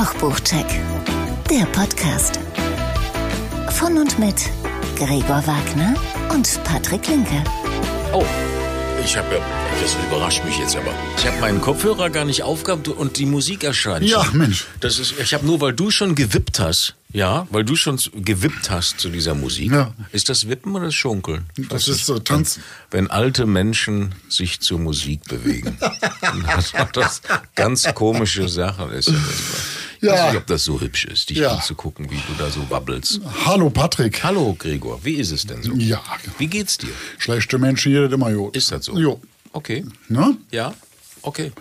Kochbuchcheck, 0.00 0.64
der 1.50 1.66
Podcast. 1.72 2.40
Von 3.72 3.98
und 3.98 4.18
mit 4.18 4.48
Gregor 4.96 5.46
Wagner 5.46 5.94
und 6.32 6.58
Patrick 6.64 7.06
Linke. 7.06 7.44
Oh, 8.10 8.24
ich 9.04 9.14
habe 9.14 9.34
ja, 9.34 9.42
das 9.78 9.94
überrascht 10.06 10.42
mich 10.46 10.58
jetzt 10.58 10.74
aber. 10.74 10.94
Ich 11.18 11.26
habe 11.26 11.38
meinen 11.40 11.60
Kopfhörer 11.60 12.08
gar 12.08 12.24
nicht 12.24 12.42
aufgehabt 12.42 12.88
und 12.88 13.18
die 13.18 13.26
Musik 13.26 13.62
erscheint. 13.62 14.06
Ja. 14.06 14.26
Mensch. 14.32 14.64
Das 14.80 14.98
ist, 14.98 15.20
ich 15.20 15.34
habe 15.34 15.44
nur, 15.44 15.60
weil 15.60 15.74
du 15.74 15.90
schon 15.90 16.14
gewippt 16.14 16.60
hast, 16.60 16.96
ja, 17.12 17.46
weil 17.50 17.64
du 17.64 17.76
schon 17.76 17.98
gewippt 18.14 18.70
hast 18.70 19.00
zu 19.00 19.10
dieser 19.10 19.34
Musik. 19.34 19.70
Ja. 19.70 19.92
Ist 20.12 20.30
das 20.30 20.48
Wippen 20.48 20.74
oder 20.76 20.86
das 20.86 20.94
Schunkeln? 20.94 21.44
Das 21.68 21.88
ist 21.88 22.06
so 22.06 22.18
Tanzen. 22.18 22.62
Wenn 22.90 23.10
alte 23.10 23.44
Menschen 23.44 24.14
sich 24.30 24.60
zur 24.60 24.78
Musik 24.78 25.24
bewegen. 25.24 25.76
das 26.46 26.72
hat 26.72 26.96
das 26.96 27.20
ganz 27.54 27.86
komische 27.94 28.48
Sachen 28.48 28.92
ist. 28.92 29.08
ja 29.08 29.14
das. 29.14 29.70
Ich 29.74 29.79
Ja. 30.00 30.12
weiß 30.12 30.32
nicht, 30.32 30.40
ob 30.40 30.46
das 30.46 30.64
so 30.64 30.80
hübsch 30.80 31.04
ist, 31.04 31.30
dich 31.30 31.38
Ja. 31.38 31.52
anzugucken, 31.56 32.10
wie 32.10 32.16
du 32.16 32.32
da 32.38 32.50
so 32.50 32.68
wabbelst. 32.70 33.20
Hallo 33.44 33.68
Patrick. 33.70 34.22
Hallo 34.24 34.54
Gregor, 34.58 35.00
wie 35.04 35.14
ist 35.14 35.30
es 35.30 35.46
denn 35.46 35.62
so? 35.62 35.72
Ja, 35.74 36.02
Wie 36.38 36.46
geht's 36.46 36.78
dir? 36.78 36.88
schlechte 37.18 37.58
Menschen 37.58 37.92
hier 37.92 38.10
immer 38.10 38.32
gut. 38.32 38.56
Ist 38.56 38.72
das 38.72 38.86
so? 38.86 38.96
Jo. 38.98 39.20
Okay. 39.52 39.84
Ne? 40.08 40.36
Ja, 40.50 40.74
okay. 41.22 41.52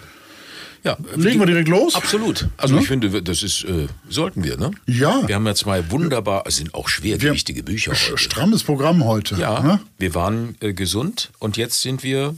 Ja, 0.86 0.96
Legen 1.18 1.40
wir 1.42 1.46
direkt 1.46 1.68
los? 1.68 1.94
Absolut. 1.96 2.48
Also 2.56 2.76
Ne? 2.76 2.82
ich 2.82 2.88
finde, 2.88 3.22
das 3.22 3.44
ist, 3.44 3.66
äh, 3.66 3.88
sollten 4.08 4.46
wir, 4.46 4.56
ne? 4.56 4.72
Ja. 4.86 5.28
Wir 5.28 5.36
haben 5.36 5.46
ja 5.46 5.54
zwei 5.54 5.92
wunderbar, 5.92 6.44
es 6.48 6.56
sind 6.56 6.74
auch 6.74 6.88
schwergewichtige 6.88 7.64
Bücher 7.64 7.92
heute. 7.92 8.18
Strammes 8.18 8.64
Programm 8.64 9.04
heute. 9.04 9.36
Ja, 9.36 9.60
Ne? 9.62 9.82
wir 9.98 10.16
waren 10.16 10.56
äh, 10.62 10.72
gesund 10.74 11.32
und 11.40 11.58
jetzt 11.58 11.82
sind 11.82 12.02
wir 12.04 12.36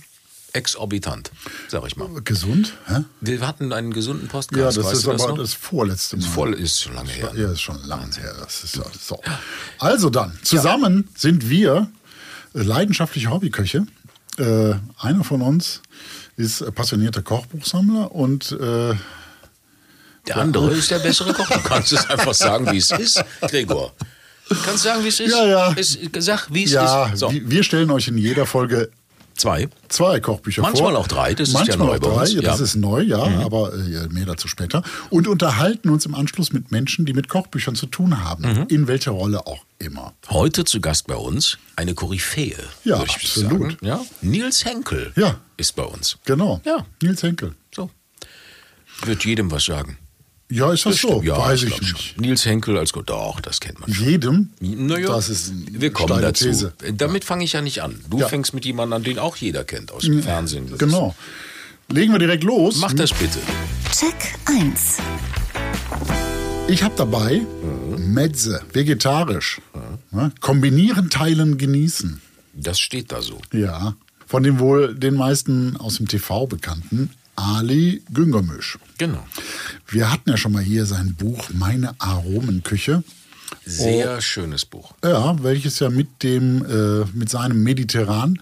exorbitant, 0.54 1.32
sag 1.68 1.86
ich 1.86 1.96
mal. 1.96 2.10
Gesund? 2.24 2.74
Hä? 2.88 3.04
Wir 3.22 3.46
hatten 3.48 3.72
einen 3.74 3.94
gesunden 3.94 4.26
Ja, 4.28 4.32
Podcast, 4.32 4.78
das 4.78 4.86
weißt 4.86 4.94
ist 4.96 5.08
das 5.08 5.22
aber 5.22 5.32
noch? 5.32 5.38
das 5.38 5.54
vorletzte 5.54 6.18
Mal. 6.18 6.28
Voll 6.28 6.54
ist 6.54 6.82
schon 6.82 6.94
lange 6.94 7.10
her. 7.12 7.32
Ja, 7.36 7.52
ist 7.52 7.62
schon 7.62 7.82
lange 7.88 8.14
her. 8.16 8.36
Das 8.40 8.64
ist 8.64 8.76
ja 8.76 8.84
so. 9.00 9.20
Also 9.80 10.10
dann, 10.10 10.38
zusammen 10.44 11.08
sind 11.16 11.50
wir 11.50 11.90
äh, 12.54 12.62
leidenschaftliche 12.62 13.30
Hobbyköche. 13.30 13.86
Äh, 14.38 14.74
einer 15.00 15.24
von 15.24 15.42
uns 15.42 15.82
ist 16.38 16.74
passionierter 16.76 17.22
Kochbuchsammler 17.22 18.12
und 18.14 18.52
äh, 18.54 18.94
Der 20.28 20.38
andere 20.38 20.72
ist 20.74 20.92
der 20.92 21.00
bessere 21.00 21.34
Koch. 21.34 21.48
Du 21.50 21.60
kannst 21.62 21.92
es 21.94 22.10
einfach 22.10 22.34
sagen, 22.34 22.72
wie 22.72 22.78
es 22.78 22.92
ist, 22.92 23.24
Gregor. 23.42 23.94
Du 24.50 24.56
kannst 24.56 24.84
sagen, 24.84 25.04
wie 25.04 25.08
es 25.10 25.20
ist. 25.20 25.32
Ja, 25.32 25.46
ja. 25.46 25.74
Es, 25.78 25.98
sag, 26.20 26.48
wie 26.54 26.64
es 26.64 26.72
ja, 26.72 27.08
ist. 27.08 27.20
So, 27.20 27.32
wir 27.34 27.64
stellen 27.64 27.90
euch 27.92 28.08
in 28.08 28.18
jeder 28.18 28.46
Folge 28.46 28.92
zwei. 29.36 29.70
zwei 29.90 30.20
Kochbücher 30.20 30.62
Manchmal 30.62 30.92
vor. 30.94 31.00
auch 31.02 31.08
drei, 31.08 31.34
das 31.34 31.50
ist 31.50 31.54
ja 31.54 31.60
Manchmal 31.60 31.88
neu 31.88 31.96
auch 31.96 32.00
bei 32.00 32.08
drei, 32.10 32.22
uns, 32.22 32.34
ja, 32.34 32.42
das. 32.42 32.60
Mhm. 32.60 32.64
ist 32.66 32.76
neu, 32.76 33.02
ja, 33.02 33.24
aber 33.46 33.74
äh, 33.74 34.08
mehr 34.10 34.26
dazu 34.26 34.48
später. 34.48 34.84
Und 35.10 35.28
unterhalten 35.28 35.90
uns 35.90 36.06
im 36.06 36.16
Anschluss 36.16 36.54
mit 36.54 36.72
Menschen, 36.72 37.06
die 37.06 37.14
mit 37.14 37.28
Kochbüchern 37.30 37.76
zu 37.76 37.86
tun 37.88 38.24
haben, 38.24 38.44
Mhm. 38.44 38.66
in 38.70 38.88
welcher 38.88 39.12
Rolle 39.12 39.46
auch 39.48 39.64
immer. 39.80 40.14
Heute 40.30 40.64
zu 40.66 40.80
Gast 40.82 41.08
bei 41.08 41.16
uns 41.16 41.58
eine 41.76 41.94
Koryphäe. 41.94 42.56
Ja, 42.84 43.00
würde 43.00 43.06
ich 43.10 43.16
absolut. 43.16 43.72
Sagen. 43.74 43.78
Ja? 43.82 44.02
Nils 44.22 44.64
Henkel 44.66 45.12
Ja. 45.16 45.36
ist 45.58 45.76
bei 45.76 45.84
uns. 45.84 46.18
Genau. 46.26 46.62
Ja. 46.66 46.86
Nils 47.02 47.24
Henkel. 47.24 47.56
So. 47.76 47.90
Wird 49.06 49.26
jedem 49.26 49.50
was 49.52 49.66
sagen. 49.66 49.98
Ja, 50.52 50.74
ist 50.74 50.86
das, 50.86 50.98
so? 50.98 51.08
Stimmt, 51.08 51.24
ja, 51.26 51.38
Weiß 51.38 51.64
ich 51.64 51.80
nicht. 51.80 51.98
schon. 52.14 52.22
Nils 52.22 52.46
Henkel 52.46 52.78
als 52.78 52.92
Gott, 52.94 53.10
doch, 53.10 53.40
das 53.40 53.60
kennt 53.62 53.80
man 53.80 53.92
schon. 53.94 54.06
Jedem? 54.06 54.50
Naja, 54.60 55.08
Das 55.08 55.30
ist 55.30 55.50
eine 55.52 55.82
wir 55.82 55.92
kommen 55.94 56.22
dazu. 56.22 56.46
These. 56.46 56.74
Damit 56.94 57.24
fange 57.24 57.44
ich 57.46 57.54
ja 57.54 57.62
nicht 57.62 57.82
an. 57.82 57.96
Du 58.10 58.20
Ja. 58.20 58.28
fängst 58.28 58.54
mit 58.54 58.66
jemandem 58.66 58.94
an, 58.98 59.04
den 59.04 59.18
auch 59.18 59.38
jeder 59.38 59.64
kennt 59.64 59.92
aus 59.92 60.04
dem 60.04 60.22
Fernsehen. 60.22 60.68
Das 60.70 60.78
Genau. 60.80 61.16
Legen 61.88 62.12
wir 62.12 62.20
direkt 62.20 62.44
los. 62.44 62.78
Mach 62.82 62.94
das 62.94 63.12
bitte. 63.14 63.40
Check 63.98 64.16
1. 64.46 64.98
Ich 66.68 66.84
habe 66.84 66.94
dabei 66.96 67.42
Mhm. 67.64 68.14
Metze, 68.14 68.62
vegetarisch. 68.74 69.60
Ne? 70.12 70.32
Kombinieren, 70.40 71.10
teilen, 71.10 71.58
genießen. 71.58 72.22
Das 72.54 72.80
steht 72.80 73.12
da 73.12 73.22
so. 73.22 73.40
Ja. 73.54 73.96
Von 74.28 74.44
dem 74.44 74.60
wohl 74.60 74.96
den 74.96 75.16
meisten 75.16 75.76
aus 75.78 75.96
dem 75.98 76.08
TV 76.08 76.48
bekannten 76.48 77.10
Ali 77.36 78.02
Güngermisch. 78.14 78.78
Genau. 78.98 79.26
Wir 79.88 80.12
hatten 80.12 80.30
ja 80.30 80.38
schon 80.38 80.52
mal 80.52 80.64
hier 80.64 80.86
sein 80.86 81.16
Buch 81.16 81.50
Meine 81.54 81.96
Aromenküche. 82.00 83.04
Sehr 83.66 84.18
Oh. 84.18 84.22
schönes 84.22 84.66
Buch. 84.66 84.94
Ja, 85.04 85.42
welches 85.44 85.80
ja 85.80 85.90
mit 85.90 86.24
dem 86.24 86.66
äh, 86.66 87.06
mit 87.14 87.30
seinem 87.30 87.64
Mediterran 87.64 88.40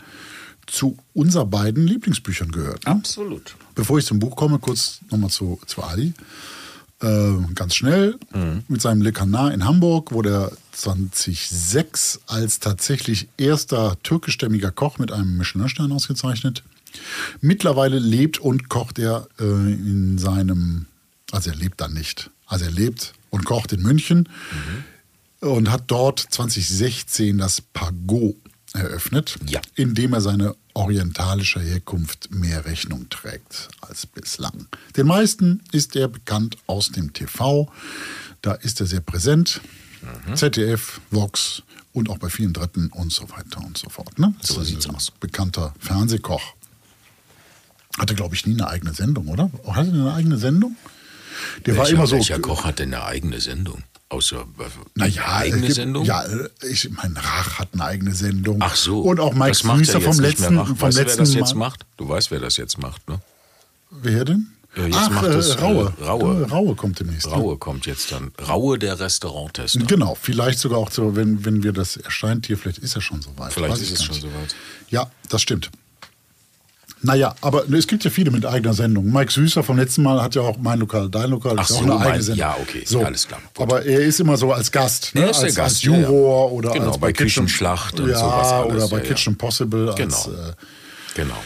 zu 0.68 0.98
unser 1.14 1.46
beiden 1.46 1.88
Lieblingsbüchern 1.88 2.52
gehört. 2.52 2.86
Ne? 2.86 2.92
Absolut. 2.92 3.56
Bevor 3.74 3.98
ich 3.98 4.06
zum 4.06 4.20
Buch 4.20 4.36
komme, 4.36 4.60
kurz 4.60 5.00
nochmal 5.10 5.32
zu, 5.32 5.60
zu 5.66 5.82
Ali. 5.84 6.14
Äh, 7.02 7.32
ganz 7.56 7.76
schnell, 7.76 8.18
mit 8.68 8.82
seinem 8.82 9.02
Le 9.02 9.14
Canard 9.14 9.54
in 9.54 9.64
Hamburg 9.64 10.12
wurde 10.12 10.30
er 10.32 10.52
2006 10.74 12.20
als 12.28 12.60
tatsächlich 12.60 13.30
erster 13.38 13.98
türkischstämmiger 14.04 14.72
Koch 14.72 14.98
mit 15.00 15.12
einem 15.12 15.38
Michelin-Stern 15.38 15.92
ausgezeichnet. 15.92 16.64
Mittlerweile 17.42 18.00
lebt 18.00 18.38
und 18.40 18.70
kocht 18.70 19.00
er 19.00 19.28
äh, 19.40 19.44
in 19.44 20.18
seinem, 20.18 20.86
also 21.32 21.50
er 21.52 21.56
lebt 21.56 21.80
dann 21.82 21.94
nicht, 21.94 22.30
also 22.46 22.66
er 22.66 22.72
lebt 22.72 23.14
und 23.30 23.46
kocht 23.46 23.72
in 23.74 23.82
München 23.82 24.28
und 25.42 25.70
hat 25.72 25.84
dort 25.88 26.20
2016 26.20 27.38
das 27.38 27.62
Pagot 27.62 28.36
eröffnet, 28.74 29.38
Ja. 29.48 29.62
indem 29.76 30.14
er 30.14 30.22
seine 30.22 30.56
orientalischer 30.74 31.60
Herkunft 31.62 32.30
mehr 32.32 32.66
Rechnung 32.66 33.10
trägt 33.10 33.68
als 33.82 34.06
bislang. 34.06 34.68
Den 34.96 35.08
meisten 35.08 35.62
ist 35.72 35.96
er 35.96 36.08
bekannt 36.08 36.58
aus 36.68 36.92
dem 36.92 37.12
TV, 37.14 37.72
da 38.42 38.54
ist 38.54 38.80
er 38.80 38.86
sehr 38.88 39.02
präsent, 39.02 39.62
Mhm. 40.28 40.36
ZDF, 40.38 41.02
Vox 41.12 41.62
und 41.92 42.10
auch 42.10 42.20
bei 42.20 42.30
vielen 42.30 42.54
Dritten 42.54 42.88
und 42.88 43.12
so 43.12 43.30
weiter 43.32 43.60
und 43.66 43.78
so 43.78 43.90
fort. 43.90 44.18
Ne? 44.18 44.34
So 44.40 44.64
sieht's 44.64 44.88
ein 44.88 44.96
aus. 44.96 45.12
Bekannter 45.12 45.74
Fernsehkoch. 45.78 46.42
Hatte, 47.98 48.16
glaube 48.16 48.36
ich, 48.36 48.46
nie 48.46 48.54
eine 48.54 48.68
eigene 48.68 48.94
Sendung, 48.94 49.28
oder? 49.28 49.50
Hatte 49.68 49.90
er 49.90 49.94
eine 49.94 50.14
eigene 50.14 50.38
Sendung? 50.38 50.76
Der 51.66 51.76
war 51.76 51.84
welcher, 51.86 51.96
immer 51.98 52.08
so. 52.08 52.16
welcher 52.16 52.40
Koch 52.40 52.64
hat 52.66 52.80
denn 52.80 52.94
eine 52.94 53.04
eigene 53.04 53.40
Sendung? 53.42 53.84
Außer 54.10 54.42
äh, 54.42 54.64
Naja, 54.96 55.24
eine 55.26 55.34
eigene 55.36 55.62
gibt- 55.64 55.76
Sendung? 55.76 56.06
Ja, 56.06 56.24
äh, 56.24 56.50
ich 56.70 56.90
mein 56.92 57.16
Rach 57.16 57.60
hat 57.60 57.70
eine 57.74 57.84
eigene 57.86 58.14
Sendung. 58.16 58.58
Ach 58.62 58.76
so. 58.76 59.02
Und 59.02 59.20
auch 59.20 59.34
Mike 59.34 59.54
Süßer 59.56 59.94
er 59.96 60.02
vom 60.02 60.20
letzten, 60.20 60.66
vom 60.66 60.82
weißt 60.82 60.98
du, 60.98 61.00
wer 61.00 61.06
letzten 61.06 61.20
das 61.20 61.34
jetzt 61.34 61.56
Mal. 61.56 61.68
macht? 61.68 61.86
Du 61.98 62.10
weißt, 62.10 62.32
wer 62.32 62.40
das 62.40 62.58
jetzt 62.58 62.78
macht, 62.80 63.08
ne? 63.10 63.20
Wer 63.92 64.26
denn? 64.26 64.48
Ja, 64.76 64.86
jetzt 64.86 64.96
Ach, 64.98 65.10
macht 65.12 65.26
äh, 65.26 65.32
das, 65.32 65.50
äh, 65.50 65.60
Raue. 65.62 65.94
Raue. 66.02 66.42
Äh, 66.44 66.46
Raue 66.46 66.76
kommt 66.76 67.00
demnächst. 67.00 67.28
ne? 67.28 67.34
Raue 67.34 67.58
kommt 67.58 67.86
jetzt 67.86 68.12
dann. 68.12 68.32
Raue 68.48 68.78
der 68.80 69.00
Restauranttester. 69.00 69.80
Genau, 69.86 70.16
vielleicht 70.16 70.60
sogar 70.60 70.80
auch 70.80 70.92
so, 70.92 71.16
wenn, 71.16 71.44
wenn 71.46 71.64
wir 71.64 71.72
das 71.74 71.98
erscheint 71.98 72.46
hier, 72.48 72.58
vielleicht 72.58 72.80
ist 72.80 72.96
er 72.96 73.02
schon 73.02 73.22
soweit. 73.22 73.54
Vielleicht 73.54 73.82
ist 73.82 73.92
es 73.92 74.04
schon 74.04 74.16
soweit. 74.16 74.56
Ja, 74.90 75.10
das 75.30 75.42
stimmt. 75.42 75.70
Naja, 77.02 77.34
aber 77.42 77.70
es 77.72 77.88
gibt 77.88 78.04
ja 78.04 78.12
viele 78.12 78.30
mit 78.30 78.46
eigener 78.46 78.74
Sendung. 78.74 79.12
Mike 79.12 79.32
Süßer 79.32 79.64
vom 79.64 79.78
letzten 79.78 80.04
Mal 80.04 80.22
hat 80.22 80.36
ja 80.36 80.42
auch 80.42 80.58
mein 80.58 80.80
Lokal, 80.80 81.10
dein 81.10 81.30
Lokal, 81.30 81.56
Ach 81.58 81.64
ist 81.64 81.70
ja 81.70 81.76
auch 81.78 81.80
so, 81.80 81.86
eine 81.86 81.94
mein- 81.96 82.08
eigene 82.08 82.24
Sendung. 82.24 82.40
ja, 82.40 82.58
okay, 82.62 82.84
so. 82.86 83.04
alles 83.06 83.28
klar, 83.28 83.40
gut. 83.56 83.64
Aber 83.64 83.86
er 83.86 84.02
ist 84.02 84.20
immer 84.20 84.36
so 84.36 84.52
als 84.52 84.70
Gast, 84.72 85.16
ne? 85.16 85.22
Er 85.22 85.30
ist 85.32 85.38
der 85.40 85.46
als, 85.48 85.56
Gast, 85.56 85.76
als 85.76 85.84
ja, 85.84 85.92
ja. 85.94 86.00
Juror 86.02 86.52
oder 86.52 86.72
Genau, 86.72 86.88
als 86.88 86.98
bei 86.98 87.14
Kitchen- 87.14 87.46
Küchenschlacht 87.46 88.00
und 88.00 88.10
ja, 88.10 88.18
sowas 88.20 88.48
alles, 88.52 88.74
oder 88.76 88.88
bei 88.90 88.98
ja, 88.98 89.04
ja. 89.04 89.10
Kitchen 89.10 89.38
Possible 89.38 89.88
als, 89.88 89.96
Genau. 89.96 90.26
äh, 90.50 90.54
Genau. 91.16 91.38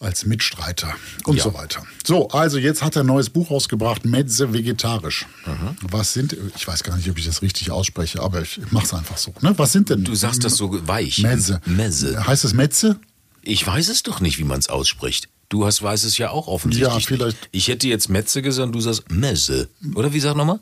als 0.00 0.24
Mitstreiter 0.24 0.88
und 1.26 1.36
Ja. 1.36 1.42
so 1.44 1.52
weiter. 1.54 1.82
So, 2.04 2.28
also 2.28 2.56
jetzt 2.56 2.82
hat 2.82 2.96
er 2.96 3.02
ein 3.02 3.06
neues 3.06 3.28
Buch 3.28 3.50
rausgebracht, 3.50 4.04
Metze 4.06 4.52
Vegetarisch. 4.54 5.26
Mhm. 5.44 5.76
Was 5.90 6.14
sind, 6.14 6.36
ich 6.56 6.66
weiß 6.66 6.82
gar 6.84 6.96
nicht, 6.96 7.10
ob 7.10 7.18
ich 7.18 7.26
das 7.26 7.42
richtig 7.42 7.70
ausspreche, 7.70 8.22
aber 8.22 8.40
ich 8.42 8.60
mache 8.70 8.86
es 8.86 8.94
einfach 8.94 9.18
so. 9.18 9.34
Ne? 9.42 9.52
Was 9.58 9.72
sind 9.72 9.90
denn? 9.90 10.04
Du 10.04 10.14
sagst 10.14 10.42
das 10.42 10.56
so 10.56 10.70
weich. 10.88 11.18
Metze. 11.22 11.60
Messe. 11.66 12.26
Heißt 12.26 12.44
es 12.46 12.54
Metze? 12.54 12.98
Ich 13.46 13.66
weiß 13.66 13.88
es 13.88 14.02
doch 14.02 14.20
nicht, 14.20 14.38
wie 14.38 14.44
man 14.44 14.58
es 14.58 14.68
ausspricht. 14.68 15.28
Du 15.48 15.64
hast, 15.64 15.80
weißt 15.80 16.04
es 16.04 16.18
ja 16.18 16.30
auch 16.30 16.48
offensichtlich. 16.48 16.92
Ja, 16.92 16.98
vielleicht- 17.00 17.36
Nicht. 17.40 17.48
Ich 17.52 17.68
hätte 17.68 17.86
jetzt 17.86 18.08
Metze 18.08 18.42
gesagt, 18.42 18.74
du 18.74 18.80
sagst 18.80 19.10
Messe. 19.10 19.68
Oder 19.94 20.12
wie 20.12 20.18
sag 20.18 20.34
nochmal? 20.36 20.58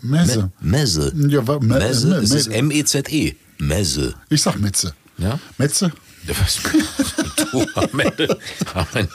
Messe. 0.00 0.50
Messe. 0.60 1.12
Ja, 1.28 1.46
wa- 1.46 1.58
Me- 1.60 1.78
Messe. 1.78 2.06
Me- 2.08 2.16
Es 2.16 2.30
ist 2.30 2.48
Me- 2.48 2.54
M-E-Z-E. 2.54 3.34
Messe. 3.58 4.14
Ich 4.30 4.40
sag 4.42 4.58
Metze. 4.58 4.94
Ja? 5.18 5.38
Metze? 5.58 5.92
Du 7.52 7.66
am 7.74 7.98
Ende. 8.00 8.38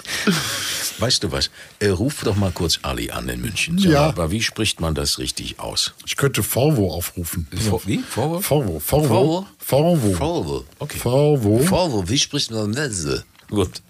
Weißt 0.99 1.23
du 1.23 1.31
was? 1.31 1.51
Äh, 1.79 1.89
ruf 1.89 2.23
doch 2.23 2.35
mal 2.35 2.51
kurz 2.51 2.79
Ali 2.81 3.11
an 3.11 3.29
in 3.29 3.41
München. 3.41 3.77
Sag 3.77 3.91
Ja. 3.91 4.07
Aber 4.07 4.31
wie 4.31 4.41
spricht 4.41 4.79
man 4.81 4.95
das 4.95 5.19
richtig 5.19 5.59
aus? 5.59 5.93
Ich 6.05 6.17
könnte 6.17 6.41
Forvo 6.41 6.91
aufrufen. 6.91 7.47
Vor- 7.69 7.81
wie? 7.85 7.99
Vorwurf? 7.99 8.45
Forvo. 8.45 8.79
Forvo. 8.79 9.07
Forvo? 9.07 9.47
Forvo. 9.59 10.13
Vorwurf. 10.15 10.65
Okay. 10.79 10.97
Forvo. 10.97 11.59
Vorwurf. 11.59 12.09
Wie 12.09 12.17
spricht 12.17 12.49
man 12.51 12.71
Messe? 12.71 13.23
Gut. 13.49 13.81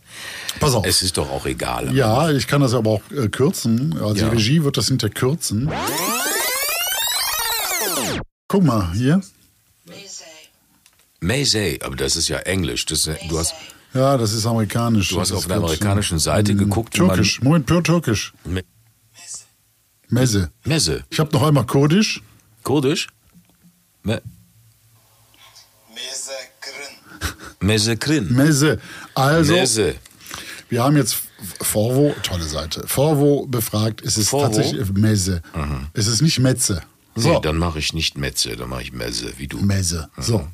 Pass 0.60 0.74
auf. 0.74 0.86
Es 0.86 1.02
ist 1.02 1.18
doch 1.18 1.30
auch 1.30 1.46
egal. 1.46 1.96
Ja, 1.96 2.30
ich 2.32 2.48
kann 2.48 2.62
das 2.62 2.74
aber 2.74 2.90
auch 2.92 3.02
äh, 3.12 3.30
kürzen. 3.30 3.94
Also 4.02 4.16
Ja. 4.16 4.30
die 4.30 4.36
Regie 4.36 4.64
wird 4.64 4.76
das 4.78 4.88
hinter 4.88 5.10
kürzen. 5.10 5.72
Guck 8.50 8.64
mal, 8.64 8.92
hier. 8.94 9.22
Maysay, 11.20 11.80
aber 11.84 11.96
das 11.96 12.16
ist 12.16 12.28
ja 12.28 12.38
Englisch. 12.40 12.86
Das, 12.86 13.04
du 13.30 13.40
hast, 13.40 13.54
Ja, 13.98 14.18
das 14.18 14.32
ist 14.34 14.46
amerikanisch. 14.46 15.10
du 15.10 15.20
hast 15.20 15.32
auf 15.32 15.48
der 15.48 15.58
amerikanischen 15.58 16.20
Seite 16.20 16.52
Hm, 16.52 16.60
geguckt. 16.60 16.94
Türkisch. 16.94 17.42
Moment, 17.42 17.66
pur 17.66 17.84
türkisch. 17.84 18.34
Me- 18.46 18.64
Messe. 20.10 20.52
Messe. 20.64 21.04
Ich 21.10 21.20
habe 21.20 21.32
noch 21.34 21.44
einmal 21.44 21.66
Kurdisch. 21.66 22.22
Kurdisch? 22.64 23.08
Me 24.04 24.22
Mezekrin. 27.60 28.32
Messe. 28.34 28.80
Also, 29.16 29.54
Messe. 29.54 29.96
wir 30.70 30.84
haben 30.84 30.96
jetzt 30.96 31.18
Forvo, 31.62 32.16
tolle 32.24 32.44
Seite. 32.44 32.84
Forvo 32.88 33.46
befragt, 33.48 34.02
es 34.04 34.18
ist 34.18 34.30
Forvo? 34.30 34.46
tatsächlich 34.46 34.90
Messe. 34.94 35.42
Es 35.94 36.08
ist 36.08 36.22
nicht 36.22 36.40
Metze. 36.40 36.82
So, 37.16 37.34
Nee, 37.34 37.40
dann 37.42 37.58
mache 37.58 37.80
ich 37.80 37.94
nicht 37.94 38.16
Metze, 38.18 38.56
dann 38.56 38.70
mache 38.70 38.84
ich 38.84 38.92
Messe, 38.94 39.34
wie 39.38 39.48
du. 39.48 39.58
Messe. 39.60 40.10
So. 40.18 40.48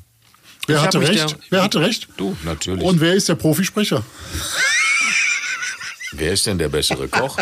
Wer 0.66 0.82
hatte 0.82 1.00
recht? 1.00 1.14
der- 1.30 1.36
Wer 1.50 1.62
hatte 1.62 1.80
recht? 1.80 2.08
Du, 2.16 2.36
natürlich. 2.44 2.82
Und 2.84 3.00
wer 3.00 3.14
ist 3.14 3.28
der 3.28 3.34
Profisprecher? 3.34 4.02
Wer 6.12 6.32
ist 6.32 6.46
denn 6.46 6.58
der 6.58 6.68
bessere 6.68 7.08
Koch? 7.08 7.36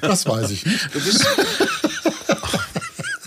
Das 0.00 0.24
weiß 0.26 0.50
ich 0.50 0.64
nicht. 0.64 0.88
Du 0.94 1.00
bist. 1.00 1.26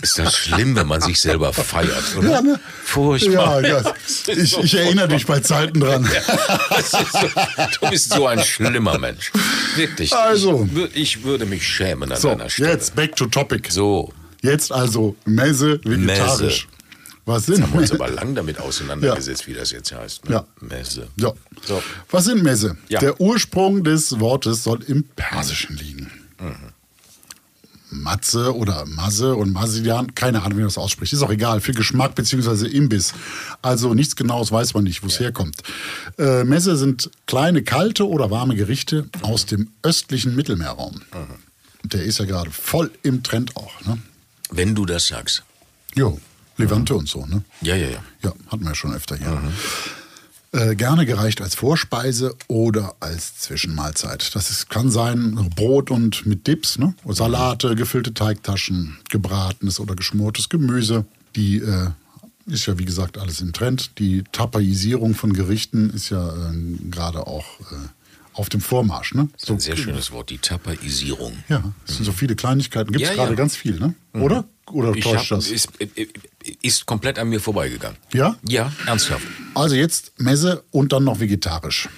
Ist 0.02 0.18
das 0.18 0.34
schlimm, 0.34 0.74
wenn 0.76 0.86
man 0.86 1.02
sich 1.02 1.20
selber 1.20 1.52
feiert, 1.52 2.16
oder? 2.16 2.30
Ja, 2.30 2.40
ne? 2.40 2.58
Furchtbar. 2.84 3.60
Ja, 3.60 3.80
ja. 3.82 3.94
Ich, 4.28 4.56
ich 4.58 4.74
erinnere 4.74 5.08
dich 5.08 5.26
bei 5.26 5.40
Zeiten 5.40 5.78
dran. 5.80 6.08
Ist 6.78 6.90
so, 6.92 7.28
du 7.82 7.90
bist 7.90 8.10
so 8.10 8.26
ein 8.26 8.42
schlimmer 8.42 8.98
Mensch. 8.98 9.30
Wirklich. 9.76 10.10
Also. 10.14 10.66
Ich, 10.94 10.96
ich 11.18 11.22
würde 11.24 11.44
mich 11.44 11.66
schämen 11.68 12.10
an 12.10 12.18
So, 12.18 12.30
deiner 12.30 12.48
Stelle. 12.48 12.70
jetzt 12.70 12.94
back 12.94 13.14
to 13.14 13.26
topic. 13.26 13.70
So. 13.70 14.10
Jetzt 14.40 14.72
also 14.72 15.16
Messe 15.26 15.78
vegetarisch. 15.84 16.66
Messe. 16.66 16.79
Was 17.26 17.46
sind 17.46 17.62
Haben 17.62 17.72
wir 17.74 17.80
uns 17.80 17.92
aber 17.92 18.08
lang 18.08 18.34
damit 18.34 18.58
auseinandergesetzt, 18.58 19.46
wie 19.46 19.54
das 19.54 19.70
jetzt 19.70 19.92
heißt. 19.92 20.28
Ne? 20.28 20.36
Ja. 20.36 20.46
Messe. 20.60 21.08
Ja. 21.16 21.32
So. 21.64 21.82
Was 22.10 22.24
sind 22.24 22.42
Messe? 22.42 22.76
Ja. 22.88 23.00
Der 23.00 23.20
Ursprung 23.20 23.84
des 23.84 24.18
Wortes 24.18 24.64
soll 24.64 24.82
im 24.84 25.04
Persischen 25.16 25.76
liegen. 25.76 26.10
Matze 27.90 28.54
oder 28.56 28.86
Masse 28.86 29.34
und 29.34 29.52
Masian, 29.52 30.14
keine 30.14 30.42
Ahnung, 30.42 30.52
wie 30.52 30.62
man 30.62 30.68
das 30.68 30.78
ausspricht. 30.78 31.12
Ist 31.12 31.22
auch 31.22 31.30
egal, 31.30 31.60
für 31.60 31.72
Geschmack 31.72 32.14
bzw. 32.14 32.66
Imbiss. 32.68 33.12
Also 33.62 33.94
nichts 33.94 34.16
Genaues 34.16 34.52
weiß 34.52 34.74
man 34.74 34.84
nicht, 34.84 35.02
wo 35.02 35.08
es 35.08 35.18
herkommt. 35.20 35.56
Äh, 36.18 36.44
Messe 36.44 36.76
sind 36.76 37.10
kleine, 37.26 37.62
kalte 37.62 38.08
oder 38.08 38.30
warme 38.30 38.54
Gerichte 38.54 39.08
aus 39.22 39.46
dem 39.46 39.70
östlichen 39.82 40.36
Mittelmeerraum. 40.36 41.00
Der 41.82 42.04
ist 42.04 42.18
ja 42.18 42.24
gerade 42.24 42.50
voll 42.50 42.90
im 43.02 43.22
Trend 43.22 43.56
auch. 43.56 43.80
Ne? 43.84 43.98
Wenn 44.50 44.74
du 44.74 44.86
das 44.86 45.08
sagst. 45.08 45.42
Jo, 45.94 46.20
Levante 46.60 46.94
und 46.94 47.08
so. 47.08 47.26
Ne? 47.26 47.42
Ja, 47.62 47.76
ja, 47.76 47.88
ja. 47.88 48.02
Ja, 48.22 48.32
hatten 48.48 48.64
wir 48.64 48.74
schon 48.74 48.94
öfter 48.94 49.16
hier. 49.16 49.40
Äh, 50.52 50.74
gerne 50.74 51.06
gereicht 51.06 51.40
als 51.42 51.54
Vorspeise 51.54 52.34
oder 52.48 52.96
als 52.98 53.38
Zwischenmahlzeit. 53.38 54.34
Das 54.34 54.50
ist, 54.50 54.68
kann 54.68 54.90
sein 54.90 55.34
Brot 55.54 55.92
und 55.92 56.26
mit 56.26 56.48
Dips, 56.48 56.76
ne? 56.76 56.94
Salate, 57.06 57.76
gefüllte 57.76 58.12
Teigtaschen, 58.14 58.98
gebratenes 59.08 59.78
oder 59.78 59.94
geschmortes 59.94 60.48
Gemüse. 60.48 61.04
Die 61.36 61.58
äh, 61.58 61.90
ist 62.46 62.66
ja 62.66 62.76
wie 62.78 62.84
gesagt 62.84 63.16
alles 63.16 63.40
im 63.40 63.52
Trend. 63.52 63.98
Die 64.00 64.24
Tapaisierung 64.32 65.14
von 65.14 65.32
Gerichten 65.32 65.90
ist 65.90 66.10
ja 66.10 66.28
äh, 66.28 66.52
gerade 66.90 67.28
auch 67.28 67.60
äh, 67.60 67.99
auf 68.34 68.48
dem 68.48 68.60
Vormarsch. 68.60 69.14
Ne? 69.14 69.28
So 69.36 69.52
ein 69.54 69.60
sehr 69.60 69.76
schönes 69.76 70.10
Wort, 70.12 70.30
die 70.30 70.38
Tapaisierung. 70.38 71.32
Ja, 71.48 71.72
es 71.86 71.96
sind 71.96 72.04
so 72.04 72.12
viele 72.12 72.36
Kleinigkeiten. 72.36 72.92
Gibt 72.92 73.02
es 73.02 73.08
Ja, 73.10 73.14
gerade 73.16 73.30
ja. 73.32 73.36
ganz 73.36 73.56
viel, 73.56 73.78
ne? 73.78 73.94
Oder? 74.14 74.44
Oder 74.70 74.94
Ich 74.94 75.02
täuscht 75.04 75.30
hab, 75.32 75.38
das? 75.38 75.48
ist, 75.48 75.68
äh, 75.80 76.06
ist 76.62 76.86
komplett 76.86 77.18
an 77.18 77.28
mir 77.28 77.40
vorbeigegangen. 77.40 77.96
Ja? 78.12 78.36
Ja, 78.46 78.72
ernsthaft. 78.86 79.26
Also 79.54 79.74
jetzt 79.74 80.12
Messe 80.18 80.62
und 80.70 80.92
dann 80.92 81.02
noch 81.04 81.18
vegetarisch. 81.18 81.88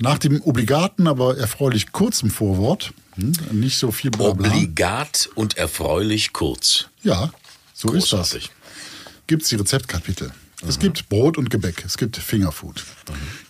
Nach 0.00 0.18
dem 0.18 0.42
obligaten, 0.42 1.06
aber 1.06 1.38
erfreulich 1.38 1.92
kurzen 1.92 2.28
Vorwort, 2.30 2.92
hm, 3.14 3.32
nicht 3.52 3.78
so 3.78 3.92
viel 3.92 4.10
Blabla. 4.10 4.48
Obligat 4.50 5.30
und 5.34 5.56
erfreulich 5.56 6.32
kurz. 6.34 6.86
Ja, 7.02 7.32
so 7.72 7.88
Großartig. 7.88 8.44
ist 8.44 8.48
das. 8.50 9.16
Gibt 9.26 9.42
es 9.44 9.48
die 9.48 9.56
Rezeptkapitel. 9.56 10.32
Es 10.66 10.78
gibt 10.78 11.08
Brot 11.08 11.36
und 11.36 11.50
Gebäck, 11.50 11.84
es 11.84 11.96
gibt 11.96 12.16
Fingerfood, 12.16 12.84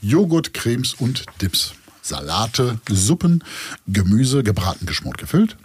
Joghurt, 0.01 0.53
Cremes 0.53 0.95
und 0.95 1.25
Dips, 1.41 1.75
Salate, 2.03 2.81
Suppen, 2.89 3.45
Gemüse, 3.87 4.43
gebraten, 4.43 4.87
geschmort, 4.87 5.19
gefüllt, 5.19 5.57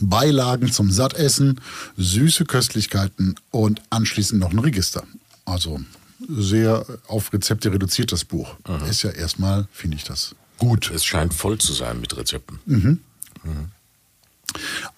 Beilagen 0.00 0.72
zum 0.72 0.90
Sattessen, 0.90 1.60
süße 1.96 2.44
Köstlichkeiten 2.44 3.34
und 3.50 3.82
anschließend 3.90 4.40
noch 4.40 4.50
ein 4.50 4.58
Register. 4.58 5.04
Also 5.44 5.80
sehr 6.28 6.84
auf 7.06 7.32
Rezepte 7.32 7.72
reduziertes 7.72 8.24
Buch. 8.24 8.56
Ist 8.88 9.02
ja 9.02 9.10
erstmal, 9.10 9.68
finde 9.72 9.96
ich 9.96 10.04
das 10.04 10.34
gut. 10.58 10.90
Es 10.90 11.04
scheint 11.04 11.34
voll 11.34 11.58
zu 11.58 11.72
sein 11.72 12.00
mit 12.00 12.16
Rezepten. 12.16 12.58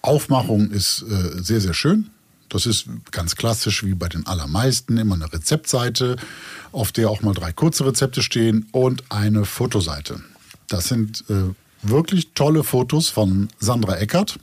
Aufmachung 0.01 0.71
ist 0.71 1.03
äh, 1.03 1.41
sehr, 1.41 1.61
sehr 1.61 1.73
schön. 1.73 2.09
Das 2.53 2.67
ist 2.67 2.85
ganz 3.09 3.35
klassisch 3.35 3.83
wie 3.83 3.95
bei 3.95 4.07
den 4.07 4.27
allermeisten. 4.27 4.97
Immer 4.97 5.15
eine 5.15 5.33
Rezeptseite, 5.33 6.17
auf 6.71 6.91
der 6.91 7.09
auch 7.09 7.23
mal 7.23 7.33
drei 7.33 7.51
kurze 7.51 7.83
Rezepte 7.83 8.21
stehen 8.21 8.67
und 8.71 9.03
eine 9.09 9.43
Fotoseite. 9.43 10.21
Das 10.67 10.87
sind 10.87 11.25
äh, 11.29 11.51
wirklich 11.81 12.33
tolle 12.35 12.63
Fotos 12.63 13.09
von 13.09 13.49
Sandra 13.57 13.97
Eckert. 13.97 14.39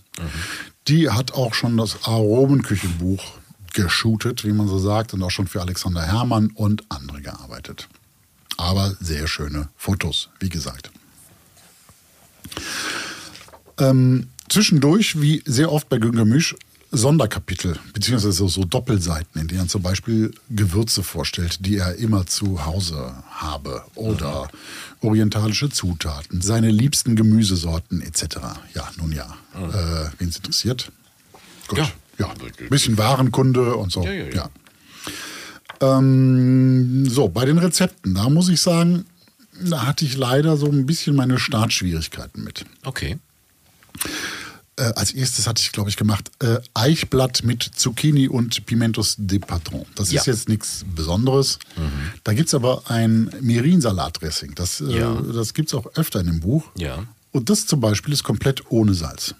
Die 0.88 1.08
hat 1.08 1.32
auch 1.34 1.54
schon 1.54 1.76
das 1.76 2.04
Aromenküchenbuch 2.04 3.22
geshootet, 3.74 4.44
wie 4.44 4.52
man 4.52 4.66
so 4.66 4.80
sagt, 4.80 5.14
und 5.14 5.22
auch 5.22 5.30
schon 5.30 5.46
für 5.46 5.60
Alexander 5.60 6.02
Herrmann 6.02 6.50
und 6.50 6.82
andere 6.88 7.22
gearbeitet. 7.22 7.88
Aber 8.56 8.96
sehr 8.98 9.28
schöne 9.28 9.68
Fotos, 9.76 10.30
wie 10.40 10.48
gesagt. 10.48 10.90
Ähm, 13.78 14.30
zwischendurch, 14.48 15.20
wie 15.20 15.44
sehr 15.46 15.70
oft 15.70 15.88
bei 15.88 15.98
Gemisch, 15.98 16.56
Sonderkapitel, 16.92 17.78
beziehungsweise 17.92 18.32
so, 18.32 18.48
so 18.48 18.64
Doppelseiten, 18.64 19.40
in 19.40 19.46
denen 19.46 19.60
er 19.60 19.68
zum 19.68 19.82
Beispiel 19.82 20.32
Gewürze 20.50 21.02
vorstellt, 21.04 21.64
die 21.64 21.76
er 21.76 21.94
immer 21.96 22.26
zu 22.26 22.66
Hause 22.66 23.14
habe. 23.30 23.84
Oder 23.94 24.48
orientalische 25.00 25.70
Zutaten, 25.70 26.40
seine 26.40 26.70
liebsten 26.70 27.14
Gemüsesorten 27.14 28.02
etc. 28.02 28.38
Ja, 28.74 28.90
nun 28.98 29.12
ja. 29.12 29.36
Äh, 29.54 30.10
Wen 30.18 30.28
es 30.28 30.36
interessiert? 30.36 30.90
Gut. 31.68 31.78
Ja. 31.78 31.90
Ja, 32.18 32.28
ein 32.32 32.68
bisschen 32.68 32.98
Warenkunde 32.98 33.76
und 33.76 33.90
so. 33.90 34.04
Ja, 34.04 34.12
ja, 34.12 34.28
ja. 34.28 34.50
Ähm, 35.80 37.08
so, 37.08 37.28
bei 37.28 37.46
den 37.46 37.56
Rezepten, 37.56 38.14
da 38.14 38.28
muss 38.28 38.50
ich 38.50 38.60
sagen, 38.60 39.06
da 39.58 39.86
hatte 39.86 40.04
ich 40.04 40.18
leider 40.18 40.58
so 40.58 40.66
ein 40.66 40.84
bisschen 40.84 41.16
meine 41.16 41.38
Startschwierigkeiten 41.38 42.44
mit. 42.44 42.66
Okay. 42.84 43.18
Äh, 44.80 44.92
als 44.96 45.12
erstes 45.12 45.46
hatte 45.46 45.60
ich, 45.62 45.72
glaube 45.72 45.90
ich, 45.90 45.96
gemacht 45.96 46.30
äh, 46.42 46.58
Eichblatt 46.74 47.44
mit 47.44 47.62
Zucchini 47.62 48.28
und 48.28 48.64
Pimentos 48.64 49.14
de 49.18 49.38
Patron. 49.38 49.84
Das 49.94 50.10
Ja. 50.10 50.20
ist 50.22 50.26
jetzt 50.26 50.48
nichts 50.48 50.84
Besonderes. 50.96 51.58
Da 52.24 52.32
gibt 52.32 52.48
es 52.48 52.54
aber 52.54 52.90
ein 52.90 53.30
Mirin-Salatdressing. 53.40 54.54
Das, 54.54 54.80
äh, 54.80 54.98
Ja. 55.00 55.20
das 55.20 55.52
gibt 55.54 55.68
es 55.68 55.74
auch 55.74 55.86
öfter 55.96 56.20
in 56.20 56.26
dem 56.26 56.40
Buch. 56.40 56.64
Ja. 56.76 57.04
Und 57.32 57.50
das 57.50 57.66
zum 57.66 57.80
Beispiel 57.80 58.12
ist 58.14 58.22
komplett 58.24 58.70
ohne 58.70 58.94
Salz. 58.94 59.34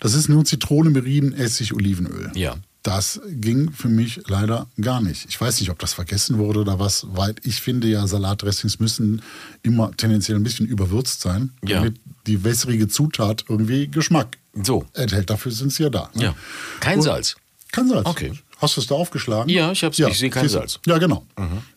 Das 0.00 0.14
ist 0.14 0.28
nur 0.28 0.44
Zitrone, 0.44 0.90
Mirin, 0.90 1.32
Essig, 1.32 1.72
Olivenöl. 1.72 2.32
Ja. 2.34 2.56
Das 2.82 3.20
ging 3.28 3.70
für 3.70 3.88
mich 3.88 4.22
leider 4.26 4.66
gar 4.80 5.00
nicht. 5.00 5.26
Ich 5.28 5.40
weiß 5.40 5.60
nicht, 5.60 5.70
ob 5.70 5.78
das 5.78 5.92
vergessen 5.94 6.38
wurde 6.38 6.60
oder 6.60 6.80
was, 6.80 7.06
weil 7.10 7.36
ich 7.44 7.60
finde 7.60 7.86
ja, 7.86 8.06
Salatdressings 8.08 8.80
müssen 8.80 9.22
immer 9.62 9.92
tendenziell 9.96 10.36
ein 10.36 10.42
bisschen 10.42 10.66
überwürzt 10.66 11.20
sein, 11.20 11.52
Ja. 11.64 11.78
damit 11.78 12.00
die 12.26 12.42
wässrige 12.42 12.88
Zutat 12.88 13.44
irgendwie 13.48 13.86
Geschmack 13.88 14.36
So. 14.64 14.84
enthält. 14.94 15.30
Dafür 15.30 15.52
sind 15.52 15.72
sie 15.72 15.84
ja 15.84 15.90
da. 15.90 16.10
ne? 16.14 16.22
Ja. 16.24 16.34
Kein 16.80 16.98
Und- 16.98 17.04
Salz. 17.04 17.36
Kein 17.70 17.88
Salz. 17.88 18.04
Okay. 18.06 18.32
Hast 18.58 18.76
du 18.76 18.80
es 18.80 18.86
da 18.88 18.96
aufgeschlagen? 18.96 19.48
Ja, 19.48 19.70
ich 19.72 19.82
hab's- 19.84 19.98
ich 19.98 20.18
sehe 20.18 20.30
kein. 20.30 20.48
Salz. 20.48 20.78
Ja, 20.86 20.98
genau. 20.98 21.24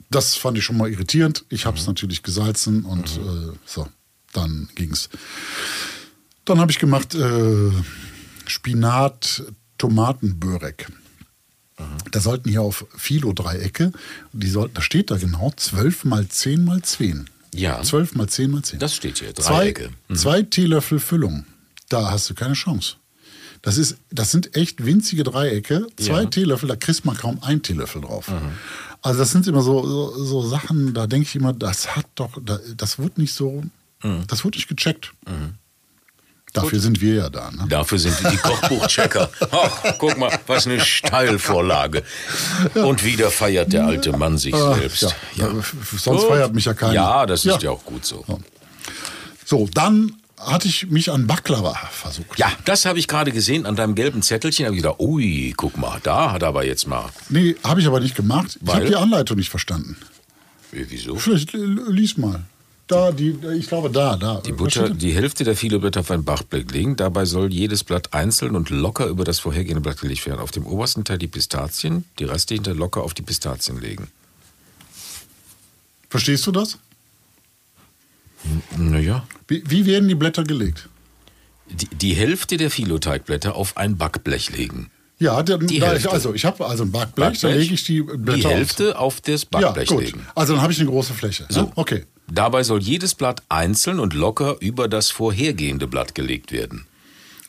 Das 0.09 0.35
fand 0.35 0.57
ich 0.57 0.63
schon 0.63 0.77
mal 0.77 0.89
irritierend. 0.91 1.45
Ich 1.49 1.65
habe 1.67 1.77
es 1.77 1.85
natürlich 1.87 2.21
gesalzen 2.23 2.83
und 2.83 3.05
äh, 3.17 3.53
so, 3.65 3.87
dann 4.33 4.69
ging's. 4.75 5.09
Dann 6.45 6.59
habe 6.59 6.71
ich 6.71 6.77
gemacht 6.79 7.15
äh, 7.15 7.71
Spinat, 8.47 9.43
Tomatenbörek. 9.77 10.87
Da 12.11 12.19
sollten 12.21 12.49
hier 12.49 12.61
auf 12.61 12.85
Philo-Dreiecke, 12.95 13.91
die 14.31 14.49
sollten, 14.49 14.75
da 14.75 14.81
steht 14.81 15.11
da 15.11 15.17
genau 15.17 15.51
12 15.55 16.05
mal 16.05 16.25
10 16.27 16.63
mal 16.63 16.81
10. 16.81 17.29
Ja. 17.53 17.81
12 17.81 18.15
mal 18.15 18.27
10 18.29 18.49
mal 18.51 18.61
10. 18.63 18.79
Das 18.79 18.95
steht 18.95 19.19
hier, 19.19 19.35
Zwei, 19.35 19.43
Dreiecke. 19.73 19.89
Mhm. 20.07 20.15
zwei 20.15 20.41
Teelöffel 20.43 20.99
Füllung. 20.99 21.45
Da 21.89 22.11
hast 22.11 22.29
du 22.29 22.33
keine 22.33 22.53
Chance. 22.53 22.95
Das, 23.61 23.77
ist, 23.77 23.97
das 24.09 24.31
sind 24.31 24.55
echt 24.55 24.85
winzige 24.85 25.23
Dreiecke. 25.23 25.87
Zwei 25.97 26.23
Ja. 26.23 26.29
Teelöffel, 26.29 26.69
da 26.69 26.75
kriegst 26.77 27.03
man 27.03 27.17
kaum 27.17 27.41
einen 27.43 27.61
Teelöffel 27.61 28.01
drauf. 28.01 28.31
Also 29.01 29.19
das 29.19 29.31
sind 29.31 29.45
immer 29.47 29.61
so, 29.61 29.85
so, 29.85 30.23
so 30.23 30.47
Sachen, 30.47 30.93
da 30.93 31.07
denke 31.07 31.27
ich 31.27 31.35
immer, 31.35 31.51
das 31.51 31.95
hat 31.95 32.05
doch, 32.15 32.37
da- 32.43 32.59
das 32.77 32.99
wird 32.99 33.17
nicht 33.17 33.33
so, 33.33 33.63
Mhm. 34.03 34.23
das 34.27 34.43
wird 34.45 34.55
nicht 34.55 34.67
gecheckt. 34.67 35.13
Dafür 36.55 36.79
sind 36.79 37.01
wir 37.01 37.13
ja 37.15 37.29
da. 37.29 37.51
Ne? 37.51 37.65
Dafür 37.69 37.99
sind 37.99 38.17
die 38.31 38.37
Kochbuchchecker. 38.37 39.29
Ach, 39.51 39.83
guck 39.97 40.17
mal, 40.17 40.37
was 40.47 40.65
eine 40.67 40.79
Steilvorlage. 40.79 42.03
Und 42.73 43.03
wieder 43.03 43.29
feiert 43.31 43.73
der 43.73 43.85
alte 43.85 44.11
Mann 44.17 44.37
sich 44.37 44.55
selbst. 44.55 45.01
ja. 45.03 45.09
Ja, 45.35 45.47
f- 45.59 45.75
sonst 45.97 46.23
feiert 46.25 46.53
mich 46.53 46.65
ja 46.65 46.73
keiner. 46.73 46.93
Ja, 46.93 47.25
das 47.25 47.45
ist 47.45 47.61
Ja. 47.61 47.69
auch 47.71 47.83
gut 47.85 48.05
so. 48.05 48.25
So, 49.45 49.67
dann 49.73 50.13
hatte 50.39 50.67
ich 50.67 50.87
mich 50.89 51.11
an 51.11 51.27
Baklava 51.27 51.73
versucht. 51.91 52.37
Ja, 52.37 52.51
das 52.65 52.85
habe 52.85 52.99
ich 52.99 53.07
gerade 53.07 53.31
gesehen 53.31 53.65
an 53.65 53.75
deinem 53.75 53.95
gelben 53.95 54.21
Zettelchen. 54.21 54.65
habe 54.65 54.75
ich 54.75 54.81
gedacht, 54.81 54.99
ui, 54.99 55.53
guck 55.55 55.77
mal, 55.77 55.99
da 56.03 56.31
hat 56.33 56.41
er 56.41 56.49
aber 56.49 56.65
jetzt 56.65 56.87
mal. 56.87 57.09
Nee, 57.29 57.55
habe 57.63 57.79
ich 57.79 57.87
aber 57.87 57.99
nicht 57.99 58.15
gemacht. 58.15 58.57
Ich 58.61 58.67
Weil? 58.67 58.75
habe 58.75 58.85
die 58.87 58.95
Anleitung 58.95 59.37
nicht 59.37 59.49
verstanden. 59.49 59.97
Äh, 60.71 60.85
Wieso? 60.89 61.15
Vielleicht 61.15 61.53
äh, 61.53 61.57
lies 61.57 62.17
mal. 62.17 62.43
Da, 62.87 63.11
die, 63.11 63.35
ich 63.57 63.67
glaube 63.67 63.89
da, 63.89 64.15
da. 64.15 64.41
Die 64.41 64.51
Butter, 64.51 64.89
die 64.89 65.11
Hälfte 65.13 65.43
der 65.43 65.55
Filoblätter 65.55 66.01
auf 66.01 66.11
ein 66.11 66.23
Backblech 66.23 66.69
legen. 66.71 66.95
Dabei 66.95 67.25
soll 67.25 67.51
jedes 67.51 67.83
Blatt 67.83 68.13
einzeln 68.13 68.55
und 68.55 68.69
locker 68.69 69.07
über 69.07 69.23
das 69.23 69.39
vorhergehende 69.39 69.81
Blatt 69.81 69.99
gelegt 69.99 70.25
werden. 70.27 70.39
Auf 70.39 70.51
dem 70.51 70.67
obersten 70.67 71.03
Teil 71.03 71.17
die 71.17 71.27
Pistazien, 71.27 72.05
die 72.19 72.25
restlichen 72.25 72.63
Teil 72.63 72.75
locker 72.75 73.01
auf 73.01 73.15
die 73.15 73.23
Pistazien 73.23 73.81
legen. 73.81 74.07
Verstehst 76.09 76.45
du 76.45 76.51
das? 76.51 76.77
Naja. 78.77 79.25
Wie, 79.47 79.63
wie 79.67 79.87
werden 79.87 80.07
die 80.07 80.15
Blätter 80.15 80.43
gelegt? 80.43 80.87
Die, 81.67 81.87
die 81.87 82.13
Hälfte 82.13 82.57
der 82.57 82.69
Filoteigblätter 82.69 83.55
auf 83.55 83.77
ein 83.77 83.97
Backblech 83.97 84.55
legen. 84.55 84.91
Ja, 85.17 85.41
der, 85.41 85.57
Die 85.57 85.81
Hälfte. 85.81 86.11
also 86.11 86.33
ich 86.35 86.45
habe 86.45 86.65
also 86.67 86.83
ein 86.83 86.91
Backblech, 86.91 87.39
da 87.39 87.47
lege 87.47 87.73
ich 87.73 87.83
die 87.85 88.01
Blätter 88.03 88.49
Die 88.49 88.55
Hälfte 88.55 88.99
auf 88.99 89.21
das 89.21 89.47
aus. 89.51 89.61
Ja, 89.61 89.67
Backblech 89.71 89.87
gut. 89.89 90.03
legen. 90.03 90.27
Also 90.35 90.53
dann 90.53 90.61
habe 90.61 90.73
ich 90.73 90.79
eine 90.79 90.89
große 90.89 91.13
Fläche. 91.13 91.47
So. 91.49 91.61
Ja, 91.61 91.71
okay. 91.75 92.05
Dabei 92.27 92.63
soll 92.63 92.81
jedes 92.81 93.15
Blatt 93.15 93.43
einzeln 93.49 93.99
und 93.99 94.13
locker 94.13 94.55
über 94.59 94.87
das 94.87 95.11
vorhergehende 95.11 95.87
Blatt 95.87 96.15
gelegt 96.15 96.51
werden. 96.51 96.85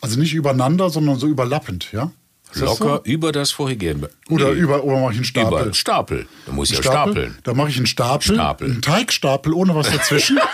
Also 0.01 0.19
nicht 0.21 0.35
übereinander, 0.35 0.91
sondern 0.91 1.19
so 1.19 1.27
überlappend, 1.27 1.89
ja? 1.93 2.13
Ist 2.53 2.63
das 2.63 2.79
Locker 2.79 2.97
So? 3.05 3.11
über 3.11 3.33
das 3.33 3.51
vorhergehende. 3.51 4.11
Oder 4.29 4.53
Nee, 4.53 4.61
über 4.61 4.85
oder 4.85 5.01
mache 5.01 5.13
ich 5.13 5.19
einen 5.19 5.25
Stapel? 5.25 5.63
über 5.63 5.75
Stapel. 5.75 6.27
Da 6.47 6.53
muss 6.53 6.71
ja 6.71 6.77
Stapel? 6.77 7.13
stapeln. 7.15 7.39
Da 7.43 7.55
mache 7.55 7.71
ich 7.71 7.77
einen 7.77 7.87
Stapel, 7.87 8.35
Stapel. 8.35 8.71
einen 8.71 8.83
Teigstapel 8.83 9.53
ohne 9.53 9.75
was 9.75 9.91
dazwischen. 9.91 10.39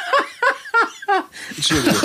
Entschuldigung. 1.57 1.99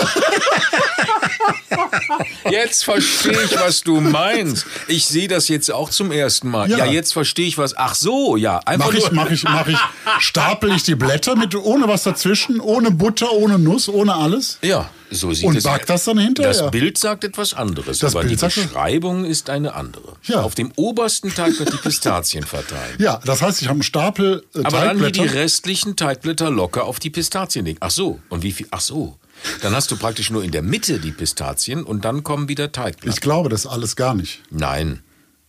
Jetzt 2.51 2.85
verstehe 2.85 3.41
ich, 3.43 3.55
was 3.59 3.81
du 3.83 3.99
meinst. 3.99 4.65
Ich 4.87 5.05
sehe 5.05 5.27
das 5.27 5.47
jetzt 5.47 5.71
auch 5.71 5.89
zum 5.89 6.11
ersten 6.11 6.49
Mal. 6.49 6.69
Ja, 6.69 6.77
Ja. 6.79 6.85
jetzt 6.85 7.13
verstehe 7.13 7.47
ich 7.47 7.57
was. 7.57 7.75
Ach 7.77 7.95
so, 7.95 8.37
ja. 8.37 8.59
Einfach 8.65 8.87
Mache 8.87 8.97
ich, 8.97 9.03
nur. 9.05 9.13
mache 9.13 9.33
ich, 9.33 9.43
mache 9.43 9.71
ich, 9.71 9.77
stapel 10.19 10.71
ich 10.75 10.83
die 10.83 10.95
Blätter 10.95 11.35
mit 11.35 11.55
ohne 11.55 11.87
was 11.87 12.03
dazwischen, 12.03 12.59
ohne 12.59 12.91
Butter, 12.91 13.31
ohne 13.33 13.59
Nuss, 13.59 13.89
ohne 13.89 14.15
alles. 14.15 14.59
Ja, 14.61 14.89
so 15.11 15.33
sieht 15.33 15.45
Und 15.45 15.55
es 15.57 15.63
back 15.63 15.85
das 15.85 16.05
dann 16.05 16.17
hinterher. 16.17 16.53
Das 16.53 16.71
Bild 16.71 16.97
sagt 16.97 17.23
etwas 17.23 17.53
anderes, 17.53 17.99
Das 17.99 18.15
aber 18.15 18.25
Bild 18.25 18.41
die 18.41 18.45
Beschreibung 18.45 19.25
ist 19.25 19.49
eine 19.49 19.73
andere. 19.73 20.13
Ja. 20.23 20.41
Auf 20.41 20.55
dem 20.55 20.71
obersten 20.75 21.33
Teig 21.33 21.57
wird 21.59 21.73
die 21.73 21.77
Pistazien 21.77 22.43
verteilt. 22.45 22.99
Ja, 22.99 23.19
das 23.25 23.41
heißt, 23.41 23.61
ich 23.61 23.67
habe 23.67 23.75
einen 23.77 23.83
Stapel 23.83 24.43
äh, 24.55 24.59
Aber 24.63 24.81
dann 24.81 24.97
hier 24.99 25.07
die 25.11 25.19
Teigblätter. 25.19 25.39
restlichen 25.43 25.95
Teigblätter 25.95 26.49
locker 26.49 26.85
auf 26.85 26.99
die 26.99 27.09
Pistazien 27.09 27.65
legen. 27.65 27.77
Ach 27.81 27.91
so, 27.91 28.19
und 28.29 28.43
wie 28.43 28.51
viel? 28.51 28.67
Ach 28.71 28.81
so. 28.81 29.17
Dann 29.61 29.75
hast 29.75 29.91
du 29.91 29.97
praktisch 29.97 30.29
nur 30.29 30.43
in 30.43 30.51
der 30.51 30.61
Mitte 30.61 30.99
die 30.99 31.11
Pistazien 31.11 31.83
und 31.83 32.05
dann 32.05 32.23
kommen 32.23 32.47
wieder 32.49 32.71
Teigblätter. 32.71 33.13
Ich 33.15 33.21
glaube 33.21 33.49
das 33.49 33.65
alles 33.65 33.95
gar 33.95 34.13
nicht. 34.13 34.41
Nein, 34.49 35.01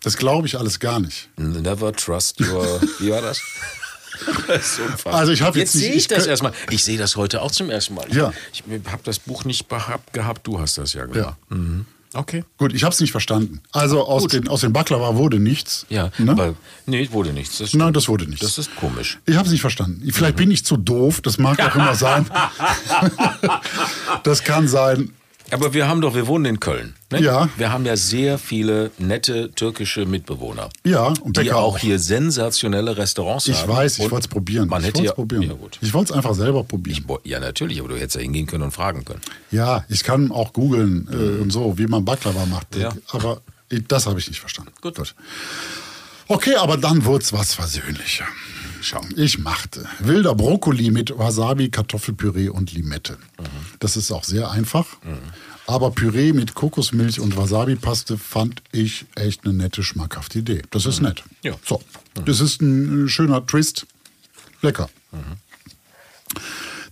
Das 0.02 0.16
glaube 0.16 0.46
ich 0.46 0.58
alles 0.58 0.78
gar 0.80 1.00
nicht. 1.00 1.28
never 1.36 1.92
trust 1.92 2.40
your. 2.40 2.80
Wie 3.00 3.10
war 3.10 3.22
das? 3.22 3.40
Das 4.48 4.78
ist. 4.78 5.06
Also 5.06 5.30
ich 5.30 5.42
hab 5.42 5.54
jetzt 5.54 5.74
jetzt 5.74 5.80
sehe 5.80 5.90
ich 5.90 5.96
ich 5.98 6.08
das 6.08 6.26
erstmal. 6.26 6.52
Ich 6.70 6.82
sehe 6.82 6.98
das 6.98 7.14
heute 7.14 7.40
auch 7.40 7.52
zum 7.52 7.70
ersten 7.70 7.94
Mal. 7.94 8.12
Ja. 8.12 8.32
Ich 8.52 8.64
habe 8.90 9.02
das 9.04 9.20
Buch 9.20 9.44
nicht 9.44 9.68
gehabt, 9.68 10.12
gehabt. 10.12 10.44
Du 10.44 10.58
hast 10.58 10.76
das 10.76 10.92
ja 10.92 11.06
gemacht. 11.06 11.36
Mhm. 11.50 11.86
Okay. 12.14 12.44
Gut, 12.56 12.72
ich 12.72 12.84
habe 12.84 12.92
es 12.94 13.00
nicht 13.00 13.10
verstanden. 13.12 13.60
Also 13.72 14.06
aus 14.06 14.26
den, 14.26 14.48
aus 14.48 14.62
den 14.62 14.72
Baklava 14.72 15.16
wurde 15.16 15.38
nichts. 15.38 15.84
Ja, 15.90 16.10
Ne? 16.18 16.32
aber 16.32 16.54
nee, 16.86 17.08
wurde 17.12 17.32
nichts. 17.32 17.58
Das 17.58 17.74
Nein, 17.74 17.92
das 17.92 18.08
wurde 18.08 18.26
nichts. 18.26 18.40
Das 18.40 18.56
ist 18.58 18.74
komisch. 18.76 19.18
Ich 19.26 19.36
habe 19.36 19.46
es 19.46 19.52
nicht 19.52 19.60
verstanden. 19.60 20.10
Vielleicht 20.12 20.36
bin 20.36 20.50
ich 20.50 20.64
zu 20.64 20.76
doof, 20.76 21.20
das 21.20 21.38
mag 21.38 21.60
auch 21.60 21.74
immer 21.74 21.94
sein. 21.94 22.26
das 24.22 24.42
kann 24.42 24.68
sein. 24.68 25.10
Aber 25.50 25.72
wir 25.72 25.88
haben 25.88 26.00
doch, 26.00 26.14
wir 26.14 26.26
wohnen 26.26 26.44
in 26.44 26.60
Köln. 26.60 26.94
Ne? 27.10 27.22
Ja. 27.22 27.48
Wir 27.56 27.72
haben 27.72 27.86
ja 27.86 27.96
sehr 27.96 28.38
viele 28.38 28.90
nette 28.98 29.50
türkische 29.52 30.04
Mitbewohner. 30.04 30.68
Ja, 30.84 31.06
und 31.22 31.36
Die 31.36 31.40
Bäcker 31.40 31.56
auch 31.56 31.78
hier 31.78 31.98
sensationelle 31.98 32.96
Restaurants 32.96 33.48
Ich 33.48 33.62
haben. 33.62 33.72
weiß, 33.72 33.98
ich 33.98 34.10
wollte 34.10 34.24
es 34.24 34.28
probieren. 34.28 34.68
Man 34.68 34.82
ich 34.82 34.88
hätte 34.88 35.02
ja, 35.02 35.10
es 35.10 35.14
probieren. 35.14 35.42
Ja, 35.42 35.54
gut. 35.54 35.78
Ich 35.80 35.94
wollte 35.94 36.12
es 36.12 36.16
einfach 36.16 36.34
selber 36.34 36.64
probieren. 36.64 37.04
Bo- 37.06 37.20
Ja, 37.24 37.40
natürlich, 37.40 37.80
aber 37.80 37.88
du 37.88 37.96
hättest 37.96 38.16
ja 38.16 38.20
hingehen 38.22 38.46
können 38.46 38.64
und 38.64 38.72
fragen 38.72 39.04
können. 39.04 39.20
Ja, 39.50 39.84
ich 39.88 40.04
kann 40.04 40.30
auch 40.32 40.52
googeln 40.52 41.08
äh, 41.10 41.42
und 41.42 41.50
so, 41.50 41.78
wie 41.78 41.86
man 41.86 42.04
Baklava 42.04 42.44
macht. 42.46 42.76
Ja. 42.76 42.92
Aber 43.08 43.40
ich, 43.70 43.86
das 43.88 44.06
habe 44.06 44.18
ich 44.18 44.28
nicht 44.28 44.40
verstanden. 44.40 44.72
Gut. 44.82 44.96
Okay, 46.28 46.56
aber 46.56 46.76
dann 46.76 47.04
wurde 47.06 47.24
es 47.24 47.32
was 47.32 47.54
versöhnlicher. 47.54 48.26
Schau, 48.80 49.00
ich 49.16 49.38
machte 49.38 49.86
wilder 49.98 50.34
Brokkoli 50.34 50.90
mit 50.90 51.16
Wasabi, 51.16 51.68
Kartoffelpüree 51.68 52.48
und 52.48 52.72
Limette. 52.72 53.18
Das 53.78 53.96
ist 53.96 54.10
auch 54.12 54.24
sehr 54.24 54.50
einfach. 54.50 54.86
Aber 55.66 55.90
Püree 55.90 56.32
mit 56.32 56.54
Kokosmilch 56.54 57.20
und 57.20 57.36
Wasabi-Paste 57.36 58.16
fand 58.16 58.62
ich 58.72 59.04
echt 59.14 59.44
eine 59.44 59.52
nette, 59.52 59.82
schmackhafte 59.82 60.38
Idee. 60.38 60.62
Das 60.70 60.86
ist 60.86 61.02
nett. 61.02 61.22
Ja. 61.42 61.54
So, 61.62 61.82
das 62.24 62.40
ist 62.40 62.62
ein 62.62 63.04
äh, 63.04 63.08
schöner 63.08 63.46
Twist. 63.46 63.86
Lecker. 64.62 64.88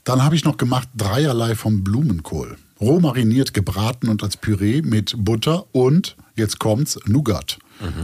Dann 0.05 0.23
habe 0.23 0.37
ich 0.37 0.45
noch 0.45 0.57
gemacht 0.59 0.89
dreierlei 0.95 1.55
vom 1.55 1.83
Blumenkohl. 1.83 2.59
Roh 2.79 3.01
mariniert, 3.01 3.55
gebraten 3.55 4.09
und 4.09 4.23
als 4.23 4.37
Püree 4.37 4.83
mit 4.83 5.15
Butter 5.17 5.65
und, 5.73 6.17
jetzt 6.37 6.59
kommt's, 6.59 6.99
Nougat 7.07 7.59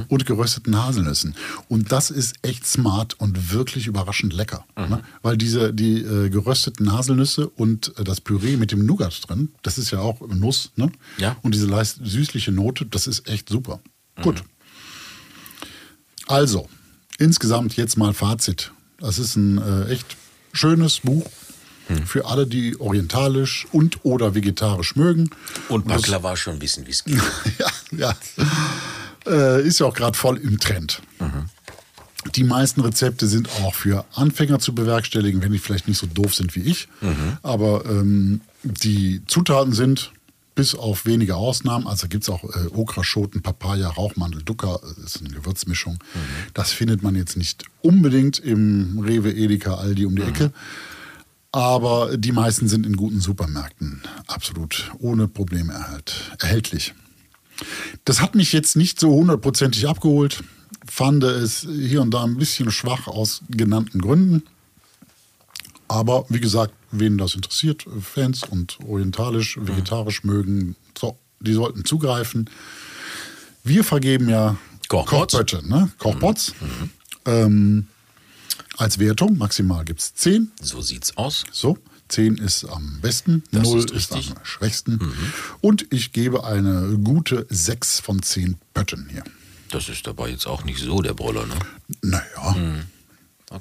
und 0.09 0.27
gerösteten 0.27 0.77
Haselnüssen. 0.77 1.35
Und 1.69 1.93
das 1.93 2.11
ist 2.11 2.37
echt 2.43 2.67
smart 2.67 3.15
und 3.19 3.53
wirklich 3.53 3.87
überraschend 3.87 4.33
lecker. 4.33 4.65
Ne? 4.77 5.03
Weil 5.23 5.37
diese, 5.37 5.73
die 5.73 6.01
äh, 6.01 6.29
gerösteten 6.29 6.93
Haselnüsse 6.93 7.49
und 7.49 7.97
äh, 7.99 8.05
das 8.05 8.21
Püree 8.21 8.57
mit 8.57 8.73
dem 8.73 8.85
Nougat 8.85 9.29
drin, 9.29 9.53
das 9.63 9.79
ist 9.79 9.91
ja 9.91 10.01
auch 10.01 10.21
Nuss, 10.29 10.73
ne? 10.77 10.91
Ja. 11.19 11.37
Und 11.43 11.55
diese 11.55 11.67
leicht 11.67 11.99
süßliche 12.03 12.53
Note, 12.53 12.87
das 12.87 13.07
ist 13.07 13.29
echt 13.29 13.49
super. 13.49 13.81
Gut. 14.21 14.43
Also, 16.27 16.69
insgesamt 17.19 17.77
jetzt 17.77 17.97
mal 17.97 18.13
Fazit. 18.13 18.73
Das 18.99 19.19
ist 19.19 19.37
ein 19.37 19.59
äh, 19.59 19.89
echt 19.89 20.17
schönes 20.53 21.01
Buch 21.01 21.27
für 22.07 22.27
alle, 22.27 22.47
die 22.47 22.79
orientalisch 22.81 23.67
und 23.73 24.05
oder 24.05 24.35
vegetarisch 24.35 24.97
mögen. 24.97 25.31
Und 25.69 25.87
Baklava 25.87 26.37
schon 26.37 26.61
wissen, 26.61 26.87
wie 26.87 26.91
es 26.91 27.05
geht. 27.05 27.21
ja, 27.59 27.67
ja. 27.97 28.17
Äh, 29.27 29.67
ist 29.67 29.81
ja 29.81 29.87
auch 29.87 29.95
gerade 29.95 30.17
voll 30.17 30.39
im 30.39 30.59
Trend. 30.59 31.03
Die 32.35 32.45
meisten 32.45 32.81
Rezepte 32.81 33.27
sind 33.27 33.49
auch 33.63 33.75
für 33.75 34.05
Anfänger 34.15 34.59
zu 34.61 34.75
bewerkstelligen, 34.75 35.43
wenn 35.43 35.53
die 35.53 35.59
vielleicht 35.59 35.89
nicht 35.89 35.99
so 35.99 36.07
doof 36.07 36.35
sind 36.35 36.55
wie 36.55 36.61
ich. 36.61 36.89
Aber 37.43 37.85
ähm, 37.87 38.41
die 38.63 39.23
Zutaten 39.27 39.73
sind 39.73 40.13
bis 40.55 40.75
auf 40.75 41.07
wenige 41.07 41.37
Ausnahmen, 41.37 41.87
also 41.87 42.09
gibt 42.09 42.25
es 42.25 42.29
auch 42.29 42.45
äh, 42.45 42.69
Okraschoten, 42.73 43.43
Papaya, 43.43 43.89
Rauchmandel, 43.89 44.43
Dukkha, 44.43 44.77
äh, 44.77 45.05
ist 45.05 45.21
eine 45.21 45.31
Gewürzmischung. 45.31 45.99
Das 46.55 46.73
findet 46.73 47.03
man 47.03 47.15
jetzt 47.17 47.37
nicht 47.37 47.65
unbedingt 47.81 48.39
im 48.39 48.99
Rewe, 48.99 49.33
Edeka, 49.33 49.75
Aldi 49.77 50.07
um 50.07 50.15
die 50.15 50.23
Ecke. 50.23 50.53
Aber 51.53 52.17
die 52.17 52.33
meisten 52.33 52.69
sind 52.69 52.87
in 52.87 52.97
guten 52.97 53.21
Supermärkten 53.21 54.03
absolut 54.27 54.91
ohne 54.99 55.29
Probleme 55.29 55.73
erhalt, 55.73 56.37
erhältlich. 56.39 56.95
Das 58.05 58.21
hat 58.21 58.35
mich 58.35 58.53
jetzt 58.53 58.77
nicht 58.77 58.99
so 58.99 59.11
hundertprozentig 59.13 59.89
abgeholt. 59.89 60.43
Fand 60.87 61.25
es 61.25 61.61
hier 61.61 62.03
und 62.03 62.13
da 62.13 62.25
ein 62.25 62.37
bisschen 62.37 62.71
schwach 62.71 63.07
aus 63.07 63.43
genannten 63.49 64.01
Gründen. 64.01 64.43
Aber 65.89 66.25
wie 66.29 66.41
gesagt, 66.41 66.73
wen 66.91 67.19
das 67.19 67.35
interessiert, 67.35 67.85
Fans 68.01 68.43
und 68.45 68.79
orientalisch, 68.87 69.59
vegetarisch 69.61 70.25
mögen, 70.25 70.77
so, 70.99 71.19
die 71.41 71.53
sollten 71.53 71.85
zugreifen. 71.85 72.49
Wir 73.65 73.85
vergeben 73.85 74.29
ja 74.29 74.57
Kochpots. 74.89 75.33
Kochbötte, 75.33 75.69
ne? 75.69 75.91
Kochpots. 75.99 76.55
Ähm, 77.25 77.87
als 78.77 78.99
Wertung, 78.99 79.39
maximal 79.39 79.85
gibt 79.85 80.01
es 80.01 80.15
10. 80.15 80.51
So 80.61 80.81
sieht's 80.81 81.17
aus. 81.17 81.45
So, 81.53 81.79
10 82.13 82.37
ist 82.37 82.65
am 82.65 82.99
besten, 83.01 83.43
Das 83.53 83.63
0 83.63 83.81
ist 83.81 83.91
ist, 83.91 84.13
am 84.13 84.23
schwächsten. 84.43 85.01
Und 85.63 85.87
ich 85.91 86.13
gebe 86.13 86.45
eine 86.45 86.99
gute 87.03 87.47
6 87.49 88.01
von 88.01 88.23
10 88.23 88.59
Pötten 88.75 89.09
hier. 89.11 89.25
Das 89.71 89.89
ist 89.89 90.07
dabei 90.07 90.29
jetzt 90.29 90.47
auch 90.47 90.65
nicht 90.65 90.79
so 90.79 91.01
der 91.01 91.15
Broller, 91.15 91.47
ne? 91.47 91.55
Naja. 92.03 92.57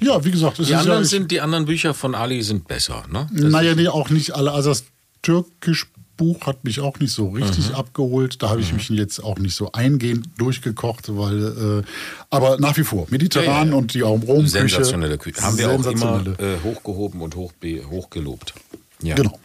Ja, 0.00 0.24
wie 0.24 0.30
gesagt, 0.30 0.58
es 0.58 0.66
Die 0.66 0.74
ist 0.74 0.80
anderen, 0.80 1.02
ja, 1.02 1.08
sind, 1.08 1.30
die 1.30 1.40
anderen 1.40 1.64
Bücher 1.64 1.94
von 1.94 2.14
Ali 2.14 2.42
sind 2.42 2.68
besser, 2.68 3.04
ne? 3.10 3.26
Das 3.32 3.50
naja, 3.50 3.74
nee, 3.74 3.88
auch 3.88 4.10
nicht 4.10 4.34
alle. 4.34 4.52
Also 4.52 4.68
das 4.68 4.84
türkisch 5.22 5.86
Buch 6.22 6.46
hat 6.46 6.62
mich 6.64 6.78
auch 6.80 6.98
nicht 7.00 7.12
so 7.12 7.30
richtig 7.30 7.70
Mhm. 7.70 7.74
abgeholt. 7.74 8.42
Da 8.42 8.50
habe 8.50 8.60
ich 8.60 8.72
mich 8.72 8.88
jetzt 8.90 9.18
auch 9.24 9.38
nicht 9.38 9.56
so 9.56 9.72
eingehend 9.72 10.28
durchgekocht, 10.38 11.06
weil, 11.08 11.82
äh, 11.82 11.82
aber 12.30 12.58
nach 12.60 12.76
wie 12.76 12.84
vor, 12.84 13.06
mediterran 13.10 13.66
Ja, 13.68 13.72
ja, 13.72 13.78
und 13.78 13.94
die 13.94 14.00
Romküche. 14.02 14.48
Sensationelle 14.48 15.18
Küche. 15.18 15.42
Haben 15.42 15.58
wir 15.58 15.68
auch 15.70 15.74
immer 15.74 15.82
sensationelle. 15.84 16.36
äh, 16.38 16.62
hochgehoben 16.64 17.20
und 17.20 17.34
hochbe- 17.34 17.84
hochgelobt. 17.90 18.54
Ja. 19.02 19.14
Genau. 19.16 19.38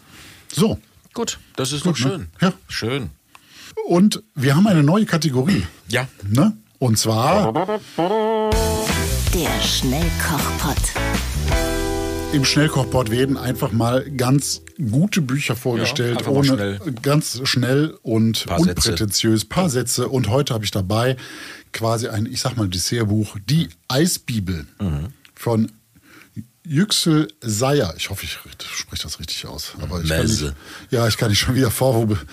So, 0.53 0.77
Gut, 1.13 1.39
das 1.55 1.71
ist 1.71 1.83
doch 1.83 1.95
Gut, 1.95 2.05
ne? 2.05 2.09
schön. 2.11 2.27
Ja. 2.41 2.53
Schön. 2.67 3.09
und 3.87 4.21
wir 4.35 4.55
haben 4.55 4.67
eine 4.67 4.83
neue 4.83 5.05
Kategorie. 5.05 5.63
Ja. 5.87 6.07
Ne? 6.27 6.53
Und 6.79 6.99
zwar 6.99 7.51
Der 9.33 9.61
Schnellkochpott. 9.63 10.76
Im 12.37 12.45
Schnellkochpot 12.45 13.09
werden 13.11 13.35
einfach 13.37 13.71
mal 13.71 14.09
ganz 14.11 14.61
gute 14.91 15.21
Bücher 15.21 15.55
vorgestellt, 15.55 16.23
mal 16.25 16.31
ohne 16.31 16.47
schnell. 16.47 16.79
ganz 17.01 17.41
schnell 17.45 17.97
und 18.03 18.45
Paar 18.45 18.59
Sätze. 18.59 18.91
unprätentiös, 18.91 19.45
paar 19.45 19.69
Sätze. 19.69 20.07
Und 20.07 20.29
heute 20.29 20.53
habe 20.53 20.63
ich 20.63 20.71
dabei 20.71 21.17
quasi 21.73 22.07
ein, 22.07 22.25
ich 22.27 22.39
sag 22.41 22.55
mal, 22.55 22.67
Dessertbuch, 22.67 23.37
die 23.49 23.69
Eisbibel 23.87 24.67
Mhm. 24.79 25.07
von 25.33 25.71
Yüksel 26.67 27.27
Seyer. 27.41 27.93
Ich 27.97 28.09
hoffe, 28.09 28.25
ich 28.25 28.31
spreche 28.31 29.03
das 29.03 29.19
richtig 29.19 29.45
aus. 29.45 29.73
Aber 29.81 30.01
ich 30.03 30.09
nicht, 30.09 30.53
ja, 30.91 31.07
ich 31.07 31.17
kann 31.17 31.29
nicht 31.29 31.39
schon 31.39 31.55
wieder 31.55 31.71
Vorwurf, 31.71 32.25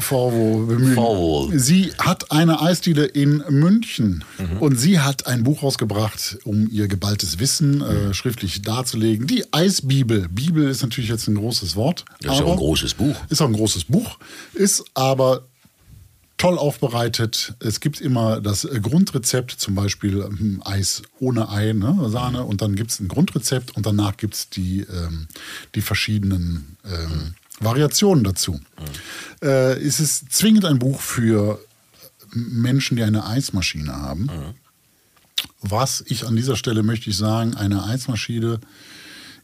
Vorwurf 0.00 0.68
bemühen. 0.68 0.94
Vorwurf. 0.94 1.52
Sie 1.54 1.92
hat 1.98 2.30
eine 2.32 2.60
Eisdiele 2.60 3.04
in 3.06 3.42
München 3.48 4.24
Mhm. 4.38 4.58
und 4.58 4.76
sie 4.76 5.00
hat 5.00 5.26
ein 5.26 5.44
Buch 5.44 5.62
rausgebracht, 5.62 6.38
um 6.44 6.68
ihr 6.70 6.88
geballtes 6.88 7.38
Wissen 7.38 7.80
äh, 7.82 8.14
schriftlich 8.14 8.62
darzulegen. 8.62 9.26
Die 9.26 9.44
Eisbibel. 9.52 10.28
Bibel 10.28 10.68
ist 10.68 10.82
natürlich 10.82 11.10
jetzt 11.10 11.28
ein 11.28 11.36
großes 11.36 11.76
Wort. 11.76 12.04
Das 12.20 12.34
ist 12.36 12.40
aber- 12.42 12.52
ein 12.52 12.56
großes 12.58 12.94
Buch. 12.94 13.16
Ist 13.28 13.40
auch 13.40 13.46
ein 13.46 13.52
großes 13.52 13.84
Buch, 13.84 14.18
ist 14.54 14.84
aber 14.94 15.46
toll 16.36 16.58
aufbereitet. 16.58 17.54
Es 17.60 17.80
gibt 17.80 18.00
immer 18.00 18.40
das 18.40 18.64
äh, 18.64 18.80
Grundrezept, 18.80 19.52
zum 19.52 19.74
Beispiel 19.74 20.20
ähm, 20.20 20.62
Eis 20.64 21.02
ohne 21.18 21.50
Ei, 21.50 21.72
ne, 21.72 22.08
Sahne, 22.08 22.44
und 22.44 22.60
dann 22.60 22.74
gibt 22.74 22.90
es 22.90 23.00
ein 23.00 23.08
Grundrezept 23.08 23.76
und 23.76 23.86
danach 23.86 24.16
gibt 24.16 24.34
es 24.34 24.50
die, 24.50 24.80
ähm, 24.80 25.28
die 25.74 25.80
verschiedenen 25.80 26.76
ähm, 26.84 27.34
Variationen 27.60 28.24
dazu. 28.24 28.60
Äh, 29.42 29.80
es 29.80 30.00
ist 30.00 30.32
zwingend 30.32 30.64
ein 30.66 30.78
Buch 30.78 31.00
für 31.00 31.58
Menschen, 32.32 32.96
die 32.96 33.02
eine 33.02 33.24
Eismaschine 33.24 33.94
haben. 33.94 34.28
Was 35.60 36.04
ich 36.06 36.26
an 36.26 36.36
dieser 36.36 36.56
Stelle 36.56 36.82
möchte 36.82 37.08
ich 37.08 37.16
sagen, 37.16 37.54
eine 37.54 37.84
Eismaschine 37.84 38.60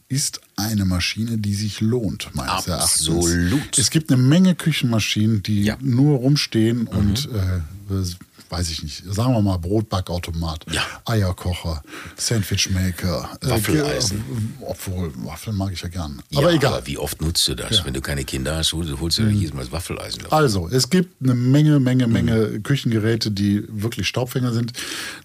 ist 0.09 0.41
eine 0.55 0.85
Maschine, 0.85 1.37
die 1.37 1.53
sich 1.55 1.81
lohnt, 1.81 2.29
meines 2.33 2.67
Erachtens. 2.67 3.07
Absolut. 3.09 3.77
Es 3.77 3.89
gibt 3.89 4.11
eine 4.11 4.21
Menge 4.21 4.53
Küchenmaschinen, 4.55 5.41
die 5.43 5.63
Ja. 5.63 5.77
nur 5.81 6.17
rumstehen 6.19 6.87
und, 6.87 7.29
äh, 7.31 8.03
weiß 8.49 8.69
ich 8.69 8.83
nicht, 8.83 9.03
sagen 9.11 9.33
wir 9.33 9.41
mal 9.41 9.57
Brotbackautomat, 9.57 10.65
Ja. 10.71 10.83
Eierkocher, 11.05 11.81
Sandwichmaker. 12.15 13.29
äh, 13.41 13.49
Waffeleisen. 13.49 14.17
ge- 14.17 14.67
obwohl, 14.67 15.11
Waffeln 15.25 15.55
mag 15.55 15.73
ich 15.73 15.81
ja 15.81 15.87
gern. 15.89 16.21
Aber 16.35 16.51
ja, 16.51 16.57
egal. 16.57 16.73
Aber 16.75 16.85
wie 16.87 16.97
oft 16.99 17.19
nutzt 17.21 17.47
du 17.47 17.55
das? 17.55 17.83
Wenn 17.83 17.93
du 17.95 18.01
keine 18.01 18.23
Kinder 18.25 18.55
hast, 18.57 18.73
holst, 18.73 19.17
du 19.17 19.23
dir 19.23 19.31
jedes 19.31 19.53
Mal 19.53 19.61
das 19.63 19.71
Waffeleisen. 19.71 20.19
dafür. 20.23 20.33
Also, 20.37 20.67
es 20.69 20.89
gibt 20.89 21.21
eine 21.23 21.33
Menge, 21.33 21.79
Menge, 21.79 22.07
Menge 22.07 22.59
Küchengeräte, 22.59 23.31
die 23.31 23.63
wirklich 23.69 24.07
Staubfänger 24.07 24.53
sind. 24.53 24.73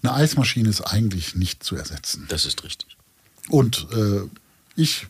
Eine 0.01 0.13
Eismaschine 0.13 0.69
ist 0.69 0.81
eigentlich 0.81 1.35
nicht 1.35 1.63
zu 1.63 1.75
ersetzen. 1.75 2.25
Das 2.29 2.45
ist 2.45 2.63
richtig. 2.63 2.87
Und 3.49 3.87
äh, 3.95 4.21
ich 4.79 5.07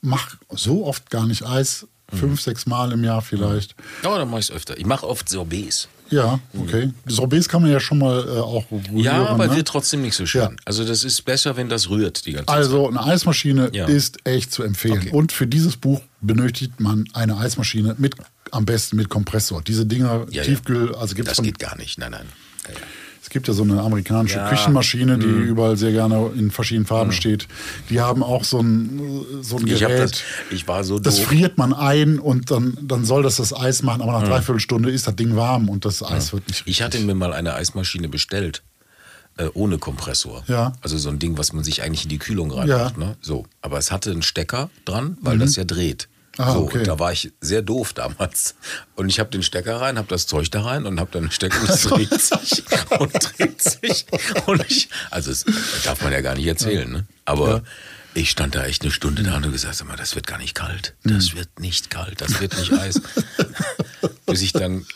mache 0.00 0.38
so 0.50 0.86
oft 0.86 1.10
gar 1.10 1.26
nicht 1.26 1.44
Eis. 1.44 1.86
Fünf, 2.10 2.40
sechs 2.40 2.64
Mal 2.64 2.92
im 2.92 3.04
Jahr 3.04 3.20
vielleicht. 3.20 3.74
Aber 4.02 4.16
dann 4.16 4.30
mache 4.30 4.40
ich 4.40 4.48
es 4.48 4.50
öfter. 4.50 4.78
Ich 4.78 4.86
mache 4.86 5.06
oft 5.06 5.28
Sorbets. 5.28 5.88
Ja, 6.08 6.40
okay. 6.58 6.90
Sorbets 7.06 7.50
kann 7.50 7.60
man 7.60 7.70
ja 7.70 7.80
schon 7.80 7.98
mal 7.98 8.26
äh, 8.26 8.40
auch 8.40 8.64
rühren. 8.70 8.96
Ja, 8.96 9.26
aber 9.26 9.46
ne? 9.48 9.56
wird 9.56 9.68
trotzdem 9.68 10.00
nicht 10.00 10.14
so 10.14 10.24
schön. 10.24 10.40
Ja. 10.40 10.50
Also 10.64 10.84
das 10.86 11.04
ist 11.04 11.22
besser, 11.26 11.58
wenn 11.58 11.68
das 11.68 11.90
rührt 11.90 12.24
die 12.24 12.32
ganze 12.32 12.46
Zeit. 12.46 12.56
Also 12.56 12.88
eine 12.88 13.02
Eismaschine 13.04 13.70
Ja. 13.74 13.84
ist 13.84 14.26
echt 14.26 14.52
zu 14.54 14.62
empfehlen. 14.62 15.00
Okay. 15.00 15.10
Und 15.12 15.32
für 15.32 15.46
dieses 15.46 15.76
Buch 15.76 16.00
benötigt 16.22 16.80
man 16.80 17.04
eine 17.12 17.36
Eismaschine 17.36 17.94
mit 17.98 18.14
am 18.52 18.64
besten 18.64 18.96
mit 18.96 19.10
Kompressor. 19.10 19.60
Diese 19.60 19.84
Dinger 19.84 20.24
Ja, 20.30 20.40
ja. 20.40 20.42
Tiefkühl, 20.44 20.94
also 20.94 21.14
gibt's 21.14 21.28
Das 21.32 21.36
von, 21.36 21.44
geht 21.44 21.58
gar 21.58 21.76
nicht. 21.76 21.98
Nein, 21.98 22.12
nein. 22.12 22.26
Ja, 23.18 23.22
ja. 23.22 23.22
es 23.22 23.30
gibt 23.30 23.48
ja 23.48 23.54
so 23.54 23.62
eine 23.62 23.80
amerikanische 23.80 24.36
Ja. 24.36 24.46
Mhm. 24.46 24.50
Küchenmaschine, 24.50 25.18
die 25.18 25.26
überall 25.26 25.76
sehr 25.76 25.92
gerne 25.92 26.30
in 26.36 26.50
verschiedenen 26.50 26.86
Farben 26.86 27.12
steht. 27.12 27.46
Die 27.90 28.00
haben 28.00 28.22
auch 28.22 28.44
so 28.44 28.60
ein 28.60 29.00
so 29.42 29.56
ein 29.58 29.66
Ich, 29.66 29.80
Gerät. 29.80 30.00
das, 30.12 30.22
ich 30.50 30.66
war 30.68 30.84
so 30.84 30.98
Das 30.98 31.16
doof. 31.16 31.26
friert 31.26 31.58
man 31.58 31.72
ein 31.72 32.18
und 32.18 32.50
dann, 32.50 32.76
dann 32.82 33.04
soll 33.04 33.22
das 33.22 33.36
das 33.36 33.52
Eis 33.54 33.82
machen, 33.82 34.02
aber 34.02 34.12
nach 34.12 34.22
Mhm. 34.22 34.26
dreiviertel 34.26 34.60
Stunde 34.60 34.90
ist 34.90 35.06
das 35.06 35.16
Ding 35.16 35.36
warm 35.36 35.68
und 35.68 35.84
das 35.84 36.02
Eis 36.02 36.32
wird 36.32 36.46
nicht 36.48 36.62
Ich 36.66 36.80
hatte 36.82 36.94
richtig. 36.98 37.06
mir 37.06 37.14
mal 37.14 37.32
eine 37.32 37.54
Eismaschine 37.54 38.08
bestellt. 38.08 38.62
Äh, 39.36 39.50
ohne 39.54 39.78
Kompressor. 39.78 40.42
Ja. 40.48 40.72
Also 40.80 40.98
so 40.98 41.10
ein 41.10 41.20
Ding, 41.20 41.38
was 41.38 41.52
man 41.52 41.62
sich 41.62 41.82
eigentlich 41.84 42.02
in 42.02 42.08
die 42.08 42.18
Kühlung 42.18 42.50
reinmacht. 42.50 42.96
Ja. 42.98 43.04
Ne? 43.04 43.16
So. 43.20 43.46
Aber 43.62 43.78
es 43.78 43.92
hatte 43.92 44.10
einen 44.10 44.22
Stecker 44.22 44.68
dran, 44.84 45.16
weil 45.20 45.38
das 45.38 45.54
ja 45.54 45.62
dreht. 45.62 46.08
Ah, 46.38 46.52
so, 46.52 46.60
okay. 46.60 46.78
und 46.78 46.86
da 46.86 46.98
war 46.98 47.12
ich 47.12 47.32
sehr 47.40 47.62
doof 47.62 47.92
damals. 47.92 48.54
Und 48.94 49.08
ich 49.08 49.18
habe 49.20 49.28
den 49.30 49.42
Stecker 49.42 49.80
rein, 49.80 49.98
habe 49.98 50.08
das 50.08 50.26
Zeug 50.26 50.50
da 50.50 50.62
rein 50.62 50.86
und 50.86 50.98
habe 51.00 51.10
dann 51.12 51.30
Stecker 51.30 51.60
und 51.62 51.68
es 51.68 51.82
dreht 51.82 52.20
sich 52.20 52.62
und 52.98 53.12
dreht 53.12 53.60
sich. 53.62 54.06
Und 54.46 54.64
ich, 54.70 54.88
also 55.10 55.30
das 55.30 55.44
darf 55.84 56.00
man 56.02 56.12
ja 56.12 56.20
gar 56.20 56.34
nicht 56.36 56.46
erzählen, 56.46 56.90
ne? 56.90 57.06
Aber 57.24 57.62
ich 58.14 58.30
stand 58.30 58.54
da 58.54 58.64
echt 58.64 58.82
eine 58.82 58.90
Stunde 58.90 59.22
da 59.22 59.36
und 59.36 59.42
habe 59.42 59.52
gesagt, 59.52 59.74
sag 59.74 59.86
mal, 59.88 59.96
das 59.96 60.14
wird 60.14 60.26
gar 60.26 60.38
nicht 60.38 60.54
kalt. 60.54 60.94
Das 61.04 61.32
Mhm. 61.34 61.38
wird 61.38 61.60
nicht 61.60 61.90
kalt, 61.90 62.20
das 62.20 62.40
wird 62.40 62.56
nicht 62.56 62.72
Eis. 62.72 63.00
Bis 64.28 64.42
ich 64.42 64.52
dann 64.52 64.86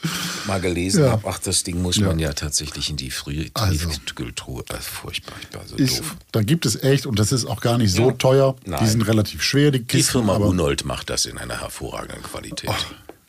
mal 0.46 0.60
gelesen 0.60 1.04
Ja. 1.04 1.10
habe, 1.12 1.26
ach, 1.28 1.38
das 1.38 1.64
Ding 1.64 1.80
muss 1.82 1.98
man 1.98 2.18
ja 2.18 2.32
tatsächlich 2.32 2.90
in 2.90 2.96
die 2.96 3.10
frühe 3.10 3.46
Also. 3.54 3.88
Tiefkühltruhe. 3.88 4.62
Also 4.68 4.82
furchtbar, 4.82 5.34
ich 5.48 5.56
war 5.56 5.62
so 5.66 5.76
Ist, 5.76 6.00
doof. 6.00 6.16
da 6.32 6.42
gibt 6.42 6.66
es 6.66 6.82
echt, 6.82 7.06
und 7.06 7.18
das 7.18 7.32
ist 7.32 7.44
auch 7.46 7.60
gar 7.60 7.78
nicht 7.78 7.92
so 7.94 8.10
teuer, 8.12 8.54
die 8.66 8.70
Nein. 8.70 8.86
sind 8.88 9.02
relativ 9.02 9.42
schwer, 9.42 9.70
die 9.70 9.78
Die 9.80 9.84
Kisten. 9.86 10.12
Firma 10.12 10.34
aber, 10.34 10.46
Unold 10.46 10.84
macht 10.84 11.10
das 11.10 11.24
in 11.26 11.38
einer 11.38 11.60
hervorragenden 11.60 12.22
Qualität. 12.22 12.70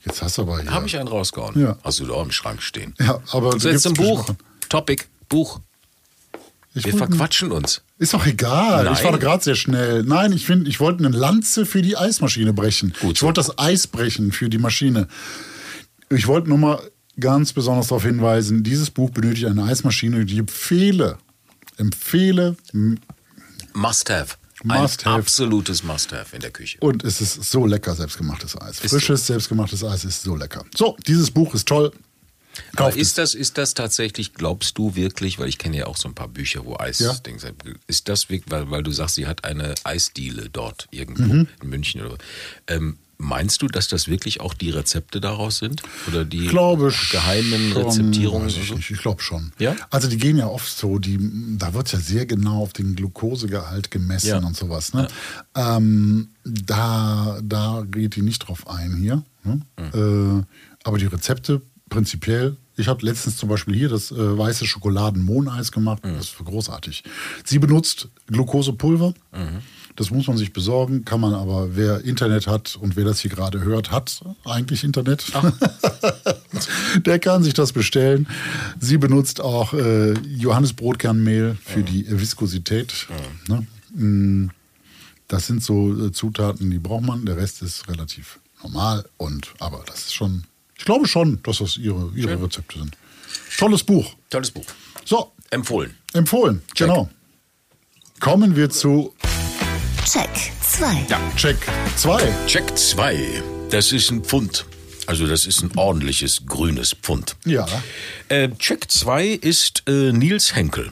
Jetzt 0.05 0.21
hast 0.21 0.37
du 0.37 0.41
aber 0.41 0.61
hier. 0.61 0.71
Habe 0.71 0.85
ich 0.87 0.97
einen 0.97 1.07
rausgehauen. 1.07 1.59
Ja. 1.59 1.77
Hast 1.83 1.99
du 1.99 2.05
da 2.05 2.13
auch 2.13 2.25
im 2.25 2.31
Schrank 2.31 2.61
stehen. 2.61 2.93
Ja, 2.99 3.21
aber 3.31 3.57
So, 3.59 3.69
jetzt 3.69 3.83
zum 3.83 3.93
Buch. 3.93 4.25
Topic. 4.67 5.05
Buch. 5.29 5.61
Ich 6.75 6.83
Wir 6.85 6.97
verquatschen 6.97 7.51
uns. 7.51 7.83
Ist 7.99 8.13
doch 8.15 8.25
egal. 8.25 8.85
Nein. 8.85 8.93
Ich 8.93 9.03
war 9.03 9.11
doch 9.11 9.19
gerade 9.19 9.43
sehr 9.43 9.53
schnell. 9.55 10.03
Nein, 10.03 10.33
ich 10.33 10.45
finde, 10.47 10.67
ich 10.69 10.79
wollte 10.79 11.05
eine 11.05 11.15
Lanze 11.15 11.65
für 11.67 11.83
die 11.83 11.95
Eismaschine 11.95 12.51
brechen. 12.51 12.93
Gut 12.99 13.17
ich 13.17 13.21
wollte 13.23 13.39
das 13.39 13.57
Eis 13.59 13.85
brechen 13.87 14.31
für 14.31 14.49
die 14.49 14.57
Maschine. 14.57 15.07
Ich 16.15 16.27
wollte 16.27 16.49
nur 16.49 16.57
mal 16.57 16.81
ganz 17.19 17.53
besonders 17.53 17.87
darauf 17.87 18.03
hinweisen, 18.03 18.63
dieses 18.63 18.89
Buch 18.89 19.09
benötigt 19.11 19.45
eine 19.45 19.63
Eismaschine, 19.63 20.21
ich 20.23 20.37
empfehle. 20.37 21.17
Empfehle. 21.77 22.55
Must 23.73 24.09
have. 24.09 24.35
Must 24.63 25.05
Ein 25.05 25.11
have. 25.11 25.19
absolutes 25.21 25.83
Must 25.83 26.11
have 26.13 26.33
in 26.35 26.41
der 26.41 26.51
Küche. 26.51 26.77
Und 26.79 27.03
es 27.03 27.19
ist 27.21 27.43
so 27.43 27.65
lecker, 27.65 27.95
selbstgemachtes 27.95 28.59
Eis. 28.59 28.79
Ist 28.79 28.91
Frisches, 28.91 29.27
selbstgemachtes 29.27 29.83
Eis 29.83 30.05
ist 30.05 30.21
so 30.23 30.35
lecker. 30.35 30.63
So, 30.75 30.95
dieses 31.07 31.31
Buch 31.31 31.53
ist 31.53 31.67
toll. 31.67 31.91
Aber 32.75 32.89
es. 32.89 32.95
ist 32.97 33.17
das, 33.17 33.33
ist 33.33 33.57
das 33.57 33.73
tatsächlich, 33.73 34.33
glaubst 34.35 34.77
du 34.77 34.95
wirklich, 34.95 35.39
weil 35.39 35.49
ich 35.49 35.57
kenne 35.57 35.77
ja 35.77 35.87
auch 35.87 35.97
so 35.97 36.07
ein 36.07 36.13
paar 36.13 36.27
Bücher, 36.27 36.63
wo 36.65 36.77
Eis 36.77 36.99
Ja. 36.99 37.13
Dings 37.15 37.43
ist 37.87 38.07
das 38.07 38.29
wirklich, 38.29 38.51
weil, 38.51 38.69
weil 38.69 38.83
du 38.83 38.91
sagst, 38.91 39.15
sie 39.15 39.25
hat 39.25 39.43
eine 39.43 39.73
Eisdiele 39.83 40.49
dort 40.51 40.87
irgendwo 40.91 41.23
Mhm. 41.33 41.47
in 41.63 41.69
München 41.69 42.01
oder 42.01 42.17
ähm, 42.67 42.97
Meinst 43.23 43.61
du, 43.61 43.67
dass 43.67 43.87
das 43.87 44.07
wirklich 44.09 44.41
auch 44.41 44.53
die 44.53 44.69
Rezepte 44.69 45.21
daraus 45.21 45.57
sind? 45.59 45.81
Oder 46.09 46.25
die 46.25 46.45
glaube 46.47 46.93
geheimen 47.11 47.71
schon, 47.71 47.83
Rezeptierungen? 47.83 48.47
weiß 48.47 48.57
Ich, 48.57 48.67
so? 48.67 48.75
nicht. 48.75 48.91
ich 48.91 48.99
glaube 48.99 49.21
schon. 49.23 49.53
Ja? 49.59 49.75
Also 49.89 50.09
die 50.09 50.17
gehen 50.17 50.37
ja 50.37 50.47
oft 50.47 50.69
so, 50.77 50.99
die, 50.99 51.17
da 51.57 51.73
wird 51.73 51.91
ja 51.93 51.99
sehr 51.99 52.25
genau 52.25 52.61
auf 52.61 52.73
den 52.73 52.95
Glukosegehalt 52.95 53.91
gemessen 53.91 54.27
Ja. 54.27 54.37
und 54.39 54.57
sowas. 54.57 54.93
Ne? 54.93 55.07
Ähm, 55.55 56.27
da, 56.43 57.39
da 57.41 57.85
geht 57.89 58.17
die 58.17 58.21
nicht 58.21 58.39
drauf 58.47 58.67
ein 58.67 58.97
hier. 58.97 59.23
Ne? 59.45 59.61
Mhm. 59.77 60.41
Äh, 60.41 60.43
aber 60.83 60.97
die 60.97 61.05
Rezepte 61.05 61.61
prinzipiell. 61.89 62.57
Ich 62.75 62.87
habe 62.87 63.05
letztens 63.05 63.37
zum 63.37 63.49
Beispiel 63.49 63.75
hier 63.75 63.87
das 63.89 64.11
äh, 64.11 64.15
weiße 64.37 64.65
Schokoladen-Mohneis 64.65 65.71
gemacht. 65.71 66.03
Mhm. 66.05 66.15
Das 66.15 66.25
ist 66.29 66.37
großartig. 66.37 67.03
Sie 67.45 67.59
benutzt 67.59 68.09
Glukosepulver. 68.27 69.13
Mhm. 69.31 69.59
Das 69.95 70.09
muss 70.09 70.27
man 70.27 70.37
sich 70.37 70.53
besorgen, 70.53 71.05
kann 71.05 71.19
man 71.21 71.33
aber, 71.33 71.75
wer 71.75 72.01
Internet 72.03 72.47
hat 72.47 72.75
und 72.75 72.95
wer 72.95 73.05
das 73.05 73.19
hier 73.19 73.29
gerade 73.29 73.61
hört, 73.61 73.91
hat 73.91 74.21
eigentlich 74.45 74.83
Internet. 74.83 75.31
Der 77.05 77.19
kann 77.19 77.43
sich 77.43 77.53
das 77.53 77.73
bestellen. 77.73 78.27
Sie 78.79 78.97
benutzt 78.97 79.39
auch 79.41 79.73
äh, 79.73 80.13
Johannisbrotkernmehl 80.13 81.57
für 81.63 81.83
die 81.83 82.05
Viskosität. 82.09 83.07
Ne? 83.47 83.67
Mm, 83.93 84.49
Das 85.27 85.47
sind 85.47 85.63
so 85.63 86.07
äh, 86.07 86.11
Zutaten, 86.11 86.69
die 86.71 86.79
braucht 86.79 87.03
man. 87.05 87.25
Der 87.25 87.37
Rest 87.37 87.61
ist 87.61 87.87
relativ 87.87 88.39
normal. 88.61 89.05
Und 89.17 89.53
aber 89.59 89.83
das 89.85 90.05
ist 90.05 90.13
schon, 90.13 90.43
ich 90.77 90.85
glaube 90.85 91.07
schon, 91.07 91.39
dass 91.43 91.59
das 91.59 91.77
ihre, 91.77 92.11
ihre 92.15 92.41
Rezepte 92.41 92.79
sind. 92.79 92.97
Tolles 93.57 93.83
Buch. 93.83 94.13
Tolles 94.29 94.51
Buch. 94.51 94.65
So, 95.05 95.31
Empfohlen. 95.49 95.93
empfohlen. 96.13 96.61
Genau. 96.75 97.09
Kommen 98.19 98.55
wir 98.55 98.69
zu 98.69 99.13
Check 100.05 100.29
2. 100.61 101.05
Ja. 101.09 101.19
Check 101.37 101.57
2. 101.95 102.45
Check 102.45 102.77
2. 102.77 103.43
Das 103.69 103.91
ist 103.91 104.11
ein 104.11 104.21
Pfund. 104.21 104.65
Also 105.07 105.27
das 105.27 105.45
ist 105.45 105.61
ein 105.61 105.71
ordentliches 105.77 106.45
grünes 106.45 106.93
Pfund. 106.93 107.37
Ja. 107.45 107.65
Äh, 108.27 108.49
Check 108.59 108.91
2 108.91 109.27
ist 109.27 109.83
äh, 109.87 110.11
Nils 110.11 110.55
Henkel. 110.55 110.91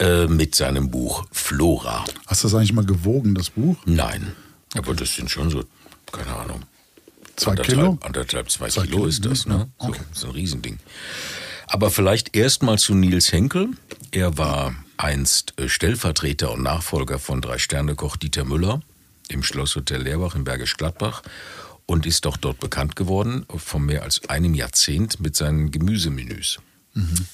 Äh, 0.00 0.26
mit 0.26 0.54
seinem 0.56 0.90
Buch 0.90 1.24
Flora. 1.30 2.04
Hast 2.26 2.42
du 2.42 2.48
das 2.48 2.54
eigentlich 2.54 2.72
mal 2.72 2.84
gewogen, 2.84 3.34
das 3.34 3.50
Buch? 3.50 3.76
Nein. 3.84 4.32
Aber 4.76 4.94
das 4.94 5.14
sind 5.14 5.30
schon 5.30 5.50
so, 5.50 5.64
keine 6.10 6.34
Ahnung. 6.34 6.62
Zwei 7.36 7.52
anderthalb, 7.52 7.78
Kilo? 7.78 7.98
Anderthalb, 8.00 8.50
zwei, 8.50 8.68
Zwei 8.68 8.82
Kilo, 8.82 8.96
Kilo, 8.96 9.08
ist 9.08 9.24
das, 9.24 9.44
ja, 9.44 9.58
ne? 9.58 9.70
So, 9.80 9.88
okay. 9.88 10.00
das 10.08 10.18
ist 10.18 10.24
ein 10.24 10.30
Riesending. 10.30 10.78
Aber 11.68 11.90
vielleicht 11.90 12.36
erst 12.36 12.62
mal 12.62 12.78
zu 12.78 12.94
Nils 12.94 13.32
Henkel. 13.32 13.68
Er 14.10 14.36
war 14.38 14.74
einst 14.96 15.54
äh, 15.58 15.68
Stellvertreter 15.68 16.52
und 16.52 16.62
Nachfolger 16.62 17.18
von 17.18 17.40
Drei-Sterne-Koch 17.40 18.16
Dieter 18.16 18.44
Müller 18.44 18.80
im 19.28 19.42
Schlosshotel 19.42 20.02
Leerbach 20.02 20.34
in 20.34 20.44
Bergisch 20.44 20.76
Gladbach 20.76 21.22
und 21.86 22.06
ist 22.06 22.24
doch 22.24 22.36
dort 22.36 22.60
bekannt 22.60 22.96
geworden 22.96 23.44
von 23.56 23.84
mehr 23.84 24.02
als 24.02 24.28
einem 24.28 24.54
Jahrzehnt 24.54 25.20
mit 25.20 25.36
seinen 25.36 25.70
Gemüsemenüs. 25.70 26.58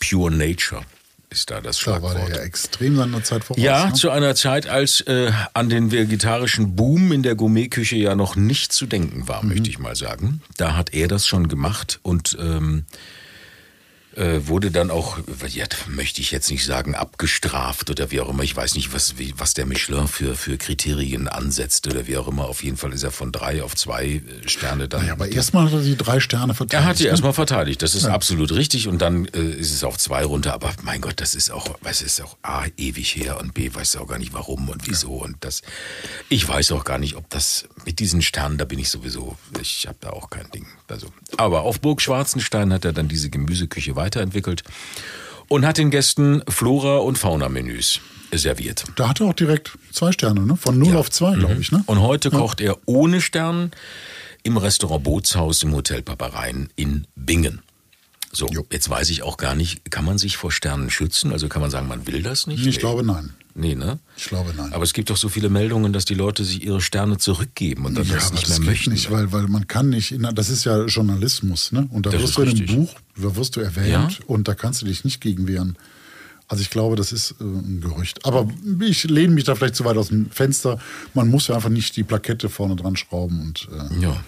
Pure 0.01 0.31
Nature 0.31 0.83
ist 1.29 1.51
da 1.51 1.61
das 1.61 1.79
Da 1.79 1.93
war 1.93 1.99
Schlagwort. 2.13 2.29
der 2.31 2.37
ja 2.39 2.43
extrem 2.43 2.97
seiner 2.97 3.23
Zeit 3.23 3.45
voraus. 3.45 3.63
Ja, 3.63 3.87
ne? 3.87 3.93
zu 3.93 4.11
einer 4.11 4.35
Zeit, 4.35 4.67
als 4.67 5.01
äh, 5.03 5.31
an 5.55 5.69
den 5.69 5.93
vegetarischen 5.93 6.75
Boom 6.75 7.13
in 7.13 7.23
der 7.23 7.37
Gourmetküche 7.37 7.95
ja 7.97 8.17
noch 8.17 8.35
nicht 8.35 8.73
zu 8.73 8.87
denken 8.87 9.29
war, 9.29 9.43
Mhm. 9.45 9.51
möchte 9.51 9.69
ich 9.71 9.79
mal 9.79 9.95
sagen. 9.95 10.43
Da 10.57 10.77
hat 10.77 10.93
er 10.95 11.07
das 11.07 11.27
schon 11.29 11.47
gemacht 11.47 12.01
und 12.03 12.37
ähm, 12.41 12.85
äh, 14.17 14.41
wurde 14.49 14.71
dann 14.71 14.91
auch, 14.91 15.19
ja, 15.49 15.67
möchte 15.87 16.21
ich 16.21 16.31
jetzt 16.31 16.51
nicht 16.51 16.65
sagen, 16.65 16.95
abgestraft 16.95 17.91
oder 17.91 18.11
wie 18.11 18.21
auch 18.21 18.29
immer. 18.29 18.43
Ich 18.43 18.57
weiß 18.57 18.75
nicht, 18.75 18.93
was, 18.93 19.19
wie, 19.19 19.35
was 19.37 19.55
der 19.55 19.67
Michelin 19.67 20.09
für, 20.09 20.35
für 20.35 20.59
Kriterien 20.59 21.29
ansetzt 21.29 21.87
oder 21.87 22.07
wie 22.07 22.17
auch 22.17 22.27
immer. 22.27 22.47
Auf 22.47 22.63
jeden 22.65 22.77
Fall 22.77 22.93
ist 22.93 23.03
er 23.03 23.13
von 23.13 23.31
drei 23.33 23.63
auf 23.63 23.77
zwei 23.77 24.07
äh, 24.07 24.49
Sterne 24.49 24.89
dann. 24.89 25.07
Ja, 25.07 25.13
aber 25.13 25.29
erstmal 25.29 25.67
hat 25.67 25.73
er 25.73 25.83
die 25.83 25.97
drei 25.97 26.21
Sterne 26.21 26.55
verteilt. 26.55 26.83
Er 26.83 26.89
hat 26.89 26.99
die 26.99 27.05
ne? 27.05 27.11
erstmal 27.11 27.33
verteidigt, 27.33 27.83
das 27.83 27.95
ist 27.95 28.07
absolut 28.07 28.53
richtig 28.53 28.89
und 28.89 28.99
dann 28.99 29.27
äh, 29.27 29.41
ist 29.41 29.73
es 29.73 29.85
auf 29.85 29.97
zwei 29.99 30.25
runter, 30.25 30.55
aber 30.55 30.73
mein 30.83 31.01
Gott, 31.01 31.21
das 31.21 31.35
ist 31.35 31.51
auch, 31.51 31.79
was 31.81 32.03
ist 32.03 32.21
auch 32.21 32.37
A, 32.43 32.65
ewig 32.77 33.15
her 33.15 33.39
und 33.41 33.55
B, 33.55 33.73
weiß 33.73 33.97
auch 33.97 34.09
gar 34.09 34.19
nicht 34.19 34.33
warum 34.33 34.69
und 34.69 34.89
wieso 34.89 35.13
und 35.13 35.37
das, 35.41 35.63
ich 36.29 36.47
weiß 36.47 36.73
auch 36.73 36.85
gar 36.85 36.99
nicht, 36.99 37.17
ob 37.17 37.29
das 37.31 37.69
mit 37.87 37.99
diesen 38.01 38.23
Sternen, 38.23 38.59
da 38.59 38.65
bin 38.65 38.79
ich 38.79 38.91
sowieso, 38.91 39.37
ich 39.61 39.87
habe 39.87 39.99
da 40.01 40.11
auch 40.11 40.31
kein 40.31 40.51
Ding. 40.51 40.67
Also, 40.89 41.07
aber 41.37 41.63
auf 41.63 41.81
Burg 41.81 42.03
Schwarzenstein 42.03 42.73
hat 42.73 42.85
er 42.85 42.93
dann 42.93 43.09
diese 43.09 43.31
Gemüseküche 43.31 43.95
weiterentwickelt 44.01 44.63
und 45.49 45.67
hat 45.67 45.79
den 45.79 45.91
Gästen 45.91 46.43
Flora- 46.49 46.99
und 46.99 47.19
Fauna-Menüs 47.19 48.01
serviert. 48.33 48.85
Da 48.97 49.09
hat 49.09 49.21
er 49.21 49.27
auch 49.27 49.35
direkt 49.35 49.77
zwei 49.93 50.13
Sterne, 50.13 50.47
ne? 50.47 50.57
Von 50.57 50.79
0 50.79 50.97
auf 50.97 51.11
2, 51.11 51.35
glaube 51.37 51.61
ich, 51.61 51.73
ne? 51.73 51.83
Und 51.87 52.01
heute 52.01 52.31
kocht 52.31 52.61
er 52.61 52.79
ohne 52.87 53.21
Stern 53.21 53.73
im 54.43 54.57
Restaurant 54.57 55.03
Bootshaus 55.03 55.63
im 55.63 55.75
Hotel 55.75 56.03
Papareien 56.03 56.71
in 56.77 57.07
Bingen. 57.15 57.61
So, 58.33 58.47
Jo. 58.49 58.65
jetzt 58.71 58.89
weiß 58.89 59.11
ich 59.11 59.23
auch 59.25 59.37
gar 59.37 59.55
nicht, 59.57 59.91
kann 59.91 60.05
man 60.05 60.17
sich 60.19 60.37
vor 60.37 60.53
Sternen 60.53 60.89
schützen? 60.91 61.33
Also 61.33 61.49
kann 61.49 61.61
man 61.63 61.71
sagen, 61.71 61.89
man 61.89 62.07
will 62.07 62.23
das 62.23 62.47
nicht? 62.47 62.65
Ich 62.65 62.79
glaube, 62.79 63.03
nein. 63.03 63.31
Nee, 63.57 63.75
ne? 63.75 63.99
Ich 64.17 64.27
glaube, 64.27 64.55
nein. 64.57 64.73
Aber 64.73 64.85
es 64.85 64.93
gibt 64.93 65.11
doch 65.11 65.17
so 65.17 65.29
viele 65.29 65.49
Meldungen, 65.49 65.93
dass 65.93 66.05
die 66.05 66.15
Leute 66.15 66.45
sich 66.45 66.63
ihre 66.65 66.81
Sterne 66.81 67.19
zurückgeben 67.19 67.85
und 67.87 67.97
dann 67.97 68.07
ja, 68.07 68.15
das 68.15 68.31
nicht 68.33 68.49
das 68.49 68.61
mehr 68.61 68.69
möchten. 68.71 68.93
nicht, 68.93 69.11
weil, 69.11 69.33
weil 69.33 69.49
man 69.49 69.67
kann 69.67 69.89
nicht, 69.89 70.13
in, 70.13 70.23
das 70.35 70.49
ist 70.49 70.65
ja 70.65 70.85
Journalismus, 70.85 71.73
ne? 71.73 71.89
Und 71.91 72.07
da 72.07 72.11
Das 72.11 72.23
wirst 72.23 72.39
du 72.39 72.43
in 72.43 72.51
einem. 72.57 72.67
Buch, 72.67 72.95
da 73.17 73.35
wirst 73.35 73.57
du 73.57 73.61
erwähnt 73.61 73.89
Ja? 73.89 74.09
und 74.29 74.47
da 74.47 74.55
kannst 74.55 74.81
du 74.83 74.87
dich 74.87 75.05
nicht 75.05 75.21
gegen 75.21 75.49
wehren. 75.49 75.77
Also 76.47 76.63
ich 76.63 76.71
glaube, 76.71 76.95
das 76.95 77.11
ist 77.11 77.33
äh, 77.41 77.45
ein 77.45 77.81
Gerücht. 77.81 78.25
Aber 78.25 78.49
ich 78.81 79.05
lehne 79.05 79.35
mich 79.35 79.45
da 79.45 79.57
vielleicht 79.57 79.75
zu 79.75 79.85
weit 79.85 79.97
aus 79.97 80.09
dem 80.09 80.31
Fenster. 80.31 80.79
Man 81.15 81.29
muss 81.29 81.49
ja 81.49 81.57
einfach 81.57 81.69
nicht 81.69 81.97
die 81.97 82.05
Plakette 82.05 82.49
vorne 82.49 82.77
dran 82.77 82.95
schrauben 82.97 83.41
und 83.41 83.69
äh, 83.73 84.01
ja. 84.03 84.23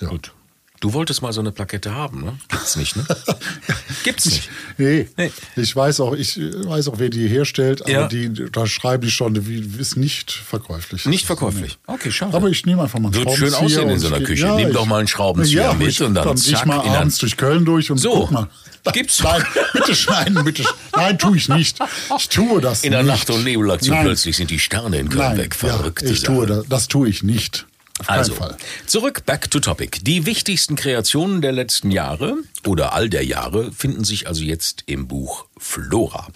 Ja. 0.00 0.08
gut. 0.08 0.32
Du 0.80 0.94
wolltest 0.94 1.20
mal 1.20 1.30
so 1.34 1.40
eine 1.42 1.52
Plakette 1.52 1.94
haben, 1.94 2.24
ne? 2.24 2.38
Gibt's 2.48 2.74
nicht, 2.76 2.96
ne? 2.96 3.04
Gibt's 4.02 4.24
nicht. 4.24 4.48
Nee, 4.78 5.08
Nee. 5.18 5.30
ich 5.56 5.76
weiß 5.76 6.00
auch, 6.00 6.14
ich 6.14 6.38
weiß 6.40 6.88
auch, 6.88 6.94
wer 6.98 7.10
die 7.10 7.28
herstellt, 7.28 7.82
aber 7.82 7.90
Ja. 7.90 8.08
die, 8.08 8.32
da 8.50 8.66
schreibe 8.66 9.04
ich 9.06 9.12
schon, 9.12 9.46
wie 9.46 9.60
ist 9.78 9.98
nicht 9.98 10.32
verkäuflich. 10.32 11.04
Nicht 11.04 11.26
verkäuflich. 11.26 11.78
Okay, 11.86 12.10
schade. 12.10 12.34
Aber 12.34 12.48
ich 12.48 12.64
nehme 12.64 12.80
einfach 12.82 12.98
mal 12.98 13.08
einen 13.08 13.14
Wird 13.14 13.30
schön 13.36 13.50
Schraubenzieher 13.50 13.80
aussehen 13.82 13.90
in 13.90 13.98
so 13.98 14.06
einer 14.06 14.20
ich- 14.20 14.24
Küche. 14.24 14.46
Nimm 14.56 14.72
doch 14.72 14.86
mal 14.86 15.00
einen 15.00 15.08
Schraubenzieher 15.08 15.74
mit 15.74 15.88
ich, 15.88 16.00
und 16.02 16.14
dann 16.14 16.24
dann 16.24 16.36
gehe 16.36 16.44
ich 16.52 16.56
zack, 16.56 16.66
mal 16.66 16.80
in 16.86 16.92
abends 16.92 17.18
durch 17.18 17.36
Köln 17.36 17.66
durch 17.66 17.90
und 17.90 17.98
So. 17.98 18.12
guck 18.14 18.30
mal. 18.30 18.48
Gibt's. 18.94 19.22
Nein, 19.22 19.44
bitte 19.74 19.94
schneiden, 19.94 20.42
bitte. 20.44 20.64
Nein, 20.96 21.18
tue 21.18 21.36
ich 21.36 21.50
nicht. 21.50 21.78
Ich 22.16 22.28
tue 22.30 22.62
das 22.62 22.84
In 22.84 22.92
der 22.92 23.02
nicht. 23.02 23.12
Nacht- 23.12 23.28
und 23.28 23.44
Nebelaktion 23.44 23.96
Nein. 23.96 24.06
plötzlich 24.06 24.34
sind 24.38 24.50
die 24.50 24.58
Sterne 24.58 24.96
in 24.96 25.10
Köln 25.10 25.18
Nein, 25.28 25.36
weg. 25.36 25.56
ja, 25.62 25.76
Verrückte 25.76 26.06
ich 26.06 26.20
Sache. 26.20 26.32
tue 26.32 26.46
das, 26.46 26.64
das 26.70 26.88
tue 26.88 27.06
ich 27.10 27.22
nicht. 27.22 27.66
Also, 28.06 28.34
Fall. 28.34 28.56
zurück, 28.86 29.24
back 29.26 29.50
to 29.50 29.60
topic. 29.60 29.98
Die 30.02 30.26
wichtigsten 30.26 30.76
Kreationen 30.76 31.40
der 31.42 31.52
letzten 31.52 31.90
Jahre 31.90 32.36
oder 32.66 32.92
all 32.94 33.08
der 33.08 33.24
Jahre 33.24 33.72
finden 33.72 34.04
sich 34.04 34.26
also 34.26 34.42
jetzt 34.42 34.84
im 34.86 35.06
Buch 35.08 35.46
Flora. 35.58 36.28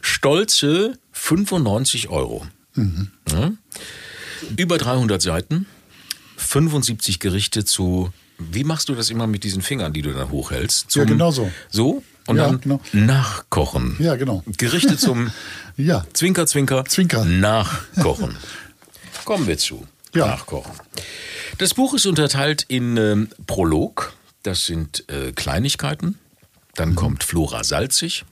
Stolze 0.00 0.98
95 1.12 2.08
Euro. 2.08 2.46
Ja. 2.76 3.52
Über 4.56 4.78
300 4.78 5.20
Seiten, 5.20 5.66
75 6.36 7.18
Gerichte 7.20 7.64
zu, 7.64 8.12
wie 8.38 8.64
machst 8.64 8.88
du 8.88 8.94
das 8.94 9.10
immer 9.10 9.26
mit 9.26 9.44
diesen 9.44 9.60
Fingern, 9.62 9.92
die 9.92 10.02
du 10.02 10.12
dann 10.12 10.30
hochhältst? 10.30 10.84
Ja, 10.96 11.02
Zum- 11.02 11.06
genau 11.06 11.30
so. 11.30 11.50
So? 11.70 12.02
Und 12.26 12.36
Ja, 12.36 12.46
dann 12.46 12.60
genau. 12.60 12.80
nachkochen. 12.92 13.96
Ja, 13.98 14.14
genau. 14.16 14.42
Gerichte 14.56 14.96
zum 14.96 15.30
Ja. 15.76 16.04
Zwinker, 16.12 16.46
Zwinker. 16.46 16.84
Zwinker. 16.84 17.24
Nachkochen. 17.24 18.36
Kommen 19.24 19.46
wir 19.46 19.58
zu. 19.58 19.86
Ja. 20.14 20.26
Nachkochen. 20.26 20.72
Das 21.58 21.74
Buch 21.74 21.94
ist 21.94 22.06
unterteilt 22.06 22.64
in 22.68 22.96
ähm, 22.96 23.28
Prolog. 23.46 24.12
Das 24.42 24.66
sind 24.66 25.08
äh, 25.10 25.32
Kleinigkeiten. 25.32 26.06
Mhm. 26.06 26.18
Dann 26.74 26.94
kommt 26.94 27.24
Flora 27.24 27.64
salzig. 27.64 28.24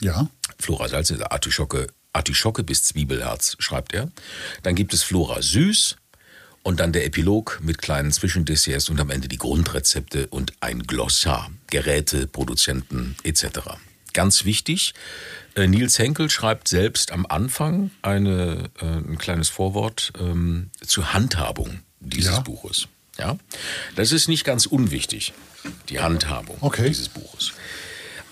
Ja. 0.00 0.28
Flora 0.58 0.88
salzig, 0.88 1.16
also 1.16 1.30
Artischocke, 1.30 1.86
Artischocke 2.12 2.64
bis 2.64 2.84
Zwiebelherz, 2.84 3.56
schreibt 3.58 3.94
er. 3.94 4.10
Dann 4.62 4.74
gibt 4.74 4.94
es 4.94 5.02
Flora 5.02 5.42
süß. 5.42 5.96
Und 6.64 6.80
dann 6.80 6.92
der 6.92 7.04
Epilog 7.04 7.60
mit 7.62 7.76
kleinen 7.76 8.10
Zwischendesserts 8.10 8.88
und 8.88 8.98
am 8.98 9.10
Ende 9.10 9.28
die 9.28 9.36
Grundrezepte 9.36 10.28
und 10.28 10.54
ein 10.60 10.84
Glossar, 10.84 11.50
Geräte, 11.66 12.26
Produzenten 12.26 13.16
etc. 13.22 13.46
Ganz 14.14 14.46
wichtig, 14.46 14.94
Nils 15.56 15.98
Henkel 15.98 16.30
schreibt 16.30 16.68
selbst 16.68 17.12
am 17.12 17.26
Anfang 17.26 17.90
eine, 18.02 18.70
äh, 18.80 18.84
ein 18.86 19.18
kleines 19.18 19.48
Vorwort 19.48 20.12
ähm, 20.20 20.70
zur 20.86 21.12
Handhabung 21.14 21.80
dieses 22.00 22.32
Ja. 22.32 22.40
Buches. 22.40 22.88
Ja? 23.18 23.36
Das 23.94 24.10
ist 24.12 24.28
nicht 24.28 24.44
ganz 24.44 24.66
unwichtig, 24.66 25.32
die 25.88 26.00
Handhabung 26.00 26.56
Okay. 26.60 26.88
dieses 26.88 27.08
Buches. 27.08 27.52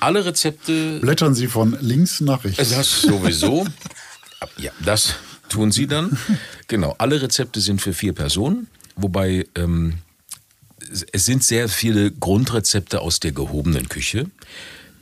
Alle 0.01 0.25
Rezepte 0.25 0.99
Blättern 0.99 1.35
Sie 1.37 1.47
von 1.47 1.77
links 1.81 2.21
nach 2.21 2.45
rechts. 2.45 2.71
das 2.71 3.03
sowieso. 3.03 3.67
Ja, 4.57 4.73
das 4.85 5.15
tun 5.49 5.71
sie 5.71 5.87
dann. 5.87 6.19
Genau, 6.67 6.97
alle 6.99 7.23
Rezepte 7.23 7.61
sind 7.61 7.81
für 7.81 7.93
vier 7.95 8.13
Personen, 8.13 8.67
wobei 8.97 9.47
ähm, 9.55 9.99
es- 10.91 11.07
es 11.13 11.25
sind 11.27 11.45
sehr 11.45 11.69
viele 11.69 12.11
Grundrezepte 12.11 13.03
aus 13.03 13.21
der 13.21 13.31
gehobenen 13.31 13.89
Küche. 13.89 14.29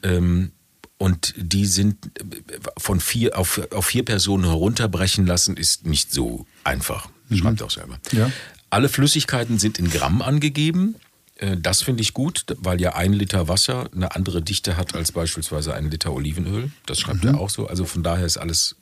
Ähm, 0.03 0.53
und 1.01 1.33
die 1.39 1.65
sind 1.65 1.97
äh, 2.21 2.59
von 2.77 3.01
vier 3.01 3.39
auf, 3.39 3.59
auf 3.73 3.87
vier 3.87 4.05
Personen 4.05 4.45
herunterbrechen 4.45 5.27
lassen, 5.27 5.57
ist 5.57 5.87
nicht 5.87 6.13
so 6.13 6.47
einfach. 6.63 7.09
Schreibt 7.35 7.63
auch 7.63 7.71
selber. 7.71 7.99
Ja. 8.13 8.31
Alle 8.69 8.91
Flüssigkeiten 8.91 9.59
sind 9.59 9.79
in 9.79 9.89
Gramm 9.89 10.21
angegeben. 10.21 10.97
Äh, 11.37 11.57
Das 11.57 11.81
finde 11.81 12.03
ich 12.03 12.13
gut, 12.13 12.45
weil 12.59 12.83
ja 12.83 12.97
ein 12.97 13.15
Liter 13.15 13.49
Wasser 13.49 13.89
eine 13.95 14.15
andere 14.15 14.43
Dichte 14.43 14.77
hat 14.77 14.95
als 14.95 15.11
beispielsweise 15.11 15.73
ein 15.73 15.91
Liter 15.91 16.13
Olivenöl. 16.13 16.71
Das 16.85 17.01
schreibt 17.01 17.25
er 17.25 17.41
auch 17.41 17.49
so. 17.49 17.67
Also 17.67 17.87
von 17.87 18.03
daher 18.03 18.27
ist 18.27 18.37
alles. 18.37 18.77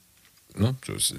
Ne, 0.57 0.75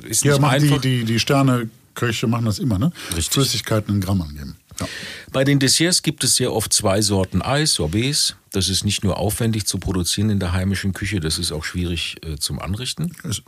ist 0.09 0.25
ja, 0.25 0.37
machen 0.37 0.61
die, 0.61 0.79
die, 0.79 1.05
die 1.05 1.19
Sterneköche 1.19 2.27
machen 2.27 2.43
das 2.45 2.59
immer, 2.59 2.77
ne? 2.77 2.91
Richtig. 3.15 3.29
Flüssigkeiten 3.29 3.95
in 3.95 4.01
Gramm 4.01 4.21
angeben. 4.21 4.57
Ja. 4.81 4.87
Bei 5.31 5.45
den 5.45 5.59
Desserts 5.59 6.03
gibt 6.03 6.25
es 6.25 6.35
sehr 6.35 6.51
oft 6.51 6.73
zwei 6.73 7.01
Sorten 7.01 7.41
Eis, 7.41 7.75
Sorbets. 7.75 8.35
Das 8.51 8.69
ist 8.69 8.83
nicht 8.83 9.03
nur 9.03 9.17
aufwendig 9.17 9.65
zu 9.65 9.77
produzieren 9.77 10.29
in 10.29 10.39
der 10.39 10.53
heimischen 10.53 10.93
Küche, 10.93 11.19
das 11.19 11.37
ist 11.37 11.51
auch 11.51 11.63
schwierig 11.63 12.17
äh, 12.25 12.37
zum 12.37 12.59
Anrichten. 12.59 13.15
Es, 13.23 13.41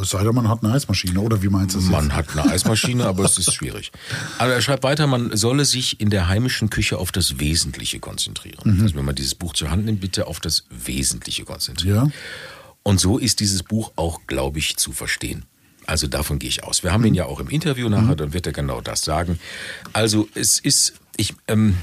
es 0.00 0.10
sei 0.10 0.22
denn, 0.22 0.34
man 0.34 0.48
hat 0.48 0.62
eine 0.62 0.72
Eismaschine, 0.72 1.20
oder 1.20 1.42
wie 1.42 1.48
meinst 1.48 1.74
du 1.74 1.80
das? 1.80 1.88
Man 1.88 2.04
jetzt? 2.06 2.14
hat 2.14 2.30
eine 2.30 2.50
Eismaschine, 2.50 3.06
aber 3.06 3.24
es 3.24 3.38
ist 3.38 3.52
schwierig. 3.52 3.92
Aber 4.38 4.52
er 4.52 4.62
schreibt 4.62 4.84
weiter, 4.84 5.06
man 5.06 5.36
solle 5.36 5.64
sich 5.64 6.00
in 6.00 6.10
der 6.10 6.28
heimischen 6.28 6.70
Küche 6.70 6.98
auf 6.98 7.12
das 7.12 7.38
Wesentliche 7.40 7.98
konzentrieren. 7.98 8.80
Also 8.80 8.94
wenn 8.94 9.04
man 9.04 9.14
dieses 9.14 9.34
Buch 9.34 9.54
zur 9.54 9.70
Hand 9.70 9.84
nimmt, 9.84 10.00
bitte 10.00 10.26
auf 10.26 10.40
das 10.40 10.64
Wesentliche 10.70 11.44
konzentrieren. 11.44 12.06
Ja. 12.06 12.12
Und 12.82 13.00
so 13.00 13.18
ist 13.18 13.40
dieses 13.40 13.62
Buch 13.62 13.92
auch, 13.96 14.20
glaube 14.26 14.58
ich, 14.58 14.76
zu 14.76 14.92
verstehen. 14.92 15.44
Also 15.86 16.06
davon 16.06 16.38
gehe 16.38 16.48
ich 16.48 16.64
aus. 16.64 16.82
Wir 16.82 16.92
haben 16.92 17.04
ihn 17.04 17.14
ja 17.14 17.26
auch 17.26 17.40
im 17.40 17.48
Interview 17.48 17.88
nachher, 17.88 18.14
dann 18.14 18.32
wird 18.32 18.46
er 18.46 18.52
genau 18.52 18.80
das 18.80 19.02
sagen. 19.02 19.38
Also 19.92 20.28
es 20.34 20.58
ist, 20.58 20.94
ich, 21.16 21.34
ähm, 21.48 21.76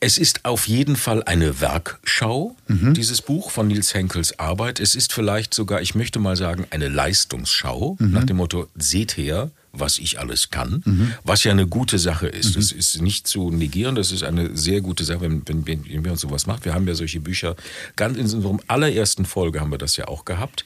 es 0.00 0.16
ist 0.16 0.46
auf 0.46 0.66
jeden 0.66 0.96
Fall 0.96 1.22
eine 1.24 1.60
Werkschau, 1.60 2.56
dieses 2.68 3.20
Buch 3.20 3.50
von 3.50 3.68
Nils 3.68 3.92
Henkels 3.92 4.38
Arbeit. 4.38 4.80
Es 4.80 4.94
ist 4.94 5.12
vielleicht 5.12 5.52
sogar, 5.52 5.82
ich 5.82 5.94
möchte 5.94 6.18
mal 6.18 6.36
sagen, 6.36 6.66
eine 6.70 6.88
Leistungsschau 6.88 7.96
nach 7.98 8.24
dem 8.24 8.38
Motto, 8.38 8.66
seht 8.76 9.18
her, 9.18 9.50
was 9.72 9.98
ich 9.98 10.18
alles 10.18 10.50
kann, 10.50 11.12
was 11.22 11.44
ja 11.44 11.52
eine 11.52 11.66
gute 11.66 11.98
Sache 11.98 12.28
ist. 12.28 12.56
Das 12.56 12.72
ist 12.72 13.02
nicht 13.02 13.28
zu 13.28 13.50
negieren, 13.50 13.94
das 13.94 14.10
ist 14.10 14.22
eine 14.22 14.56
sehr 14.56 14.80
gute 14.80 15.04
Sache, 15.04 15.20
wenn, 15.20 15.46
wenn, 15.46 15.66
wenn, 15.66 15.84
wenn 15.84 16.04
wir 16.04 16.12
uns 16.12 16.22
sowas 16.22 16.46
macht. 16.46 16.64
Wir 16.64 16.72
haben 16.72 16.88
ja 16.88 16.94
solche 16.94 17.20
Bücher, 17.20 17.54
ganz 17.96 18.16
in 18.16 18.24
unserem 18.24 18.60
allerersten 18.68 19.26
Folge 19.26 19.60
haben 19.60 19.70
wir 19.70 19.78
das 19.78 19.98
ja 19.98 20.08
auch 20.08 20.24
gehabt, 20.24 20.64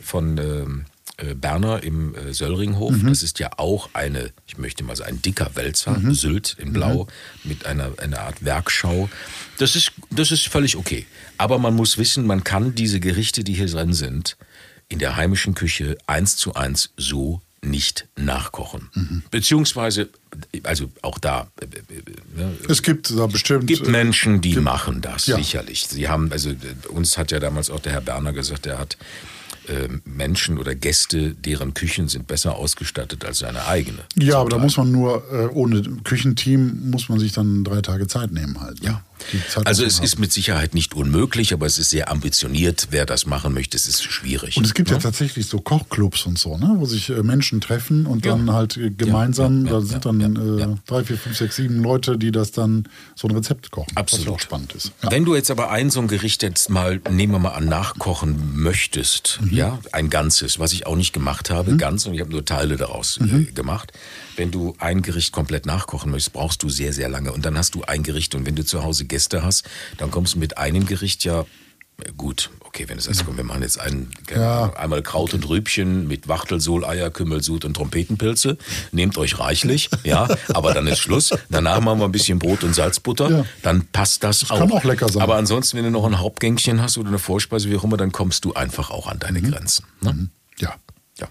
von 0.00 0.38
ähm, 0.38 0.84
äh, 0.84 0.95
Berner 1.34 1.82
im 1.82 2.14
äh, 2.14 2.32
Söllringhof. 2.34 2.94
Das 3.04 3.22
ist 3.22 3.38
ja 3.38 3.50
auch 3.56 3.88
eine, 3.94 4.32
ich 4.46 4.58
möchte 4.58 4.84
mal 4.84 4.96
sagen, 4.96 5.14
ein 5.16 5.22
dicker 5.22 5.50
Wälzer, 5.54 5.98
Sylt 6.10 6.56
in 6.58 6.72
Blau, 6.72 7.06
mit 7.44 7.64
einer, 7.66 7.92
einer 7.98 8.20
Art 8.20 8.44
Werkschau. 8.44 9.08
Das 9.58 9.76
ist, 9.76 9.92
das 10.10 10.30
ist 10.30 10.48
völlig 10.48 10.76
okay. 10.76 11.06
Aber 11.38 11.58
man 11.58 11.74
muss 11.74 11.96
wissen, 11.98 12.26
man 12.26 12.44
kann 12.44 12.74
diese 12.74 13.00
Gerichte, 13.00 13.44
die 13.44 13.54
hier 13.54 13.66
drin 13.68 13.92
sind, 13.94 14.36
in 14.88 14.98
der 14.98 15.16
heimischen 15.16 15.54
Küche 15.54 15.96
eins 16.06 16.36
zu 16.36 16.54
eins 16.54 16.90
so 16.96 17.40
nicht 17.62 18.06
nachkochen. 18.16 19.22
Beziehungsweise, 19.30 20.08
also 20.62 20.90
auch 21.02 21.18
da, 21.18 21.50
äh, 21.60 21.64
äh, 21.64 22.02
ne, 22.36 22.52
Es 22.68 22.82
gibt 22.82 23.10
da 23.10 23.26
bestimmt. 23.26 23.66
gibt 23.66 23.88
äh, 23.88 23.90
Menschen, 23.90 24.40
die 24.40 24.54
machen 24.56 25.00
das, 25.00 25.26
Ja. 25.26 25.36
sicherlich. 25.36 25.86
Sie 25.88 26.08
haben, 26.08 26.30
also 26.30 26.50
äh, 26.50 26.54
uns 26.90 27.18
hat 27.18 27.32
ja 27.32 27.40
damals 27.40 27.70
auch 27.70 27.80
der 27.80 27.92
Herr 27.92 28.00
Berner 28.02 28.32
gesagt, 28.32 28.66
er 28.66 28.78
hat 28.78 28.94
äh, 28.94 28.96
Menschen 30.04 30.58
oder 30.58 30.74
Gäste, 30.74 31.34
deren 31.34 31.74
Küchen 31.74 32.08
sind 32.08 32.26
besser 32.26 32.56
ausgestattet 32.56 33.24
als 33.24 33.38
seine 33.38 33.66
eigene. 33.66 33.98
Ja, 34.16 34.38
aber 34.38 34.50
da 34.50 34.58
muss 34.58 34.76
man 34.76 34.92
nur, 34.92 35.24
äh, 35.32 35.46
ohne 35.46 35.82
Küchenteam, 36.04 36.90
muss 36.90 37.08
man 37.08 37.18
sich 37.18 37.32
dann 37.32 37.64
drei 37.64 37.80
Tage 37.80 38.06
Zeit 38.06 38.32
nehmen 38.32 38.60
halt. 38.60 38.82
Ne? 38.82 38.88
Ja. 38.88 39.02
Also 39.64 39.84
es 39.84 39.96
man 39.96 40.04
ist 40.04 40.12
haben. 40.14 40.20
mit 40.20 40.32
Sicherheit 40.32 40.74
nicht 40.74 40.94
unmöglich, 40.94 41.52
aber 41.52 41.66
es 41.66 41.78
ist 41.78 41.90
sehr 41.90 42.10
ambitioniert. 42.10 42.88
Wer 42.90 43.06
das 43.06 43.26
machen 43.26 43.54
möchte, 43.54 43.76
es 43.76 43.86
ist 43.88 44.02
schwierig. 44.02 44.56
Und 44.56 44.64
es 44.66 44.74
gibt 44.74 44.90
ja 44.90 44.96
Ne? 44.96 45.02
tatsächlich 45.02 45.46
so 45.46 45.58
Kochclubs 45.60 46.26
und 46.26 46.38
so, 46.38 46.56
ne? 46.56 46.74
wo 46.76 46.86
sich 46.86 47.08
äh, 47.10 47.22
Menschen 47.22 47.60
treffen 47.60 48.06
und 48.06 48.24
Ja. 48.24 48.32
dann 48.36 48.52
halt 48.52 48.76
äh, 48.76 48.90
gemeinsam, 48.90 49.66
Ja, 49.66 49.72
ja, 49.72 49.78
da 49.78 49.78
ja, 49.80 49.86
sind 49.86 50.04
dann 50.06 50.20
ja, 50.20 50.42
äh, 50.56 50.60
ja. 50.60 50.78
drei, 50.86 51.04
vier, 51.04 51.18
fünf, 51.18 51.36
sechs, 51.36 51.56
sieben 51.56 51.82
Leute, 51.82 52.18
die 52.18 52.30
das 52.32 52.52
dann 52.52 52.88
so 53.14 53.28
ein 53.28 53.34
Rezept 53.34 53.70
kochen. 53.70 53.90
Was 53.94 54.00
Absolut. 54.02 54.26
ja 54.26 54.32
auch 54.32 54.40
spannend 54.40 54.72
ist. 54.74 54.92
Ja. 55.02 55.10
Wenn 55.10 55.24
du 55.24 55.34
jetzt 55.34 55.50
aber 55.50 55.70
ein 55.70 55.90
so 55.90 56.00
ein 56.00 56.08
Gericht 56.08 56.42
jetzt 56.42 56.70
mal, 56.70 57.00
nehmen 57.10 57.32
wir 57.32 57.38
mal 57.38 57.50
an, 57.50 57.66
nachkochen 57.66 58.54
möchtest, 58.54 59.38
Mhm. 59.42 59.52
ja, 59.56 59.78
ein 59.92 60.10
ganzes, 60.10 60.58
was 60.58 60.72
ich 60.72 60.86
auch 60.86 60.96
nicht 60.96 61.12
gemacht 61.12 61.50
habe, 61.50 61.76
ganz, 61.76 62.06
und 62.06 62.14
ich 62.14 62.20
habe 62.20 62.30
nur 62.30 62.44
Teile 62.44 62.76
daraus 62.76 63.18
äh, 63.18 63.24
Mhm. 63.24 63.54
gemacht. 63.54 63.92
Wenn 64.36 64.50
du 64.50 64.74
ein 64.78 65.02
Gericht 65.02 65.32
komplett 65.32 65.66
nachkochen 65.66 66.10
möchtest, 66.10 66.34
brauchst 66.34 66.62
du 66.62 66.68
sehr, 66.68 66.92
sehr 66.92 67.08
lange. 67.08 67.32
Und 67.32 67.44
dann 67.46 67.56
hast 67.58 67.74
du 67.74 67.82
ein 67.84 68.02
Gericht. 68.02 68.34
Und 68.34 68.46
wenn 68.46 68.54
du 68.56 68.64
zu 68.64 68.82
Hause 68.82 69.04
Gäste 69.06 69.42
hast, 69.42 69.64
dann 69.98 70.10
kommst 70.10 70.34
du 70.34 70.38
mit 70.38 70.58
einem 70.58 70.86
Gericht 70.86 71.24
ja 71.24 71.40
äh, 71.40 72.12
Gut, 72.16 72.50
okay, 72.60 72.84
wenn 72.88 72.98
es 72.98 73.08
heißt, 73.08 73.24
komm, 73.24 73.38
wir 73.38 73.44
machen 73.44 73.62
jetzt 73.62 73.80
einen, 73.80 74.10
keine 74.26 74.42
Ja. 74.42 74.72
Einmal 74.74 75.02
Kraut 75.02 75.32
und 75.32 75.48
Rübchen 75.48 76.06
mit 76.06 76.28
Wachtel, 76.28 76.60
Soleier, 76.60 77.10
Kümmelsud 77.10 77.64
und 77.64 77.72
Trompetenpilze. 77.74 78.58
Nehmt 78.92 79.16
euch 79.16 79.38
reichlich, 79.38 79.88
ja, 80.04 80.28
aber 80.48 80.74
dann 80.74 80.86
ist 80.86 80.98
Schluss. 80.98 81.30
Danach 81.48 81.80
machen 81.80 82.00
wir 82.00 82.04
ein 82.04 82.12
bisschen 82.12 82.38
Brot 82.38 82.64
und 82.64 82.74
Salzbutter. 82.74 83.30
Ja. 83.30 83.44
Dann 83.62 83.86
passt 83.86 84.22
das, 84.24 84.50
auch. 84.50 84.58
kann 84.58 84.70
auch 84.72 84.84
lecker 84.84 85.08
sein. 85.08 85.22
Aber 85.22 85.36
ansonsten, 85.36 85.78
wenn 85.78 85.84
du 85.84 85.90
noch 85.90 86.04
ein 86.04 86.18
Hauptgängchen 86.18 86.82
hast 86.82 86.98
oder 86.98 87.08
eine 87.08 87.18
Vorspeise, 87.18 87.70
wie 87.70 87.76
auch 87.76 87.84
immer, 87.84 87.96
dann 87.96 88.12
kommst 88.12 88.44
du 88.44 88.52
einfach 88.52 88.90
auch 88.90 89.06
an 89.06 89.16
Mhm. 89.16 89.20
deine 89.20 89.40
Grenzen. 89.42 89.86
Ne? 90.02 90.28
ja. 90.58 90.74
Ja. 91.18 91.28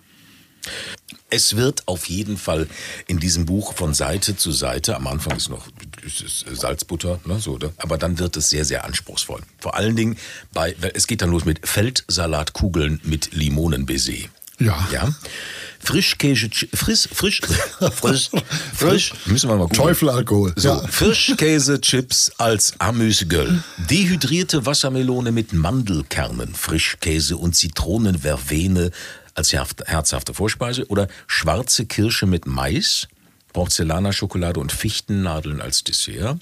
Es 1.30 1.56
wird 1.56 1.88
auf 1.88 2.08
jeden 2.08 2.38
Fall 2.38 2.68
in 3.08 3.20
diesem 3.20 3.46
Buch 3.46 3.74
von 3.74 3.94
Seite 3.94 4.38
zu 4.38 4.52
Seite, 4.52 4.96
am 4.96 5.08
Anfang 5.08 5.36
ist 5.38 5.50
noch 5.50 5.68
ist 6.06 6.46
Salzbutter, 6.54 7.20
ne, 7.26 7.40
so, 7.40 7.54
oder? 7.54 7.72
aber 7.78 7.98
dann 7.98 8.20
wird 8.20 8.38
es 8.38 8.50
sehr, 8.50 8.64
sehr 8.64 8.86
anspruchsvoll. 8.86 9.42
Vor 9.60 9.76
allen 9.76 9.96
Dingen 9.96 10.18
bei, 10.54 10.76
es 10.94 11.08
geht 11.08 11.22
dann 11.22 11.32
los 11.32 11.46
mit 11.46 11.68
Feldsalatkugeln 11.68 13.02
mit 13.04 13.34
Limonenbaiser. 13.34 14.30
Ja. 14.60 14.88
Ja. 14.92 15.14
Frischkäse, 15.80 16.50
frisch, 16.74 17.10
frisch, 17.12 17.42
frisch, 17.96 18.30
frisch, 18.74 19.14
müssen 19.26 19.50
wir 19.50 19.56
mal 19.56 19.64
gucken. 19.64 19.78
Teufelalkohol. 19.78 20.54
So, 20.56 20.70
Ja. 20.70 20.88
Frischkäse-Chips 20.88 22.32
als 22.38 22.74
Amüsgöl. 22.80 23.64
Dehydrierte 23.90 24.66
Wassermelone 24.66 25.32
mit 25.32 25.54
Mandelkernen, 25.54 26.56
Frischkäse 26.56 27.38
und 27.38 27.56
Zitronenvervene 27.56 28.92
als 29.36 29.54
herz- 29.54 29.76
herzhafte 29.86 30.34
Vorspeise 30.34 30.88
oder 30.88 31.08
schwarze 31.28 31.86
Kirsche 31.86 32.26
mit 32.26 32.46
Mais, 32.48 33.08
Porzellaner-Schokolade 33.54 34.60
und 34.60 34.72
Fichtennadeln 34.72 35.62
als 35.62 35.84
Dessert. 35.84 36.40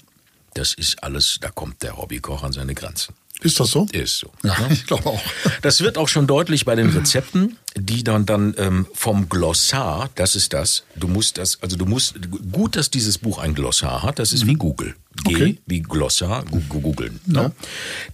Das 0.54 0.72
ist 0.72 1.02
alles, 1.02 1.38
da 1.40 1.50
kommt 1.50 1.82
der 1.82 1.96
Hobbykoch 1.96 2.42
an 2.42 2.52
seine 2.52 2.74
Grenzen. 2.74 3.14
Ist 3.40 3.60
das 3.60 3.70
so? 3.70 3.86
Ist 3.92 4.18
so. 4.18 4.30
Ja, 4.42 4.56
ich 4.70 4.86
glaube 4.86 5.06
auch. 5.06 5.20
Das 5.62 5.80
wird 5.80 5.98
auch 5.98 6.08
schon 6.08 6.26
deutlich 6.26 6.64
bei 6.64 6.74
den 6.76 6.88
Rezepten, 6.90 7.58
die 7.76 8.02
dann 8.04 8.24
dann 8.26 8.54
ähm, 8.58 8.86
vom 8.94 9.28
Glossar, 9.28 10.08
das 10.14 10.36
ist 10.36 10.52
das, 10.52 10.84
du 10.96 11.08
musst 11.08 11.36
das, 11.38 11.60
also 11.62 11.76
du 11.76 11.84
musst, 11.84 12.14
gut, 12.52 12.76
dass 12.76 12.90
dieses 12.90 13.18
Buch 13.18 13.38
ein 13.38 13.54
Glossar 13.54 14.02
hat, 14.02 14.18
das 14.18 14.32
ist 14.32 14.46
wie 14.46 14.54
Google. 14.54 14.94
G 15.24 15.34
Okay. 15.34 15.58
wie 15.66 15.80
Glossar, 15.82 16.44
googeln. 16.68 17.20
Ne? 17.26 17.52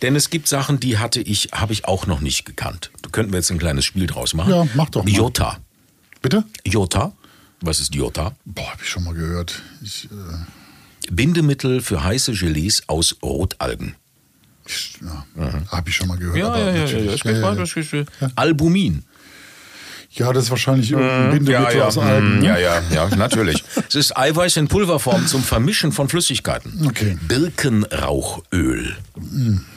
Denn 0.03 0.17
es 0.17 0.31
gibt 0.31 0.49
Sachen, 0.49 0.81
die 0.81 0.99
hatte 0.99 1.21
ich, 1.21 1.49
habe 1.53 1.73
ich 1.73 1.85
auch 1.87 2.07
noch 2.07 2.21
nicht 2.21 2.45
gekannt. 2.45 2.91
Da 3.03 3.11
könnten 3.11 3.33
wir 3.33 3.39
jetzt 3.39 3.51
ein 3.51 3.59
kleines 3.59 3.85
Spiel 3.85 4.07
draus 4.07 4.35
machen. 4.35 4.51
Ja, 4.53 4.67
mach 4.75 4.91
doch 4.91 5.05
mal. 5.05 5.11
Jota. 5.11 5.59
Bitte? 6.23 6.45
Jota. 6.65 7.13
Was 7.63 7.81
ist 7.81 7.95
Jota? 7.95 8.35
Boah, 8.45 8.71
habe 8.73 8.83
ich 8.83 8.89
schon 8.89 9.05
mal 9.05 9.15
gehört. 9.15 9.63
Ich, 9.83 10.07
äh, 10.07 11.11
Bindemittel 11.11 11.81
für 11.81 12.03
heiße 12.03 12.33
Gelees 12.33 12.83
aus 12.89 13.17
Rotalgen. 13.23 13.97
Ja, 15.03 15.25
habe 15.69 15.89
ich 15.89 15.97
schon 15.97 16.09
mal 16.09 16.19
gehört. 16.19 16.35
Mhm. 16.35 16.41
Ja, 16.41 16.59
ja, 16.59 16.71
ja, 16.71 16.85
ja, 16.87 17.11
das 17.13 17.21
geht 17.23 17.37
ja, 17.37 17.43
weiter, 17.43 17.65
ja, 18.21 18.31
Albumin. 18.37 19.05
ja, 20.11 20.33
das 20.33 20.45
ist 20.45 20.51
wahrscheinlich 20.51 20.91
irgendein 20.91 21.31
Bindemittel 21.31 21.83
aus 21.83 21.99
Algen. 21.99 22.39
mm, 22.39 22.41
ne? 22.41 22.47
ja, 22.47 22.59
ja, 22.59 22.83
ja, 22.91 23.17
natürlich. 23.17 23.63
es 23.89 23.95
ist 23.95 24.17
Eiweiß 24.17 24.57
in 24.57 24.69
Pulverform 24.69 25.27
zum 25.27 25.43
Vermischen 25.43 25.93
von 25.93 26.09
Flüssigkeiten. 26.09 26.87
Okay. 26.87 27.17
Birkenrauchöl. 27.29 28.97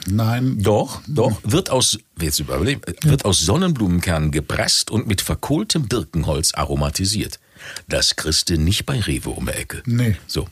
Nein, 0.06 0.58
Doch, 0.62 1.00
doch. 1.06 1.40
Wird 1.44 1.70
aus, 1.70 1.98
jetzt 2.20 2.40
überlegen, 2.40 2.80
wird 3.02 3.24
aus 3.24 3.40
Sonnenblumenkernen 3.40 4.30
gepresst 4.30 4.90
und 4.90 5.06
mit 5.06 5.20
verkohltem 5.20 5.86
Birkenholz 5.88 6.52
aromatisiert. 6.54 7.38
Das 7.88 8.16
kriegst 8.16 8.50
du 8.50 8.58
nicht 8.58 8.84
bei 8.86 9.00
Rewe 9.00 9.30
um 9.30 9.46
die 9.46 9.52
Ecke. 9.52 9.82
Nee. 9.86 10.16
So. 10.26 10.48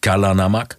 Kalanamak. 0.00 0.78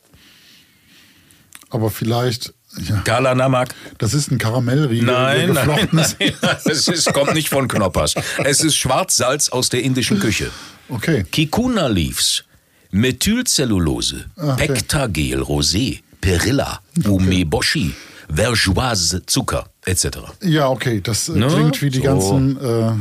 aber 1.70 1.90
vielleicht, 1.90 2.54
ja, 2.78 2.98
Kalanamak. 3.04 3.74
das 3.98 4.14
ist 4.14 4.32
ein 4.32 4.38
Karamellriegel, 4.38 5.06
Nein, 5.06 5.54
nein, 5.54 5.88
nein. 5.92 6.34
Es 6.66 6.88
ist, 6.88 7.14
kommt 7.14 7.34
nicht 7.34 7.50
von 7.50 7.68
Knoppers. 7.68 8.16
Es 8.44 8.62
ist 8.64 8.76
Schwarzsalz 8.76 9.50
aus 9.50 9.70
der 9.70 9.84
indischen 9.84 10.20
Küche. 10.20 10.50
Okay. 10.90 11.24
Kikuna 11.32 11.88
Leaves, 11.88 12.44
Methylcellulose, 12.92 14.26
Ah, 14.38 14.54
okay. 14.54 14.68
Pectagel 14.68 15.42
Rosé, 15.42 16.02
Perilla, 16.20 16.80
Umeboshi, 17.06 17.94
Vergeoise 18.34 19.26
Zucker 19.26 19.66
etc. 19.86 20.06
Ja, 20.42 20.68
okay, 20.70 21.02
das 21.02 21.28
äh, 21.30 21.34
Ne? 21.34 21.48
klingt 21.48 21.82
wie 21.82 21.90
die 21.90 21.98
So. 22.00 22.04
ganzen 22.04 22.58
äh, 22.58 22.92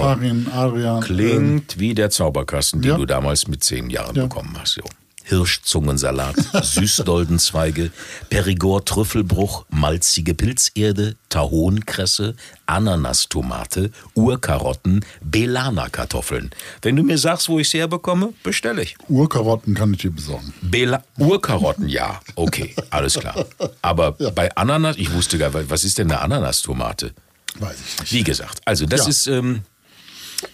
Farin, 0.00 0.46
Adrian. 0.52 1.00
Klingt 1.02 1.78
wie 1.78 1.94
der 1.94 2.10
Zauberkasten, 2.10 2.82
den 2.82 2.90
ja. 2.92 2.96
du 2.96 3.06
damals 3.06 3.46
mit 3.48 3.62
zehn 3.64 3.88
Jahren 3.90 4.14
Ja. 4.16 4.24
bekommen 4.24 4.54
hast. 4.60 4.76
Jo. 4.76 4.84
Hirschzungensalat, 5.24 6.36
Süßdoldenzweige, 6.62 7.90
Perigord 8.30 8.86
Trüffelbruch, 8.88 9.64
malzige 9.70 10.34
Pilzerde, 10.34 11.16
Tahonkresse, 11.28 12.34
Ananastomate, 12.66 13.90
Urkarotten, 14.14 15.04
Belana-Kartoffeln. 15.22 16.50
Wenn 16.82 16.96
du 16.96 17.02
mir 17.02 17.18
sagst, 17.18 17.48
wo 17.48 17.58
ich 17.58 17.68
sie 17.70 17.78
herbekomme, 17.78 18.32
bestelle 18.42 18.82
ich. 18.82 18.96
Urkarotten 19.08 19.74
kann 19.74 19.92
ich 19.94 20.00
dir 20.00 20.10
besorgen. 20.10 20.52
Bela 20.62 21.02
Urkarotten, 21.18 21.88
ja, 21.88 22.20
okay, 22.36 22.74
alles 22.90 23.14
klar. 23.18 23.44
Aber 23.82 24.12
bei 24.12 24.54
Ananas, 24.56 24.96
ich 24.96 25.12
wusste 25.12 25.38
gar 25.38 25.50
nicht, 25.50 25.70
was 25.70 25.84
ist 25.84 25.98
denn 25.98 26.10
eine 26.10 26.20
Ananastomate? 26.20 27.12
Weiß 27.58 27.76
ich 27.86 28.00
nicht. 28.00 28.12
Wie 28.12 28.24
gesagt, 28.24 28.60
also 28.64 28.84
das 28.86 29.02
Ja. 29.02 29.08
ist, 29.08 29.26
ähm, 29.28 29.62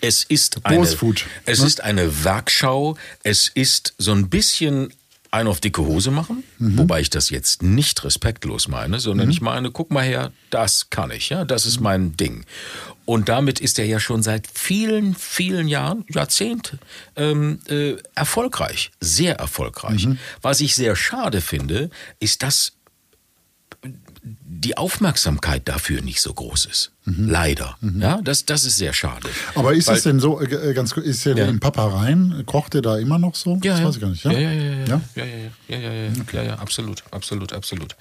es 0.01 0.25
ist 0.25 0.65
eine, 0.67 0.87
Food, 0.87 1.27
es 1.47 1.61
ne? 1.61 1.67
ist 1.67 1.81
eine 1.83 2.25
Werkschau, 2.25 2.97
es 3.23 3.49
ist 3.49 3.95
so 3.99 4.13
ein 4.13 4.29
bisschen 4.29 4.93
ein 5.33 5.47
auf 5.47 5.61
dicke 5.61 5.83
Hose 5.83 6.11
machen, 6.11 6.43
Mhm. 6.59 6.79
wobei 6.79 7.01
ich 7.01 7.09
das 7.11 7.31
jetzt 7.31 7.63
nicht 7.63 8.03
respektlos 8.03 8.67
meine, 8.67 8.99
sondern 8.99 9.31
ich 9.31 9.41
meine, 9.41 9.71
guck 9.71 9.93
mal 9.93 10.05
her, 10.05 10.33
das 10.51 10.91
kann 10.91 11.13
ich, 11.13 11.29
ja, 11.29 11.45
das 11.45 11.65
Mhm. 11.65 11.69
ist 11.71 11.81
mein 11.81 12.17
Ding. 12.17 12.45
Und 13.05 13.29
damit 13.29 13.61
ist 13.61 13.79
er 13.79 13.85
ja 13.87 14.01
schon 14.01 14.25
seit 14.25 14.49
vielen, 14.53 15.15
vielen 15.15 15.69
Jahren, 15.69 16.05
Jahrzehnte, 16.13 16.79
ähm, 17.17 17.61
äh, 17.69 17.95
erfolgreich, 18.17 18.91
sehr 19.01 19.37
erfolgreich. 19.37 20.07
Mhm. 20.07 20.19
Was 20.43 20.61
ich 20.61 20.75
sehr 20.75 20.97
schade 20.97 21.41
finde, 21.41 21.91
ist, 22.19 22.43
dass 22.43 22.73
die 24.23 24.77
Aufmerksamkeit 24.77 25.67
dafür 25.69 26.03
nicht 26.03 26.21
so 26.21 26.35
groß 26.35 26.67
ist. 26.67 26.93
Leider. 27.07 27.79
Ja, 27.99 28.21
das, 28.23 28.45
das 28.45 28.65
ist 28.65 28.77
sehr 28.77 28.93
schade. 28.93 29.27
Mhm. 29.27 29.59
Aber 29.59 29.73
ist 29.73 29.89
Weil- 29.89 29.97
es 29.97 30.03
denn 30.03 30.21
so, 30.21 30.41
äh, 30.41 30.75
ganz 30.75 30.93
kurz, 30.93 31.07
ist 31.07 31.25
der 31.25 31.35
Ja. 31.37 31.47
im 31.47 31.59
Papa 31.59 31.87
rein? 31.89 32.43
Kocht 32.45 32.75
der 32.75 32.83
da 32.83 32.99
immer 32.99 33.19
noch 33.19 33.35
so? 33.35 33.59
Ja, 33.65 33.73
das 33.73 33.81
ja. 33.81 33.87
weiß 33.87 33.95
ich 33.97 34.01
gar 34.03 34.11
nicht. 34.11 34.25
Ja, 34.25 34.33
Ja, 34.33 34.39
ja, 34.39 34.51
ja, 34.53 34.63
ja, 34.63 34.71
ja, 34.75 34.85
Ja? 34.87 35.01
ja, 35.15 35.25
ja, 35.25 35.37
ja, 35.69 35.79
ja, 35.79 35.93
ja, 36.03 36.11
ja, 36.33 36.43
ja, 36.43 36.55
absolut, 36.57 37.03
absolut, 37.11 37.53
absolut. 37.55 37.97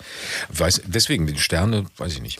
Weiß, 0.49 0.81
deswegen, 0.85 1.25
die 1.27 1.37
Sterne, 1.39 1.85
weiß 1.97 2.13
ich 2.13 2.21
nicht. 2.21 2.39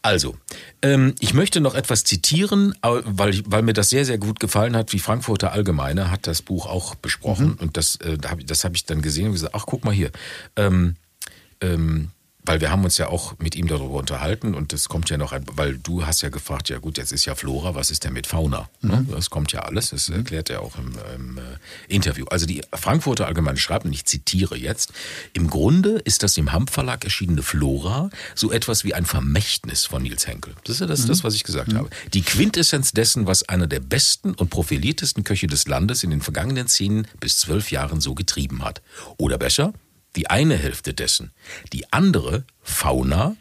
Also, 0.00 0.36
ähm, 0.80 1.14
ich 1.20 1.34
möchte 1.34 1.60
noch 1.60 1.74
etwas 1.74 2.04
zitieren, 2.04 2.74
weil, 2.82 3.42
weil 3.44 3.62
mir 3.62 3.74
das 3.74 3.90
sehr, 3.90 4.06
sehr 4.06 4.18
gut 4.18 4.40
gefallen 4.40 4.74
hat, 4.74 4.92
wie 4.94 4.98
Frankfurter 4.98 5.52
Allgemeine 5.52 6.10
hat 6.10 6.26
das 6.26 6.40
Buch 6.40 6.66
auch 6.66 6.94
besprochen 6.94 7.54
und 7.54 7.76
das, 7.76 7.96
äh, 7.96 8.16
das 8.18 8.64
habe 8.64 8.74
ich 8.76 8.86
dann 8.86 9.02
gesehen 9.02 9.26
und 9.26 9.32
gesagt, 9.34 9.54
ach, 9.54 9.66
guck 9.66 9.84
mal 9.84 9.92
hier, 9.94 10.10
ähm, 10.56 10.96
ähm, 11.60 12.10
weil 12.48 12.62
wir 12.62 12.70
haben 12.70 12.82
uns 12.82 12.96
ja 12.96 13.08
auch 13.08 13.38
mit 13.38 13.54
ihm 13.54 13.68
darüber 13.68 13.94
unterhalten 13.94 14.54
und 14.54 14.72
das 14.72 14.88
kommt 14.88 15.10
ja 15.10 15.18
noch, 15.18 15.32
ein, 15.32 15.44
weil 15.52 15.76
du 15.76 16.06
hast 16.06 16.22
ja 16.22 16.30
gefragt, 16.30 16.70
ja 16.70 16.78
gut, 16.78 16.96
jetzt 16.96 17.12
ist 17.12 17.26
ja 17.26 17.34
Flora, 17.34 17.74
was 17.74 17.90
ist 17.90 18.04
denn 18.04 18.14
mit 18.14 18.26
Fauna? 18.26 18.70
Ne? 18.80 19.04
Das 19.10 19.28
kommt 19.28 19.52
ja 19.52 19.60
alles, 19.60 19.90
das 19.90 20.08
erklärt 20.08 20.48
er 20.48 20.62
auch 20.62 20.78
im, 20.78 20.94
im 21.14 21.36
äh, 21.36 21.42
Interview. 21.88 22.24
Also 22.30 22.46
die 22.46 22.62
Frankfurter 22.72 23.26
Allgemeine 23.26 23.58
schreibt, 23.58 23.84
und 23.84 23.92
ich 23.92 24.06
zitiere 24.06 24.56
jetzt, 24.56 24.94
im 25.34 25.50
Grunde 25.50 25.98
ist 25.98 26.22
das 26.22 26.38
im 26.38 26.50
Hamp 26.50 26.70
Verlag 26.70 27.04
erschienene 27.04 27.42
Flora 27.42 28.08
so 28.34 28.50
etwas 28.50 28.82
wie 28.82 28.94
ein 28.94 29.04
Vermächtnis 29.04 29.84
von 29.84 30.02
Nils 30.02 30.26
Henkel. 30.26 30.54
Das 30.64 30.76
ist 30.76 30.80
ja 30.80 30.86
das, 30.86 31.04
das 31.04 31.24
was 31.24 31.34
ich 31.34 31.44
gesagt 31.44 31.74
habe. 31.74 31.90
Die 32.14 32.22
Quintessenz 32.22 32.92
dessen, 32.92 33.26
was 33.26 33.46
einer 33.48 33.66
der 33.66 33.80
besten 33.80 34.32
und 34.32 34.48
profiliertesten 34.48 35.22
Köche 35.22 35.48
des 35.48 35.68
Landes 35.68 36.02
in 36.02 36.08
den 36.08 36.22
vergangenen 36.22 36.66
zehn 36.66 37.06
bis 37.20 37.38
zwölf 37.40 37.70
Jahren 37.70 38.00
so 38.00 38.14
getrieben 38.14 38.64
hat. 38.64 38.80
Oder 39.18 39.36
besser, 39.36 39.74
die 40.18 40.28
eine 40.28 40.56
Hälfte 40.56 40.92
dessen. 40.92 41.30
Die 41.72 41.92
andere, 41.92 42.44
Fauna, 42.62 43.36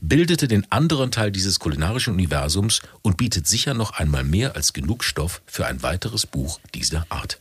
bildete 0.00 0.46
den 0.46 0.70
anderen 0.70 1.10
Teil 1.10 1.32
dieses 1.32 1.58
kulinarischen 1.58 2.12
Universums 2.14 2.82
und 3.02 3.16
bietet 3.16 3.46
sicher 3.46 3.74
noch 3.74 3.92
einmal 3.92 4.24
mehr 4.24 4.54
als 4.54 4.72
genug 4.72 5.02
Stoff 5.04 5.42
für 5.46 5.66
ein 5.66 5.82
weiteres 5.82 6.26
Buch 6.26 6.60
dieser 6.74 7.06
Art. 7.08 7.38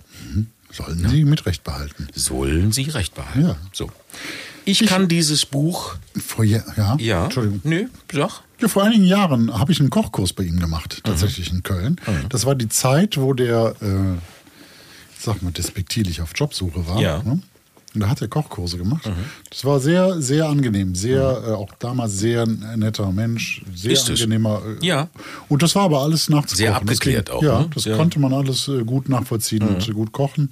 Sollen 0.71 1.07
Sie 1.09 1.23
mit 1.25 1.45
Recht 1.45 1.63
behalten. 1.63 2.07
Sollen 2.15 2.71
Sie 2.71 2.83
recht 2.83 3.13
behalten. 3.13 3.41
Ja. 3.41 3.57
So. 3.73 3.91
Ich, 4.65 4.85
kann 4.85 5.07
dieses 5.07 5.45
Buch. 5.45 5.95
Vor, 6.17 6.43
ja, 6.43 6.63
ja, 6.75 6.97
Ja. 6.99 7.23
Entschuldigung. 7.25 7.61
Nö, 7.63 7.87
sag. 8.11 8.41
Ja, 8.59 8.67
vor 8.67 8.83
einigen 8.83 9.03
Jahren 9.03 9.57
habe 9.57 9.71
ich 9.71 9.79
einen 9.79 9.89
Kochkurs 9.89 10.33
bei 10.33 10.43
ihm 10.43 10.59
gemacht, 10.59 11.01
tatsächlich 11.03 11.51
in 11.51 11.63
Köln. 11.63 12.01
Das 12.29 12.45
war 12.45 12.55
die 12.55 12.67
Zeit, 12.69 13.17
wo 13.17 13.33
der, 13.33 13.75
äh, 13.81 14.13
ich 14.15 15.23
sag 15.23 15.41
mal, 15.41 15.51
despektierlich 15.51 16.21
auf 16.21 16.31
Jobsuche 16.35 16.87
war. 16.87 16.99
Ja. 16.99 17.21
Ne? 17.23 17.41
Und 17.97 18.01
da 18.03 18.09
hat 18.09 18.21
er 18.21 18.27
Kochkurse 18.27 18.77
gemacht. 18.77 19.09
Das 19.49 19.65
war 19.65 19.79
sehr, 19.79 20.21
sehr 20.21 20.45
angenehm. 20.47 20.93
Sehr, 20.93 21.21
äh, 21.47 21.51
auch 21.53 21.73
damals 21.79 22.19
sehr 22.19 22.45
netter 22.45 23.11
Mensch. 23.11 23.63
Sehr 23.73 23.91
Ist 23.91 24.07
es? 24.07 24.21
angenehmer. 24.21 24.61
Äh, 24.79 24.85
Ja. 24.85 25.09
Und 25.49 25.63
das 25.63 25.73
war 25.75 25.85
aber 25.85 26.01
alles 26.03 26.29
nachzukochen. 26.29 26.57
Sehr 26.57 26.75
abgeklärt 26.75 27.25
ging- 27.29 27.35
auch, 27.35 27.41
Ja, 27.41 27.61
ne? 27.61 27.69
das 27.73 27.87
Mhm. 27.87 27.93
konnte 27.93 28.19
man 28.19 28.33
alles 28.33 28.67
äh, 28.67 28.83
gut 28.83 29.09
nachvollziehen 29.09 29.63
und 29.63 29.89
äh, 29.89 29.93
gut 29.93 30.11
kochen. 30.11 30.49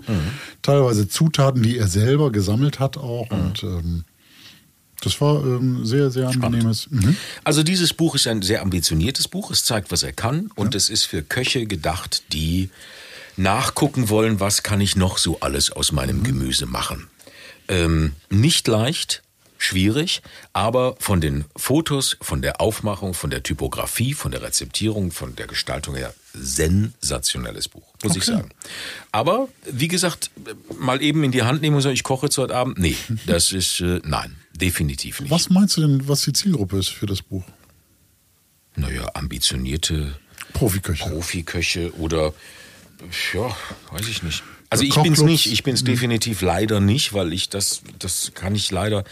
Teilweise 0.64 1.08
Zutaten, 1.08 1.62
die 1.62 1.78
er 1.78 1.88
selber 1.88 2.32
gesammelt 2.32 2.80
hat 2.80 2.98
auch. 2.98 3.30
Mhm. 3.30 3.38
Und 3.38 3.64
ähm, 3.64 4.04
das 5.02 5.22
war 5.22 5.44
ähm, 5.46 5.86
sehr, 5.86 6.10
sehr 6.10 6.30
angenehmes. 6.30 6.88
Mhm. 6.90 7.16
Also 7.44 7.62
dieses 7.62 7.94
Buch 7.94 8.16
ist 8.16 8.26
ein 8.26 8.42
sehr 8.42 8.64
ambitioniertes 8.64 9.28
Buch. 9.28 9.52
Es 9.52 9.64
zeigt, 9.66 9.92
was 9.92 10.02
er 10.02 10.14
kann 10.14 10.50
und 10.56 10.74
es 10.74 10.90
ist 10.90 11.04
für 11.04 11.22
Köche 11.22 11.68
gedacht, 11.68 12.24
die 12.34 12.72
nachgucken 13.38 14.08
wollen, 14.10 14.40
was 14.40 14.64
kann 14.64 14.80
ich 14.80 14.96
noch 14.96 15.18
so 15.18 15.42
alles 15.42 15.70
aus 15.70 15.92
meinem 15.92 16.24
Gemüse 16.24 16.66
machen. 16.66 17.08
Ähm, 17.68 18.14
nicht 18.30 18.68
leicht, 18.68 19.22
schwierig, 19.58 20.22
aber 20.54 20.96
von 21.00 21.22
den 21.22 21.46
Fotos, 21.56 22.18
von 22.22 22.42
der 22.42 22.62
Aufmachung, 22.62 23.14
von 23.14 23.30
der 23.30 23.42
Typografie, 23.42 24.14
von 24.14 24.32
der 24.32 24.42
Rezeptierung, 24.44 25.12
von 25.12 25.36
der 25.36 25.48
Gestaltung 25.48 25.96
her 25.96 26.14
sensationelles 26.34 27.68
Buch, 27.70 27.88
muss 28.04 28.16
ich 28.16 28.24
Okay. 28.24 28.32
sagen. 28.38 28.50
Aber 29.12 29.48
wie 29.72 29.88
gesagt, 29.88 30.30
mal 30.78 31.02
eben 31.02 31.24
in 31.24 31.32
die 31.32 31.44
Hand 31.44 31.62
nehmen 31.62 31.76
und 31.78 31.82
sagen, 31.82 31.96
ich 31.96 32.04
koche 32.04 32.26
jetzt 32.28 32.38
heute 32.38 32.56
Abend, 32.56 32.78
nee, 32.78 32.98
das 33.26 33.52
ist 33.54 33.80
äh, 33.80 34.02
nein, 34.04 34.36
definitiv 34.54 35.22
nicht. 35.22 35.32
Was 35.32 35.50
meinst 35.50 35.78
du 35.78 35.82
denn, 35.82 36.08
was 36.08 36.22
die 36.24 36.34
Zielgruppe 36.34 36.78
ist 36.78 36.90
für 36.90 37.06
das 37.06 37.22
Buch? 37.22 37.44
Naja, 38.76 39.10
ambitionierte 39.14 40.16
Profiköche. 40.54 41.10
Profiköche 41.10 41.94
oder 41.96 42.34
ja, 43.34 43.56
weiß 43.92 44.08
ich 44.10 44.22
nicht. 44.22 44.44
Also 44.70 44.84
ich 44.84 44.96
bin's 44.96 45.20
Kochclubs. 45.20 45.22
nicht, 45.30 45.52
ich 45.52 45.64
bin's 45.64 45.84
definitiv 45.84 46.42
leider 46.42 46.80
nicht, 46.80 47.14
weil 47.14 47.34
ich 47.34 47.50
das, 47.50 47.82
das 48.00 48.32
kann 48.34 48.56
ich 48.56 48.72
leider 48.72 49.04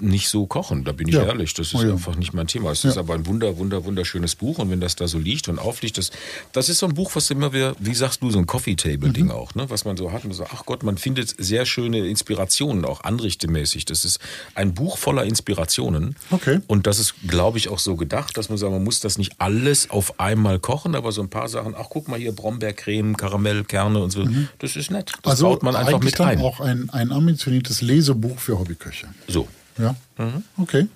nicht 0.00 0.28
so 0.28 0.46
kochen. 0.46 0.84
Da 0.84 0.92
bin 0.92 1.08
ich 1.08 1.14
Ja. 1.14 1.24
ehrlich. 1.24 1.54
Das 1.54 1.68
ist 1.68 1.74
Oh 1.74 1.82
ja. 1.82 1.92
einfach 1.92 2.16
nicht 2.16 2.32
mein 2.32 2.46
Thema. 2.46 2.70
Es 2.70 2.84
ist 2.84 2.96
aber 2.96 3.14
ein 3.14 3.26
wunder, 3.26 3.56
wunder, 3.58 3.84
wunderschönes 3.84 4.34
Buch 4.36 4.58
und 4.58 4.70
wenn 4.70 4.80
das 4.80 4.96
da 4.96 5.08
so 5.08 5.18
liegt 5.18 5.48
und 5.48 5.58
aufliegt, 5.58 5.98
das, 5.98 6.10
das 6.52 6.68
ist 6.68 6.78
so 6.78 6.86
ein 6.86 6.94
Buch, 6.94 7.10
was 7.14 7.30
immer 7.30 7.52
wieder, 7.52 7.74
wie 7.78 7.94
sagst 7.94 8.22
du, 8.22 8.30
so 8.30 8.38
ein 8.38 8.46
Coffee 8.46 8.76
Table 8.76 9.08
Mhm. 9.08 9.14
Ding 9.14 9.30
auch, 9.30 9.54
ne? 9.54 9.68
Was 9.70 9.84
man 9.84 9.96
so 9.96 10.12
hat 10.12 10.24
und 10.24 10.32
so, 10.32 10.44
ach 10.52 10.64
Gott, 10.66 10.82
man 10.82 10.96
findet 10.98 11.34
sehr 11.38 11.66
schöne 11.66 12.06
Inspirationen 12.06 12.84
auch 12.84 13.02
anrichtemäßig. 13.02 13.84
Das 13.86 14.04
ist 14.04 14.18
ein 14.54 14.74
Buch 14.74 14.98
voller 14.98 15.24
Inspirationen. 15.24 16.14
Okay. 16.30 16.60
Und 16.66 16.86
das 16.86 16.98
ist, 16.98 17.14
glaube 17.26 17.58
ich, 17.58 17.68
auch 17.68 17.78
so 17.78 17.96
gedacht, 17.96 18.36
dass 18.36 18.48
man 18.48 18.58
sagt, 18.58 18.72
man 18.72 18.84
muss 18.84 19.00
das 19.00 19.18
nicht 19.18 19.32
alles 19.38 19.90
auf 19.90 20.20
einmal 20.20 20.58
kochen, 20.58 20.94
aber 20.94 21.10
so 21.12 21.22
ein 21.22 21.30
paar 21.30 21.48
Sachen, 21.48 21.74
ach 21.76 21.86
guck 21.90 22.08
mal 22.08 22.18
hier, 22.18 22.32
Brombeercreme, 22.32 23.16
Karamellkerne 23.16 24.00
und 24.02 24.10
so, 24.10 24.26
das 24.58 24.76
ist 24.76 24.89
nett. 24.90 25.12
Das 25.22 25.32
also 25.32 25.48
baut 25.48 25.62
man 25.62 25.76
einfach 25.76 25.94
eigentlich 25.94 26.18
mit 26.18 26.20
ein. 26.20 26.40
auch 26.40 26.60
ein, 26.60 26.90
ein 26.90 27.12
ambitioniertes 27.12 27.82
Lesebuch 27.82 28.38
für 28.38 28.58
Hobbyköche. 28.58 29.08
So. 29.28 29.48
Ja. 29.78 29.94
Mhm. 30.18 30.44
Okay. 30.58 30.86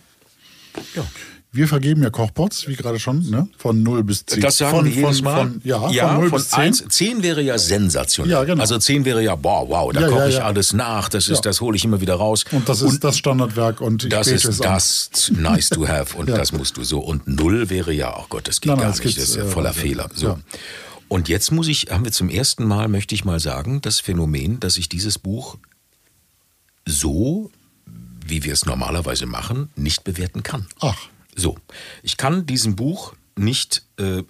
Ja. 0.95 1.05
Wir 1.53 1.69
vergeben 1.69 2.03
ja 2.03 2.11
Kochpots, 2.11 2.67
wie 2.67 2.75
gerade 2.75 2.99
schon, 2.99 3.31
ne? 3.31 3.47
von 3.57 3.81
0 3.85 4.03
bis 4.03 4.27
10. 4.27 4.41
Das 4.41 4.59
sagen 4.59 4.77
von, 4.77 4.85
wir 4.87 4.93
jedes 4.93 5.23
Mal. 5.23 5.37
Von, 5.37 5.61
ja, 5.63 5.79
von 5.79 6.21
0 6.23 6.31
bis 6.33 6.51
10. 6.51 6.59
1, 6.59 6.85
10 6.89 7.23
wäre 7.23 7.43
ja 7.43 7.59
sensationell. 7.59 8.33
Ja, 8.33 8.43
genau. 8.43 8.61
Also 8.61 8.77
10 8.77 9.05
wäre 9.05 9.23
ja, 9.23 9.37
boah, 9.37 9.69
wow, 9.69 9.93
da 9.93 10.01
Ja, 10.01 10.09
koche 10.09 10.19
ja, 10.19 10.27
ich 10.27 10.35
ja. 10.35 10.45
alles 10.47 10.73
nach, 10.73 11.09
das, 11.09 11.29
ist, 11.29 11.37
Ja. 11.37 11.43
das 11.43 11.61
hole 11.61 11.77
ich 11.77 11.85
immer 11.85 12.01
wieder 12.01 12.17
raus. 12.17 12.45
Und 12.51 12.69
das 12.69 12.83
ist 12.83 13.05
das 13.05 13.17
Standardwerk 13.19 13.81
und 13.81 14.03
ich 14.03 14.11
das 14.11 14.27
ist 14.27 14.45
es 14.45 14.61
an. 14.63 14.73
das 14.73 15.31
nice 15.37 15.69
to 15.69 15.87
have 15.87 16.17
und 16.17 16.29
Ja. 16.35 16.37
das 16.39 16.51
musst 16.51 16.77
du 16.77 16.83
so. 16.83 16.99
Und 16.99 17.29
null 17.29 17.71
wäre 17.71 17.93
ja, 17.93 18.17
oh 18.19 18.25
Gott, 18.29 18.49
das 18.49 18.61
geht 18.61 18.71
Nein, 18.71 18.79
nein, 18.79 18.87
gar 18.87 18.97
das 18.97 19.05
nicht, 19.05 19.17
das 19.17 19.29
ist 19.29 19.37
ja 19.37 19.45
äh, 19.45 19.47
voller 19.47 19.69
also, 19.69 19.81
Fehler. 19.81 20.09
So. 20.13 20.37
Und 21.15 21.29
jetzt 21.29 21.53
muss 21.53 21.69
ich, 21.69 21.93
haben 21.93 22.05
wir 22.05 22.11
zum 22.11 22.29
ersten 22.29 22.65
Mal, 22.65 22.89
möchte 22.89 23.15
ich 23.15 23.25
mal 23.25 23.39
sagen, 23.39 23.81
das 23.81 24.01
Phänomen, 24.01 24.59
dass 24.59 24.77
ich 24.77 24.89
dieses 24.89 25.17
Buch 25.17 25.59
so, 26.87 27.53
wie 28.27 28.43
wir 28.43 28.53
es 28.53 28.67
normalerweise 28.67 29.25
machen, 29.27 29.71
nicht 29.77 30.03
bewerten 30.03 30.43
kann. 30.43 30.67
Ach, 30.81 30.99
So, 31.37 31.57
ich 32.03 32.17
kann 32.17 32.47
diesem 32.47 32.75
Buch 32.75 33.15
nicht 33.37 33.83
äh, 33.99 34.19
äh, 34.19 34.25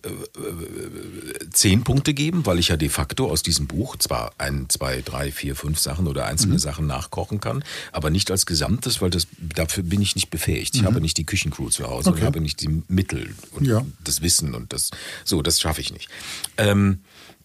zehn 1.51 1.85
Punkte 1.85 2.15
geben, 2.15 2.47
weil 2.47 2.59
ich 2.59 2.69
ja 2.69 2.77
de 2.77 2.89
facto 2.89 3.31
aus 3.31 3.43
diesem 3.43 3.67
Buch 3.67 3.97
zwar 3.97 4.33
ein, 4.39 4.67
zwei, 4.69 5.03
drei, 5.03 5.31
vier, 5.31 5.57
fünf 5.57 5.79
Sachen 5.79 6.07
oder 6.07 6.27
einzelne 6.27 6.59
Sachen 6.59 6.87
nachkochen 6.87 7.41
kann, 7.41 7.65
aber 7.93 8.11
nicht 8.11 8.31
als 8.31 8.47
Gesamtes, 8.47 9.01
weil 9.01 9.11
das 9.11 9.27
dafür 9.39 9.83
bin 9.83 10.01
ich 10.01 10.15
nicht 10.15 10.31
befähigt. 10.31 10.75
Ich 10.75 10.85
habe 10.85 11.01
nicht 11.01 11.17
die 11.19 11.25
Küchencrew 11.25 11.69
zu 11.69 11.85
Hause 11.89 12.11
und 12.11 12.17
Okay. 12.17 12.25
habe 12.27 12.41
nicht 12.41 12.61
die 12.63 12.83
Mittel 12.89 13.35
und 13.53 13.67
Ja. 13.67 13.85
das 14.03 14.23
Wissen 14.23 14.55
und 14.55 14.73
das 14.73 14.91
so, 15.25 15.43
das 15.43 15.61
schaffe 15.61 15.81
ich 15.81 15.93
nicht. 15.93 16.09
Ähm, 16.57 17.01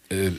äh, 0.09 0.31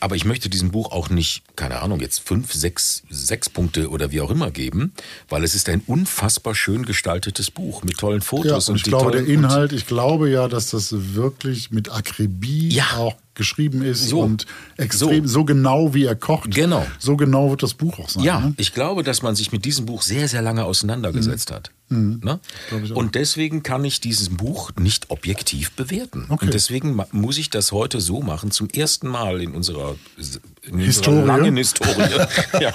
aber 0.00 0.16
ich 0.16 0.24
möchte 0.24 0.48
diesem 0.48 0.70
Buch 0.70 0.92
auch 0.92 1.08
nicht, 1.10 1.42
keine 1.56 1.80
Ahnung, 1.82 2.00
jetzt 2.00 2.20
fünf, 2.20 2.52
sechs, 2.52 3.02
sechs 3.10 3.48
Punkte 3.50 3.90
oder 3.90 4.10
wie 4.12 4.20
auch 4.20 4.30
immer 4.30 4.50
geben, 4.50 4.92
weil 5.28 5.42
es 5.44 5.54
ist 5.54 5.68
ein 5.68 5.82
unfassbar 5.86 6.54
schön 6.54 6.84
gestaltetes 6.86 7.50
Buch 7.50 7.82
mit 7.82 7.98
tollen 7.98 8.20
ja, 8.20 8.24
Fotos 8.26 8.68
und 8.68 8.76
ich 8.76 8.82
glaube, 8.84 9.10
der 9.12 9.22
tollen- 9.22 9.36
und- 9.38 9.44
Inhalt, 9.44 9.72
ich 9.72 9.86
glaube 9.86 10.30
ja, 10.30 10.48
dass 10.48 10.70
das 10.70 10.94
wirklich 11.14 11.70
mit 11.70 11.90
Akribie 11.90 12.68
Ja. 12.72 12.84
auch 12.96 13.14
geschrieben 13.36 13.82
ist 13.82 14.08
So. 14.08 14.20
und 14.20 14.46
extrem 14.76 15.26
so. 15.28 15.44
genau 15.44 15.94
wie 15.94 16.04
er 16.04 16.16
kocht. 16.16 16.52
Genau. 16.54 16.84
So 16.98 17.16
genau 17.16 17.50
wird 17.50 17.62
das 17.62 17.74
Buch 17.74 17.98
auch 18.00 18.08
sein. 18.08 18.24
Ja, 18.24 18.40
Ne? 18.40 18.54
ich 18.56 18.74
glaube, 18.74 19.02
dass 19.04 19.22
man 19.22 19.36
sich 19.36 19.52
mit 19.52 19.64
diesem 19.64 19.86
Buch 19.86 20.02
sehr, 20.02 20.26
sehr 20.28 20.42
lange 20.42 20.64
auseinandergesetzt 20.64 21.52
hat. 21.52 21.70
Ne? 21.88 21.96
Mhm. 21.98 22.20
Glaub 22.20 22.82
ich 22.82 22.92
auch. 22.92 22.96
Und 22.96 23.14
deswegen 23.14 23.62
kann 23.62 23.84
ich 23.84 24.00
dieses 24.00 24.30
Buch 24.30 24.72
nicht 24.78 25.10
objektiv 25.10 25.70
bewerten. 25.72 26.26
Okay. 26.28 26.46
Und 26.46 26.54
deswegen 26.54 27.00
muss 27.12 27.38
ich 27.38 27.48
das 27.50 27.70
heute 27.70 28.00
so 28.00 28.20
machen, 28.22 28.50
zum 28.50 28.68
ersten 28.70 29.06
Mal 29.06 29.40
in 29.40 29.52
unserer, 29.54 29.94
Historie. 30.74 31.26
langen 31.26 31.56
Historie. 31.56 32.10
ja, 32.60 32.72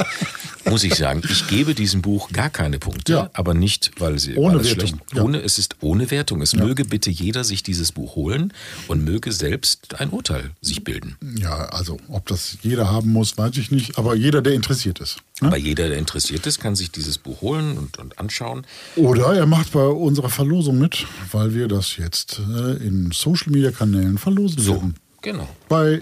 muss 0.69 0.83
ich 0.83 0.95
sagen, 0.95 1.21
ich 1.29 1.47
gebe 1.47 1.73
diesem 1.75 2.01
Buch 2.01 2.29
gar 2.31 2.49
keine 2.49 2.77
Punkte, 2.79 3.13
Ja. 3.13 3.29
aber 3.33 3.53
nicht, 3.53 3.91
weil 3.97 4.19
sie 4.19 4.35
Ohne 4.35 4.55
weil 4.55 4.61
es 4.61 4.67
Wertung, 4.67 4.87
schlecht, 4.87 5.03
ja. 5.15 5.23
ohne, 5.23 5.39
es 5.41 5.57
ist 5.57 5.75
ohne 5.81 6.11
Wertung. 6.11 6.41
Es 6.41 6.55
möge 6.55 6.85
bitte 6.85 7.09
jeder 7.09 7.43
sich 7.43 7.63
dieses 7.63 7.91
Buch 7.91 8.15
holen 8.15 8.53
und 8.87 9.03
möge 9.03 9.31
selbst 9.31 9.99
ein 9.99 10.09
Urteil 10.09 10.51
sich 10.61 10.83
bilden. 10.83 11.17
Ja, 11.35 11.65
also 11.69 11.97
ob 12.07 12.27
das 12.27 12.57
jeder 12.61 12.89
haben 12.89 13.11
muss, 13.11 13.37
weiß 13.37 13.57
ich 13.57 13.71
nicht, 13.71 13.97
aber 13.97 14.15
jeder, 14.15 14.41
der 14.41 14.53
interessiert 14.53 14.99
ist. 14.99 15.17
Ne? 15.41 15.47
Aber 15.47 15.57
jeder, 15.57 15.89
der 15.89 15.97
interessiert 15.97 16.45
ist, 16.45 16.59
kann 16.59 16.75
sich 16.75 16.91
dieses 16.91 17.17
Buch 17.17 17.41
holen 17.41 17.77
und, 17.77 17.97
und 17.97 18.19
anschauen. 18.19 18.65
Oder 18.95 19.33
er 19.35 19.47
macht 19.47 19.71
bei 19.71 19.83
unserer 19.85 20.29
Verlosung 20.29 20.77
mit, 20.77 21.05
weil 21.31 21.55
wir 21.55 21.67
das 21.67 21.97
jetzt 21.97 22.39
äh, 22.39 22.73
in 22.77 23.09
Social 23.11 23.51
Media 23.51 23.71
Kanälen 23.71 24.17
verlosen 24.19 24.59
So, 24.61 24.75
werden. 24.75 24.95
genau. 25.23 25.49
Bei 25.67 26.01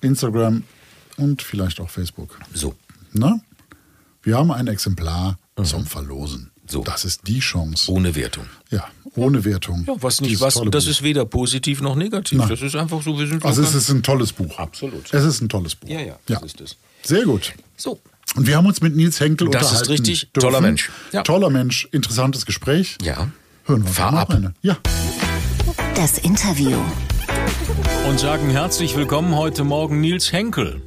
Instagram 0.00 0.62
und 1.20 1.42
vielleicht 1.42 1.80
auch 1.80 1.90
Facebook. 1.90 2.38
So. 2.54 2.74
Na? 3.12 3.40
Wir 4.22 4.36
haben 4.36 4.50
ein 4.50 4.66
Exemplar 4.66 5.38
zum 5.62 5.86
Verlosen. 5.86 6.42
Mhm. 6.42 6.68
So. 6.68 6.82
Das 6.84 7.04
ist 7.04 7.26
die 7.26 7.40
Chance. 7.40 7.90
Ohne 7.90 8.14
Wertung. 8.14 8.44
Ja, 8.70 8.84
ohne 9.16 9.44
Wertung. 9.44 9.84
Ja, 9.88 9.94
was 10.00 10.20
nicht, 10.20 10.30
Dieses 10.30 10.42
was, 10.42 10.54
das 10.54 10.84
Buch. 10.84 10.90
ist 10.90 11.02
weder 11.02 11.24
positiv 11.24 11.80
noch 11.80 11.96
negativ. 11.96 12.38
Nein. 12.38 12.48
Das 12.48 12.62
ist 12.62 12.76
einfach 12.76 13.02
so, 13.02 13.18
wir 13.18 13.26
sind 13.26 13.44
Also 13.44 13.62
so 13.62 13.68
es 13.68 13.74
ist 13.74 13.90
ein 13.90 14.02
tolles 14.04 14.32
Buch. 14.32 14.56
Absolut. 14.58 15.12
Es 15.12 15.24
ist 15.24 15.40
ein 15.40 15.48
tolles 15.48 15.74
Buch. 15.74 15.88
Ja, 15.88 16.00
ja, 16.00 16.16
das 16.26 16.42
ist 16.44 16.60
es. 16.60 16.76
Sehr 17.02 17.24
gut. 17.24 17.52
So. 17.76 17.98
Und 18.36 18.46
wir 18.46 18.56
haben 18.56 18.66
uns 18.66 18.80
mit 18.80 18.94
Nils 18.94 19.18
Henkel 19.18 19.48
Das 19.50 19.62
ist 19.62 19.68
unterhalten. 19.80 19.90
richtig. 19.92 20.20
dürfen. 20.32 20.40
Toller 20.48 20.60
Mensch. 20.60 20.90
Ja. 21.12 21.22
Toller 21.22 21.50
Mensch. 21.50 21.88
Interessantes 21.90 22.46
Gespräch. 22.46 22.96
Ja. 23.02 23.28
Hören 23.64 23.84
wir 23.84 23.90
Fahr 23.90 24.12
mal 24.12 24.20
ab. 24.20 24.30
rein. 24.32 24.54
Ja. 24.62 24.76
Das 25.96 26.18
Interview. 26.18 26.78
Und 28.08 28.20
sagen 28.20 28.48
herzlich 28.50 28.94
willkommen 28.96 29.34
heute 29.34 29.64
Morgen 29.64 30.00
Nils 30.00 30.30
Henkel. 30.32 30.80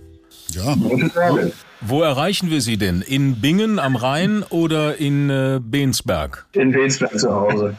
Ja. 0.53 0.75
Guten 0.75 1.11
Morgen. 1.15 1.51
Wo 1.81 2.01
erreichen 2.01 2.49
wir 2.49 2.61
Sie 2.61 2.77
denn? 2.77 3.01
In 3.01 3.41
Bingen 3.41 3.79
am 3.79 3.95
Rhein 3.95 4.43
oder 4.43 4.97
in 4.97 5.29
äh, 5.29 5.59
Bensberg? 5.61 6.45
In 6.53 6.71
Bensberg 6.71 7.19
zu 7.19 7.33
Hause. 7.33 7.75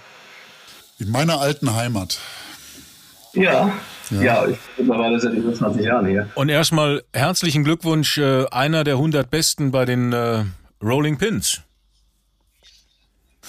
In 0.99 1.11
meiner 1.11 1.41
alten 1.41 1.75
Heimat. 1.75 2.19
Ja, 3.33 3.73
ja, 4.11 4.23
ja 4.23 4.47
ich 4.47 4.59
bin 4.77 4.87
mittlerweile 4.87 5.21
seit 5.21 5.35
über 5.35 5.55
20 5.55 5.85
Jahren 5.85 6.07
hier. 6.07 6.29
Und 6.35 6.49
erstmal 6.49 7.03
herzlichen 7.13 7.65
Glückwunsch, 7.65 8.19
äh, 8.19 8.47
einer 8.51 8.85
der 8.85 8.95
100 8.95 9.31
Besten 9.31 9.71
bei 9.71 9.85
den 9.85 10.13
äh, 10.13 10.45
Rolling 10.83 11.19
Pins. 11.19 11.63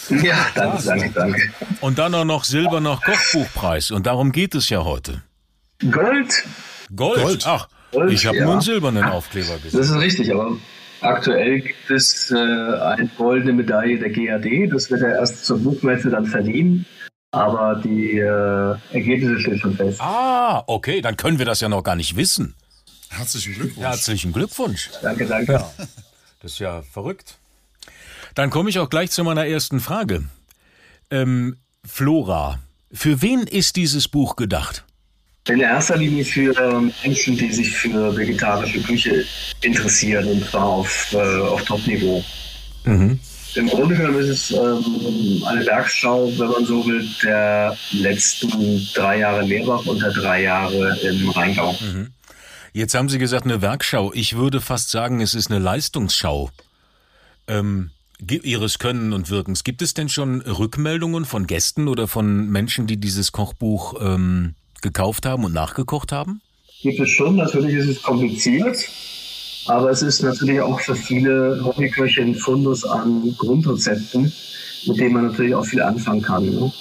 Ja, 0.09 0.45
danke, 0.53 0.83
danke, 0.83 1.09
danke. 1.11 1.41
Und 1.81 1.97
dann 1.97 2.13
auch 2.13 2.25
noch 2.25 2.43
Silberner 2.43 2.99
Kochbuchpreis. 3.03 3.91
Und 3.91 4.05
darum 4.05 4.31
geht 4.31 4.53
es 4.55 4.69
ja 4.69 4.83
heute. 4.83 5.23
Gold. 5.79 6.43
Gold? 6.95 7.21
Gold. 7.21 7.43
Ach, 7.47 7.67
Gold, 7.95 8.11
ich 8.11 8.25
habe 8.25 8.37
ja. 8.37 8.43
nur 8.43 8.53
einen 8.53 8.61
silbernen 8.61 9.03
Aufkleber 9.03 9.57
gesehen. 9.57 9.79
Das 9.79 9.89
ist 9.89 9.95
richtig, 9.95 10.31
aber 10.33 10.57
aktuell 11.01 11.61
gibt 11.61 11.89
es 11.89 12.31
äh, 12.31 12.35
eine 12.35 13.09
goldene 13.17 13.53
Medaille 13.53 13.97
der 13.99 14.09
GAD. 14.09 14.71
Das 14.71 14.91
wird 14.91 15.01
ja 15.01 15.09
erst 15.09 15.45
zur 15.45 15.59
Buchmesse 15.59 16.09
dann 16.09 16.25
verliehen. 16.25 16.85
Aber 17.31 17.81
die 17.83 18.17
äh, 18.17 18.75
Ergebnisse 18.93 19.39
stehen 19.41 19.59
schon 19.59 19.75
fest. 19.75 19.99
Ah, 19.99 20.63
okay, 20.67 21.01
dann 21.01 21.17
können 21.17 21.37
wir 21.37 21.45
das 21.45 21.59
ja 21.59 21.67
noch 21.67 21.83
gar 21.83 21.95
nicht 21.95 22.15
wissen. 22.15 22.55
Herzlichen 23.09 23.53
Glückwunsch. 23.53 23.85
Herzlichen 23.85 24.33
Glückwunsch. 24.33 24.89
Danke, 25.01 25.25
danke. 25.25 25.53
Ja. 25.53 25.71
Das 26.41 26.51
ist 26.53 26.59
ja 26.59 26.81
verrückt. 26.83 27.37
Dann 28.35 28.49
komme 28.49 28.69
ich 28.69 28.79
auch 28.79 28.89
gleich 28.89 29.11
zu 29.11 29.23
meiner 29.23 29.47
ersten 29.47 29.79
Frage. 29.79 30.25
Ähm, 31.09 31.57
Flora, 31.83 32.59
für 32.91 33.21
wen 33.21 33.47
ist 33.47 33.75
dieses 33.77 34.07
Buch 34.07 34.35
gedacht? 34.35 34.85
In 35.47 35.59
erster 35.59 35.97
Linie 35.97 36.25
für 36.25 36.57
ähm, 36.59 36.91
Menschen, 37.03 37.37
die 37.37 37.51
sich 37.51 37.71
für 37.71 38.15
vegetarische 38.17 38.81
Küche 38.81 39.23
interessieren 39.61 40.25
und 40.27 40.49
zwar 40.49 40.65
auf, 40.65 41.13
äh, 41.13 41.17
auf 41.17 41.63
Top-Niveau. 41.63 42.23
Mhm. 42.85 43.19
Im 43.53 43.67
Grunde 43.67 43.95
genommen 43.95 44.19
ist 44.19 44.29
es 44.29 44.51
ähm, 44.51 45.43
eine 45.45 45.65
Werkschau, 45.65 46.31
wenn 46.37 46.47
man 46.47 46.65
so 46.65 46.85
will, 46.85 47.07
der 47.23 47.77
letzten 47.91 48.85
drei 48.93 49.19
Jahre 49.19 49.43
Lehrbach 49.43 49.85
und 49.85 50.01
der 50.01 50.11
drei 50.11 50.41
Jahre 50.41 50.97
im 51.01 51.29
Rheingau. 51.29 51.73
Mhm. 51.73 52.11
Jetzt 52.73 52.95
haben 52.95 53.07
Sie 53.07 53.19
gesagt, 53.19 53.45
eine 53.45 53.61
Werkschau. 53.61 54.11
Ich 54.13 54.35
würde 54.35 54.59
fast 54.59 54.89
sagen, 54.89 55.21
es 55.21 55.35
ist 55.35 55.49
eine 55.49 55.59
Leistungsschau. 55.59 56.49
Ähm, 57.47 57.91
Ihres 58.19 58.79
Können 58.79 59.13
und 59.13 59.29
Wirkens. 59.29 59.63
Gibt 59.63 59.81
es 59.81 59.93
denn 59.93 60.09
schon 60.09 60.41
Rückmeldungen 60.41 61.23
von 61.23 61.47
Gästen 61.47 61.87
oder 61.87 62.07
von 62.07 62.49
Menschen, 62.49 62.87
die 62.87 62.97
dieses 62.97 63.31
Kochbuch 63.31 63.95
ähm, 64.01 64.55
gekauft 64.85 65.25
haben 65.25 65.43
und 65.43 65.53
nachgekocht 65.53 66.11
haben? 66.11 66.41
Gibt 66.81 66.99
es 66.99 67.09
schon. 67.09 67.37
Natürlich 67.37 67.75
ist 67.75 67.87
es 67.87 68.03
kompliziert. 68.03 68.77
Aber 69.67 69.89
es 69.89 70.03
ist 70.03 70.21
natürlich 70.21 70.61
auch 70.61 70.79
für 70.79 70.95
viele 70.95 71.59
Hobbyköche 71.63 72.21
ein 72.21 72.35
Fundus 72.35 72.85
an 72.85 73.35
Grundrezepten, 73.35 74.31
mit 74.85 74.97
denen 74.99 75.13
man 75.13 75.25
natürlich 75.25 75.55
auch 75.55 75.65
viel 75.65 75.81
anfangen 75.81 76.21
kann. 76.21 76.45
Ne? 76.45 76.71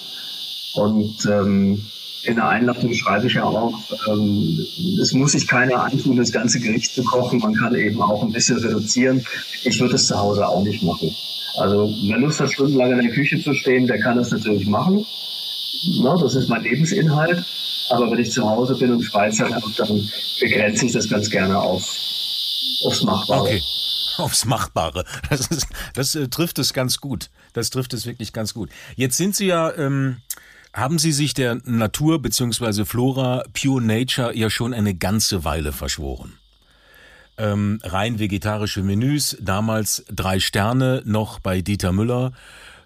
Und 0.74 1.26
ähm, 1.30 1.82
in 2.24 2.36
der 2.36 2.48
Einladung 2.48 2.92
schreibe 2.92 3.26
ich 3.26 3.34
ja 3.34 3.44
auch, 3.44 3.72
ähm, 4.08 4.66
es 5.00 5.12
muss 5.14 5.32
sich 5.32 5.46
keiner 5.46 5.82
antun, 5.82 6.18
das 6.18 6.30
ganze 6.30 6.60
Gericht 6.60 6.94
zu 6.94 7.02
kochen. 7.04 7.38
Man 7.38 7.54
kann 7.54 7.74
eben 7.74 8.02
auch 8.02 8.22
ein 8.22 8.32
bisschen 8.32 8.58
reduzieren. 8.58 9.24
Ich 9.64 9.80
würde 9.80 9.94
es 9.94 10.06
zu 10.06 10.18
Hause 10.18 10.46
auch 10.46 10.62
nicht 10.62 10.82
machen. 10.82 11.10
Also 11.56 11.88
wer 12.08 12.18
Lust 12.18 12.40
hat, 12.40 12.52
stundenlang 12.52 12.92
in 12.92 13.06
der 13.06 13.12
Küche 13.12 13.40
zu 13.40 13.54
stehen, 13.54 13.86
der 13.86 13.98
kann 14.00 14.18
das 14.18 14.30
natürlich 14.30 14.66
machen. 14.66 15.06
Na, 16.02 16.16
das 16.16 16.34
ist 16.34 16.48
mein 16.48 16.62
Lebensinhalt. 16.62 17.44
Aber 17.90 18.10
wenn 18.10 18.18
ich 18.18 18.32
zu 18.32 18.48
Hause 18.48 18.74
bin 18.76 18.92
und 18.92 19.02
Freizeit 19.02 19.52
habe, 19.52 19.66
dann 19.76 20.10
begrenze 20.40 20.86
ich 20.86 20.92
das 20.92 21.08
ganz 21.08 21.30
gerne 21.30 21.58
auf 21.58 21.82
aufs 22.84 23.02
Machbare. 23.02 23.40
Okay. 23.42 23.62
Aufs 24.16 24.44
Machbare. 24.44 25.04
Das, 25.28 25.48
ist, 25.48 25.66
das 25.94 26.14
äh, 26.14 26.28
trifft 26.28 26.60
es 26.60 26.72
ganz 26.72 26.98
gut. 26.98 27.30
Das 27.52 27.70
trifft 27.70 27.94
es 27.94 28.06
wirklich 28.06 28.32
ganz 28.32 28.54
gut. 28.54 28.70
Jetzt 28.94 29.16
sind 29.16 29.34
Sie 29.34 29.46
ja, 29.46 29.74
ähm, 29.76 30.18
haben 30.72 31.00
Sie 31.00 31.10
sich 31.10 31.34
der 31.34 31.56
Natur 31.64 32.22
bzw. 32.22 32.84
Flora 32.84 33.42
Pure 33.52 33.82
Nature 33.82 34.36
ja 34.36 34.50
schon 34.50 34.72
eine 34.72 34.94
ganze 34.94 35.42
Weile 35.42 35.72
verschworen. 35.72 36.34
Ähm, 37.38 37.80
rein 37.82 38.20
vegetarische 38.20 38.84
Menüs, 38.84 39.36
damals 39.40 40.04
drei 40.08 40.38
Sterne 40.38 41.02
noch 41.04 41.40
bei 41.40 41.60
Dieter 41.60 41.90
Müller. 41.90 42.30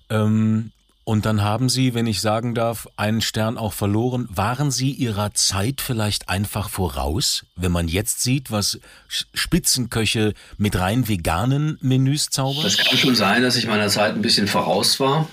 Ähm, 0.08 0.72
und 1.08 1.24
dann 1.24 1.42
haben 1.42 1.70
Sie, 1.70 1.94
wenn 1.94 2.06
ich 2.06 2.20
sagen 2.20 2.54
darf, 2.54 2.86
einen 2.98 3.22
Stern 3.22 3.56
auch 3.56 3.72
verloren. 3.72 4.28
Waren 4.30 4.70
Sie 4.70 4.90
Ihrer 4.90 5.32
Zeit 5.32 5.80
vielleicht 5.80 6.28
einfach 6.28 6.68
voraus, 6.68 7.46
wenn 7.56 7.72
man 7.72 7.88
jetzt 7.88 8.22
sieht, 8.22 8.50
was 8.50 8.78
Spitzenköche 9.08 10.34
mit 10.58 10.78
rein 10.78 11.08
veganen 11.08 11.78
Menüs 11.80 12.28
zaubern? 12.28 12.62
Das 12.62 12.76
kann 12.76 12.98
schon 12.98 13.14
sein, 13.14 13.40
dass 13.40 13.56
ich 13.56 13.66
meiner 13.66 13.88
Zeit 13.88 14.16
ein 14.16 14.20
bisschen 14.20 14.48
voraus 14.48 15.00
war. 15.00 15.26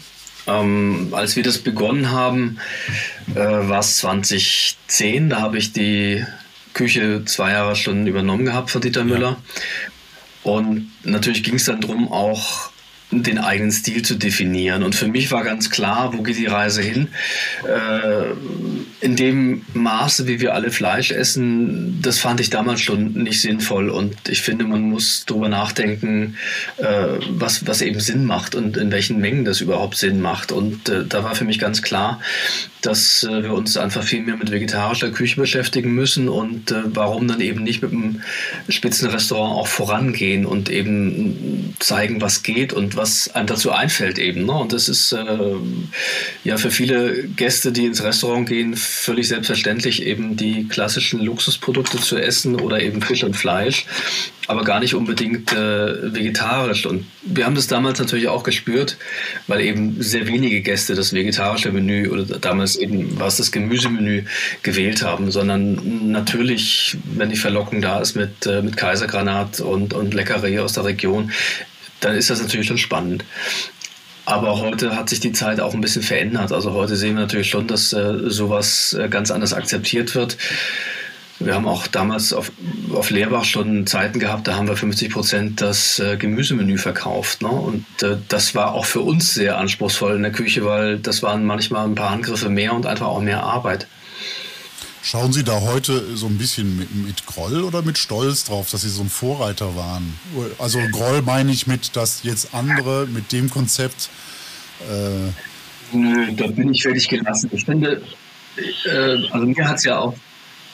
Ähm, 0.47 1.09
als 1.11 1.35
wir 1.35 1.43
das 1.43 1.57
begonnen 1.57 2.09
haben, 2.09 2.57
äh, 3.31 3.35
war 3.35 3.79
es 3.79 3.97
2010. 3.97 5.29
Da 5.29 5.41
habe 5.41 5.57
ich 5.57 5.73
die 5.73 6.25
Küche 6.73 7.25
zwei 7.25 7.51
Jahre 7.51 7.75
schon 7.75 8.07
übernommen 8.07 8.45
gehabt 8.45 8.71
von 8.71 8.79
Dieter 8.79 9.03
Müller. 9.03 9.35
Ja. 10.45 10.53
Und 10.53 10.89
natürlich 11.03 11.43
ging 11.43 11.55
es 11.55 11.65
dann 11.65 11.81
darum, 11.81 12.09
auch 12.13 12.71
den 13.11 13.37
eigenen 13.37 13.71
Stil 13.71 14.01
zu 14.01 14.15
definieren. 14.15 14.83
Und 14.83 14.95
für 14.95 15.07
mich 15.07 15.31
war 15.31 15.43
ganz 15.43 15.69
klar, 15.69 16.13
wo 16.13 16.23
geht 16.23 16.37
die 16.37 16.47
Reise 16.47 16.81
hin? 16.81 17.09
Äh, 17.63 18.31
in 19.01 19.15
dem 19.15 19.61
Maße, 19.73 20.27
wie 20.27 20.39
wir 20.39 20.53
alle 20.53 20.71
Fleisch 20.71 21.11
essen, 21.11 22.01
das 22.01 22.19
fand 22.19 22.39
ich 22.39 22.49
damals 22.49 22.81
schon 22.81 23.13
nicht 23.13 23.41
sinnvoll. 23.41 23.89
Und 23.89 24.15
ich 24.27 24.41
finde, 24.41 24.65
man 24.65 24.81
muss 24.81 25.23
darüber 25.25 25.49
nachdenken, 25.49 26.35
äh, 26.77 27.05
was, 27.29 27.67
was 27.67 27.81
eben 27.81 27.99
Sinn 27.99 28.25
macht 28.25 28.55
und 28.55 28.77
in 28.77 28.91
welchen 28.91 29.19
Mengen 29.19 29.45
das 29.45 29.61
überhaupt 29.61 29.97
Sinn 29.97 30.19
macht. 30.19 30.51
Und 30.51 30.89
äh, 30.89 31.05
da 31.05 31.23
war 31.23 31.35
für 31.35 31.45
mich 31.45 31.59
ganz 31.59 31.81
klar, 31.81 32.19
dass 32.85 33.23
äh, 33.23 33.43
wir 33.43 33.53
uns 33.53 33.77
einfach 33.77 34.03
viel 34.03 34.21
mehr 34.21 34.37
mit 34.37 34.51
vegetarischer 34.51 35.11
Küche 35.11 35.39
beschäftigen 35.39 35.93
müssen 35.93 36.29
und 36.29 36.71
äh, 36.71 36.83
warum 36.85 37.27
dann 37.27 37.41
eben 37.41 37.63
nicht 37.63 37.81
mit 37.81 37.91
einem 37.91 38.21
Spitzenrestaurant 38.69 39.53
auch 39.53 39.67
vorangehen 39.67 40.45
und 40.45 40.69
eben 40.69 41.75
zeigen, 41.79 42.21
was 42.21 42.43
geht 42.43 42.73
und 42.73 42.95
was 42.95 43.33
einem 43.33 43.47
dazu 43.47 43.71
einfällt 43.71 44.19
eben. 44.19 44.45
Ne? 44.45 44.53
Und 44.53 44.73
das 44.73 44.89
ist 44.89 45.11
äh, 45.11 45.55
ja 46.43 46.57
für 46.57 46.71
viele 46.71 47.23
Gäste, 47.23 47.71
die 47.71 47.85
ins 47.85 48.03
Restaurant 48.03 48.47
gehen, 48.47 48.75
völlig 48.75 49.27
selbstverständlich 49.27 50.03
eben 50.03 50.37
die 50.37 50.67
klassischen 50.67 51.21
Luxusprodukte 51.21 51.99
zu 51.99 52.17
essen 52.17 52.55
oder 52.55 52.81
eben 52.81 53.01
Fisch 53.01 53.23
und 53.23 53.35
Fleisch 53.35 53.85
aber 54.47 54.63
gar 54.63 54.79
nicht 54.79 54.93
unbedingt 54.93 55.51
äh, 55.53 56.13
vegetarisch. 56.13 56.85
Und 56.85 57.05
wir 57.23 57.45
haben 57.45 57.55
das 57.55 57.67
damals 57.67 57.99
natürlich 57.99 58.27
auch 58.27 58.43
gespürt, 58.43 58.97
weil 59.47 59.61
eben 59.61 60.01
sehr 60.01 60.27
wenige 60.27 60.61
Gäste 60.61 60.95
das 60.95 61.13
vegetarische 61.13 61.71
Menü 61.71 62.09
oder 62.09 62.23
damals 62.39 62.74
eben 62.77 63.19
war 63.19 63.27
es 63.27 63.37
das 63.37 63.51
Gemüsemenü 63.51 64.23
gewählt 64.63 65.03
haben, 65.03 65.31
sondern 65.31 66.11
natürlich, 66.11 66.97
wenn 67.15 67.29
die 67.29 67.35
Verlockung 67.35 67.81
da 67.81 67.99
ist 67.99 68.15
mit, 68.15 68.45
äh, 68.45 68.61
mit 68.61 68.77
Kaisergranat 68.77 69.59
und, 69.59 69.93
und 69.93 70.13
Leckereie 70.13 70.63
aus 70.63 70.73
der 70.73 70.85
Region, 70.85 71.31
dann 71.99 72.15
ist 72.15 72.29
das 72.29 72.41
natürlich 72.41 72.67
schon 72.67 72.77
spannend. 72.77 73.25
Aber 74.25 74.59
heute 74.59 74.95
hat 74.95 75.09
sich 75.09 75.19
die 75.19 75.33
Zeit 75.33 75.59
auch 75.59 75.73
ein 75.73 75.81
bisschen 75.81 76.01
verändert. 76.01 76.51
Also 76.51 76.73
heute 76.73 76.95
sehen 76.95 77.15
wir 77.15 77.21
natürlich 77.21 77.49
schon, 77.49 77.67
dass 77.67 77.93
äh, 77.93 78.17
sowas 78.25 78.93
äh, 78.99 79.07
ganz 79.07 79.29
anders 79.29 79.53
akzeptiert 79.53 80.15
wird. 80.15 80.37
Wir 81.39 81.53
haben 81.53 81.67
auch 81.67 81.87
damals 81.87 82.31
auf, 82.31 82.51
auf 82.93 83.09
Lehrbach 83.09 83.43
schon 83.43 83.85
Zeiten 83.85 84.19
gehabt, 84.19 84.47
da 84.47 84.55
haben 84.55 84.67
wir 84.67 84.77
50 84.77 85.11
Prozent 85.11 85.61
das 85.61 85.99
äh, 85.99 86.15
Gemüsemenü 86.15 86.77
verkauft. 86.77 87.41
Ne? 87.41 87.49
Und 87.49 87.85
äh, 88.03 88.17
das 88.29 88.55
war 88.55 88.73
auch 88.73 88.85
für 88.85 89.01
uns 89.01 89.33
sehr 89.33 89.57
anspruchsvoll 89.57 90.15
in 90.15 90.23
der 90.23 90.31
Küche, 90.31 90.63
weil 90.63 90.97
das 90.97 91.23
waren 91.23 91.43
manchmal 91.45 91.87
ein 91.87 91.95
paar 91.95 92.11
Angriffe 92.11 92.49
mehr 92.49 92.73
und 92.73 92.85
einfach 92.85 93.07
auch 93.07 93.21
mehr 93.21 93.43
Arbeit. 93.43 93.87
Schauen 95.03 95.33
Sie 95.33 95.43
da 95.43 95.61
heute 95.61 96.15
so 96.15 96.25
ein 96.25 96.37
bisschen 96.37 96.79
mit, 96.79 96.95
mit, 96.95 97.25
Groll 97.27 97.63
oder 97.63 97.83
mit 97.83 97.97
Stolz 97.97 98.45
drauf, 98.45 98.71
dass 98.71 98.81
Sie 98.81 98.89
so 98.89 99.03
ein 99.03 99.09
Vorreiter 99.09 99.75
waren? 99.75 100.17
Also 100.57 100.79
Groll 100.91 101.21
meine 101.21 101.51
ich 101.51 101.67
mit, 101.67 101.95
dass 101.95 102.23
jetzt 102.23 102.55
andere 102.55 103.05
mit 103.07 103.31
dem 103.31 103.49
Konzept. 103.49 104.09
Äh 104.89 105.95
Nö, 105.95 106.31
da 106.33 106.47
bin 106.47 106.73
ich 106.73 106.81
fertig 106.81 107.07
gelassen. 107.07 107.51
Ich 107.53 107.65
finde, 107.65 108.01
äh, 108.57 109.31
also 109.31 109.45
mir 109.45 109.67
hat 109.67 109.77
es 109.77 109.83
ja 109.83 109.99
auch 109.99 110.15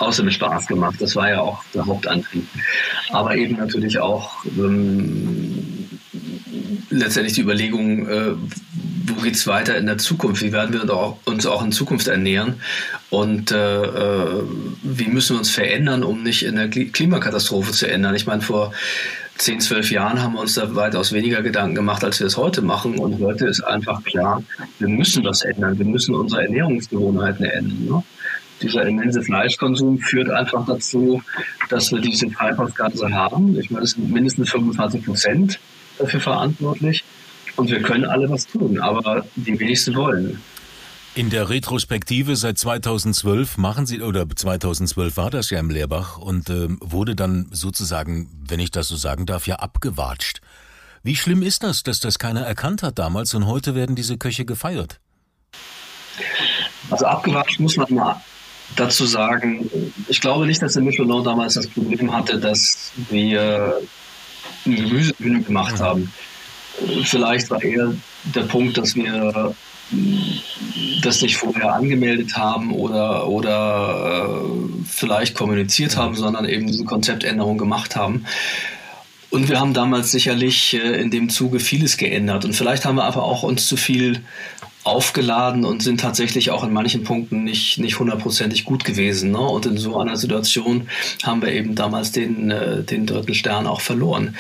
außerdem 0.02 0.32
Spaß 0.32 0.68
gemacht. 0.68 0.96
Das 1.00 1.16
war 1.16 1.30
ja 1.30 1.42
auch 1.42 1.64
der 1.74 1.86
Hauptantrieb. 1.86 2.48
Aber 3.12 3.36
eben 3.36 3.58
natürlich 3.58 4.00
auch 4.00 4.44
ähm, 4.46 5.90
letztendlich 6.90 7.34
die 7.34 7.42
Überlegung, 7.42 8.08
äh, 8.08 8.34
wo 9.06 9.22
geht 9.22 9.36
es 9.36 9.48
weiter 9.48 9.78
in 9.78 9.86
der 9.86 9.98
Zukunft? 9.98 10.42
Wie 10.42 10.52
werden 10.52 10.74
wir 10.74 11.18
uns 11.26 11.46
auch 11.46 11.64
in 11.64 11.72
Zukunft 11.72 12.08
ernähren? 12.08 12.56
Und 13.10 13.52
äh, 13.52 13.84
äh, 13.84 14.44
wie 14.84 15.08
müssen 15.08 15.36
wir 15.36 15.40
uns 15.40 15.50
verändern, 15.50 16.04
um 16.04 16.24
nicht 16.24 16.44
in 16.44 16.56
der 16.56 16.70
Klimakatastrophe 16.70 17.72
zu 17.72 17.90
ändern? 17.90 18.16
Ich 18.16 18.26
meine, 18.26 18.42
vor 18.42 18.74
10, 19.38 19.60
12 19.60 19.92
Jahren 19.92 20.22
haben 20.22 20.34
wir 20.34 20.42
uns 20.42 20.54
da 20.54 20.76
weitaus 20.76 21.12
weniger 21.14 21.42
Gedanken 21.42 21.76
gemacht, 21.76 22.04
als 22.04 22.20
wir 22.20 22.28
es 22.28 22.38
heute 22.38 22.62
machen. 22.62 23.00
Und 23.00 23.20
heute 23.22 23.48
ist 23.48 23.62
einfach 23.62 24.04
klar, 24.04 24.44
wir 24.80 24.88
müssen 24.88 25.24
was 25.24 25.42
ändern. 25.42 25.78
Wir 25.80 25.86
müssen 25.86 26.14
unsere 26.14 26.44
Ernährungsgewohnheiten 26.44 27.46
ändern. 27.46 27.86
Ne? 27.86 28.04
Dieser 28.62 28.86
immense 28.86 29.22
Fleischkonsum 29.22 30.00
führt 30.00 30.30
einfach 30.30 30.66
dazu, 30.66 31.22
dass 31.70 31.92
wir 31.92 32.00
diese 32.00 32.30
Treibhausgase 32.30 33.12
haben. 33.12 33.60
Ich 33.60 33.72
meine, 33.72 33.86
es 33.86 33.92
sind 33.92 34.12
mindestens 34.12 34.52
25 34.52 35.06
Prozent 35.06 35.60
dafür 35.98 36.20
verantwortlich. 36.20 37.04
Und 37.56 37.70
wir 37.70 37.82
können 37.82 38.06
alle 38.06 38.30
was 38.30 38.48
tun, 38.48 38.80
aber 38.80 39.26
die 39.36 39.60
wenigsten 39.60 39.96
wollen. 39.96 40.42
In 41.14 41.30
der 41.30 41.50
Retrospektive 41.50 42.38
seit 42.38 42.58
2012 42.58 43.58
machen 43.58 43.86
Sie, 43.86 44.02
oder 44.02 44.26
2012 44.30 45.18
war 45.18 45.30
das 45.30 45.50
ja 45.50 45.60
im 45.60 45.70
Lehrbach 45.70 46.18
und 46.18 46.50
äh, 46.50 46.68
wurde 46.80 47.16
dann 47.16 47.48
sozusagen, 47.52 48.30
wenn 48.48 48.62
ich 48.62 48.72
das 48.72 48.88
so 48.88 48.96
sagen 48.96 49.26
darf, 49.26 49.46
ja 49.46 49.58
abgewatscht. 49.58 50.40
Wie 51.04 51.18
schlimm 51.18 51.42
ist 51.42 51.64
das, 51.64 51.84
dass 51.84 52.00
das 52.00 52.18
keiner 52.18 52.42
erkannt 52.42 52.82
hat 52.82 52.98
damals 52.98 53.34
und 53.34 53.46
heute 53.46 53.76
werden 53.76 53.98
diese 53.98 54.18
Köche 54.18 54.46
gefeiert? 54.46 55.02
Also 56.90 57.06
abgewatscht 57.06 57.60
muss 57.60 57.76
man 57.76 57.94
mal 57.94 58.22
dazu 58.76 59.06
sagen, 59.06 59.70
ich 60.08 60.22
glaube 60.22 60.46
nicht, 60.46 60.62
dass 60.62 60.74
der 60.74 60.84
Michelin 60.84 61.24
damals 61.24 61.56
das 61.56 61.68
Problem 61.68 62.14
hatte, 62.14 62.40
dass 62.40 62.92
wir 63.10 63.82
ein 64.66 64.76
Gemüsemenü 64.76 65.44
gemacht 65.44 65.76
mhm. 65.76 65.84
haben. 65.84 66.14
Vielleicht 67.04 67.50
war 67.50 67.62
eher 67.62 67.94
der 68.34 68.44
Punkt, 68.44 68.78
dass 68.78 68.96
wir 68.96 69.54
das 71.02 71.22
nicht 71.22 71.38
vorher 71.38 71.74
angemeldet 71.74 72.38
haben 72.38 72.74
oder, 72.74 73.28
oder 73.28 74.40
äh, 74.40 74.86
vielleicht 74.86 75.36
kommuniziert 75.36 75.98
haben, 75.98 76.16
sondern 76.16 76.46
eben 76.46 76.68
diese 76.68 76.86
Konzeptänderung 76.86 77.58
gemacht 77.58 77.96
haben. 77.96 78.26
Und 79.32 79.50
wir 79.50 79.60
haben 79.60 79.74
damals 79.74 80.12
sicherlich 80.12 80.74
äh, 80.74 81.02
in 81.02 81.12
dem 81.12 81.30
Zuge 81.30 81.60
vieles 81.60 81.98
geändert. 81.98 82.46
Und 82.46 82.54
vielleicht 82.54 82.86
haben 82.86 82.96
wir 82.96 83.04
aber 83.04 83.24
auch 83.24 83.44
uns 83.44 83.68
zu 83.68 83.76
viel 83.76 84.22
aufgeladen 84.84 85.64
und 85.64 85.84
sind 85.84 86.00
tatsächlich 86.00 86.50
auch 86.52 86.64
in 86.64 86.74
manchen 86.74 87.04
Punkten 87.04 87.44
nicht, 87.44 87.78
nicht 87.78 88.00
hundertprozentig 88.00 88.66
gut 88.66 88.84
gewesen. 88.84 89.32
Ne? 89.32 89.40
Und 89.40 89.66
in 89.66 89.78
so 89.78 90.00
einer 90.00 90.18
Situation 90.18 90.90
haben 91.24 91.42
wir 91.42 91.50
eben 91.50 91.76
damals 91.76 92.12
den, 92.12 92.50
äh, 92.50 92.84
den 92.84 93.06
dritten 93.06 93.36
Stern 93.36 93.68
auch 93.68 93.82
verloren. 93.82 94.36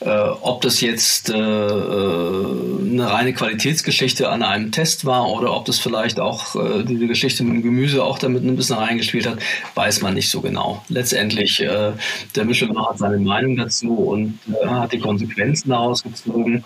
Äh, 0.00 0.10
ob 0.10 0.60
das 0.60 0.80
jetzt 0.80 1.30
äh, 1.30 1.36
äh, 1.36 2.46
eine 2.90 3.10
reine 3.10 3.32
Qualitätsgeschichte 3.32 4.28
an 4.28 4.42
einem 4.42 4.70
Test 4.70 5.04
war 5.06 5.30
oder 5.30 5.54
ob 5.54 5.64
das 5.64 5.78
vielleicht 5.78 6.20
auch 6.20 6.56
äh, 6.56 6.84
diese 6.84 7.06
Geschichte 7.06 7.42
mit 7.42 7.54
dem 7.54 7.62
Gemüse 7.62 8.04
auch 8.04 8.18
damit 8.18 8.44
ein 8.44 8.56
bisschen 8.56 8.76
reingespielt 8.76 9.26
hat, 9.26 9.38
weiß 9.74 10.02
man 10.02 10.14
nicht 10.14 10.30
so 10.30 10.40
genau. 10.40 10.84
Letztendlich, 10.88 11.62
äh, 11.62 11.92
der 12.34 12.44
Michelin 12.44 12.78
hat 12.86 12.98
seine 12.98 13.18
Meinung 13.18 13.56
dazu 13.56 13.94
und 13.94 14.38
äh, 14.48 14.66
hat 14.66 14.92
die 14.92 14.98
Konsequenzen 14.98 15.70
daraus 15.70 16.02
gezogen. 16.02 16.64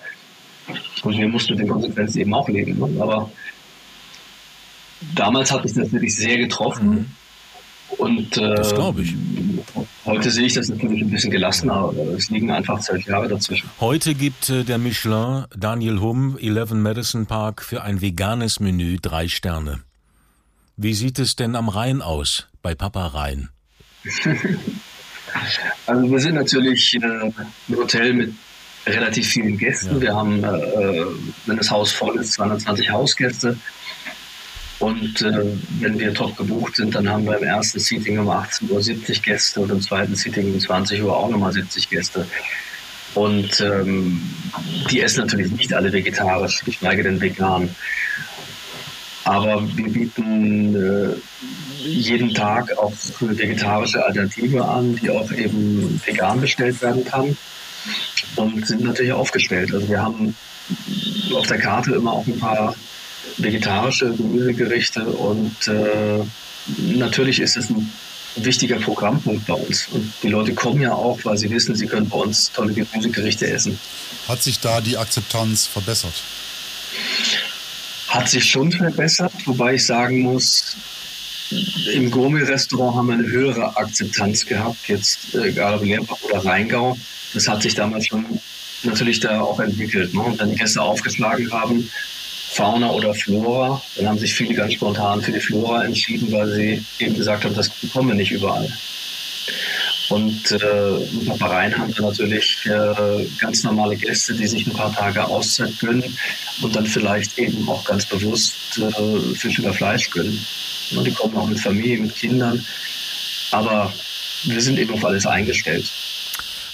Und 1.02 1.16
wir 1.16 1.28
mussten 1.28 1.52
mit 1.54 1.62
den 1.62 1.68
Konsequenzen 1.68 2.20
eben 2.20 2.34
auch 2.34 2.48
leben. 2.48 2.78
Ne? 2.78 3.02
Aber 3.02 3.30
damals 5.14 5.50
hat 5.50 5.64
mich 5.64 5.72
das 5.72 5.92
wirklich 5.92 6.14
sehr 6.14 6.36
getroffen. 6.38 6.90
Mhm. 6.90 7.06
Und 7.98 8.36
äh, 8.36 8.54
das 8.54 8.74
glaube 8.74 9.02
ich. 9.02 9.14
Heute 10.04 10.30
sehe 10.30 10.46
ich 10.46 10.54
das 10.54 10.68
natürlich 10.68 11.02
ein 11.02 11.10
bisschen 11.10 11.30
gelassener, 11.30 11.74
aber 11.74 12.02
es 12.16 12.30
liegen 12.30 12.50
einfach 12.50 12.80
zwölf 12.80 13.04
Jahre 13.06 13.28
dazwischen. 13.28 13.68
Heute 13.80 14.14
gibt 14.14 14.48
äh, 14.48 14.64
der 14.64 14.78
Michelin 14.78 15.44
Daniel 15.56 16.00
Hum 16.00 16.38
11 16.40 16.70
Madison 16.72 17.26
Park 17.26 17.62
für 17.62 17.82
ein 17.82 18.00
veganes 18.00 18.60
Menü 18.60 18.98
drei 19.02 19.28
Sterne. 19.28 19.80
Wie 20.76 20.94
sieht 20.94 21.18
es 21.18 21.36
denn 21.36 21.56
am 21.56 21.68
Rhein 21.68 22.00
aus, 22.00 22.46
bei 22.62 22.74
Papa 22.74 23.08
Rhein? 23.08 23.50
also 25.86 26.10
wir 26.10 26.20
sind 26.20 26.36
natürlich 26.36 26.94
äh, 26.94 27.06
ein 27.06 27.76
Hotel 27.76 28.14
mit 28.14 28.34
relativ 28.86 29.26
vielen 29.26 29.58
Gästen. 29.58 29.96
Ja. 29.96 30.00
Wir 30.00 30.14
haben, 30.14 30.42
äh, 30.42 31.04
wenn 31.46 31.56
das 31.56 31.70
Haus 31.70 31.92
voll 31.92 32.18
ist, 32.18 32.32
220 32.34 32.90
Hausgäste. 32.90 33.56
Und 34.78 35.20
äh, 35.20 35.44
wenn 35.80 35.98
wir 35.98 36.14
top 36.14 36.36
gebucht 36.36 36.76
sind, 36.76 36.94
dann 36.94 37.08
haben 37.08 37.26
wir 37.26 37.36
im 37.36 37.44
ersten 37.44 37.78
Seating 37.78 38.18
um 38.18 38.30
18 38.30 38.70
Uhr 38.70 38.82
70 38.82 39.22
Gäste 39.22 39.60
und 39.60 39.70
im 39.70 39.82
zweiten 39.82 40.14
Seating 40.14 40.54
um 40.54 40.58
20 40.60 41.02
Uhr 41.02 41.14
auch 41.14 41.28
nochmal 41.28 41.52
70 41.52 41.90
Gäste. 41.90 42.26
Und 43.14 43.60
ähm, 43.60 44.22
die 44.90 45.02
essen 45.02 45.20
natürlich 45.20 45.52
nicht 45.52 45.74
alle 45.74 45.92
vegetarisch, 45.92 46.64
geschweige 46.64 47.02
denn 47.02 47.20
vegan. 47.20 47.74
Aber 49.24 49.62
wir 49.76 49.88
bieten 49.88 50.74
äh, 50.74 51.14
jeden 51.84 52.32
Tag 52.32 52.76
auch 52.78 52.92
vegetarische 53.20 54.02
Alternative 54.02 54.64
an, 54.64 54.96
die 54.96 55.10
auch 55.10 55.30
eben 55.32 56.00
vegan 56.06 56.40
bestellt 56.40 56.80
werden 56.80 57.04
kann 57.04 57.36
und 58.36 58.66
sind 58.66 58.82
natürlich 58.82 59.12
aufgestellt. 59.12 59.72
Also 59.72 59.88
wir 59.88 60.02
haben 60.02 60.36
auf 61.34 61.46
der 61.46 61.58
Karte 61.58 61.94
immer 61.94 62.12
auch 62.12 62.26
ein 62.26 62.38
paar 62.38 62.74
vegetarische 63.38 64.12
Gemüsegerichte 64.12 65.04
und 65.04 65.68
äh, 65.68 66.24
natürlich 66.96 67.40
ist 67.40 67.56
es 67.56 67.70
ein 67.70 67.90
wichtiger 68.36 68.78
Programmpunkt 68.78 69.46
bei 69.46 69.54
uns. 69.54 69.88
Und 69.88 70.12
die 70.22 70.28
Leute 70.28 70.54
kommen 70.54 70.80
ja 70.80 70.92
auch, 70.92 71.18
weil 71.24 71.36
sie 71.36 71.50
wissen, 71.50 71.74
sie 71.74 71.86
können 71.86 72.08
bei 72.08 72.16
uns 72.18 72.52
tolle 72.52 72.72
Gemüsegerichte 72.72 73.50
essen. 73.50 73.78
Hat 74.28 74.42
sich 74.42 74.60
da 74.60 74.80
die 74.80 74.96
Akzeptanz 74.96 75.66
verbessert? 75.66 76.22
Hat 78.08 78.28
sich 78.28 78.44
schon 78.44 78.72
verbessert, 78.72 79.32
wobei 79.46 79.74
ich 79.74 79.86
sagen 79.86 80.20
muss, 80.22 80.76
im 81.92 82.10
Gourmet-Restaurant 82.10 82.96
haben 82.96 83.08
wir 83.08 83.14
eine 83.14 83.28
höhere 83.28 83.76
Akzeptanz 83.76 84.46
gehabt, 84.46 84.88
jetzt 84.88 85.34
äh, 85.34 85.48
egal 85.48 85.74
ob 85.74 85.84
Leerbach 85.84 86.22
oder 86.22 86.44
Rheingau 86.44 86.96
das 87.34 87.48
hat 87.48 87.62
sich 87.62 87.74
damals 87.74 88.06
schon 88.06 88.24
natürlich 88.82 89.20
da 89.20 89.40
auch 89.40 89.60
entwickelt. 89.60 90.14
Ne? 90.14 90.20
Und 90.20 90.38
wenn 90.38 90.50
die 90.50 90.56
Gäste 90.56 90.80
aufgeschlagen 90.80 91.52
haben, 91.52 91.90
Fauna 92.52 92.90
oder 92.90 93.14
Flora, 93.14 93.80
dann 93.96 94.08
haben 94.08 94.18
sich 94.18 94.34
viele 94.34 94.54
ganz 94.54 94.74
spontan 94.74 95.22
für 95.22 95.32
die 95.32 95.40
Flora 95.40 95.84
entschieden, 95.84 96.32
weil 96.32 96.50
sie 96.52 96.84
eben 96.98 97.14
gesagt 97.14 97.44
haben, 97.44 97.54
das 97.54 97.68
bekommen 97.68 98.08
wir 98.08 98.14
nicht 98.16 98.32
überall. 98.32 98.68
Und 100.08 100.50
äh, 100.50 101.26
Papareien 101.26 101.78
haben 101.78 101.94
dann 101.94 102.06
natürlich 102.06 102.66
äh, 102.66 103.24
ganz 103.38 103.62
normale 103.62 103.96
Gäste, 103.96 104.34
die 104.34 104.48
sich 104.48 104.66
ein 104.66 104.72
paar 104.72 104.92
Tage 104.92 105.24
Auszeit 105.24 105.78
gönnen 105.78 106.16
und 106.62 106.74
dann 106.74 106.86
vielleicht 106.86 107.38
eben 107.38 107.68
auch 107.68 107.84
ganz 107.84 108.06
bewusst 108.06 108.56
äh, 108.78 109.34
Fisch 109.36 109.60
oder 109.60 109.72
Fleisch 109.72 110.10
gönnen. 110.10 110.44
Und 110.96 111.06
die 111.06 111.12
kommen 111.12 111.36
auch 111.36 111.48
mit 111.48 111.60
Familie, 111.60 112.00
mit 112.00 112.14
Kindern. 112.14 112.64
Aber 113.52 113.92
wir 114.44 114.60
sind 114.60 114.78
eben 114.78 114.92
auf 114.92 115.04
alles 115.04 115.26
eingestellt. 115.26 115.90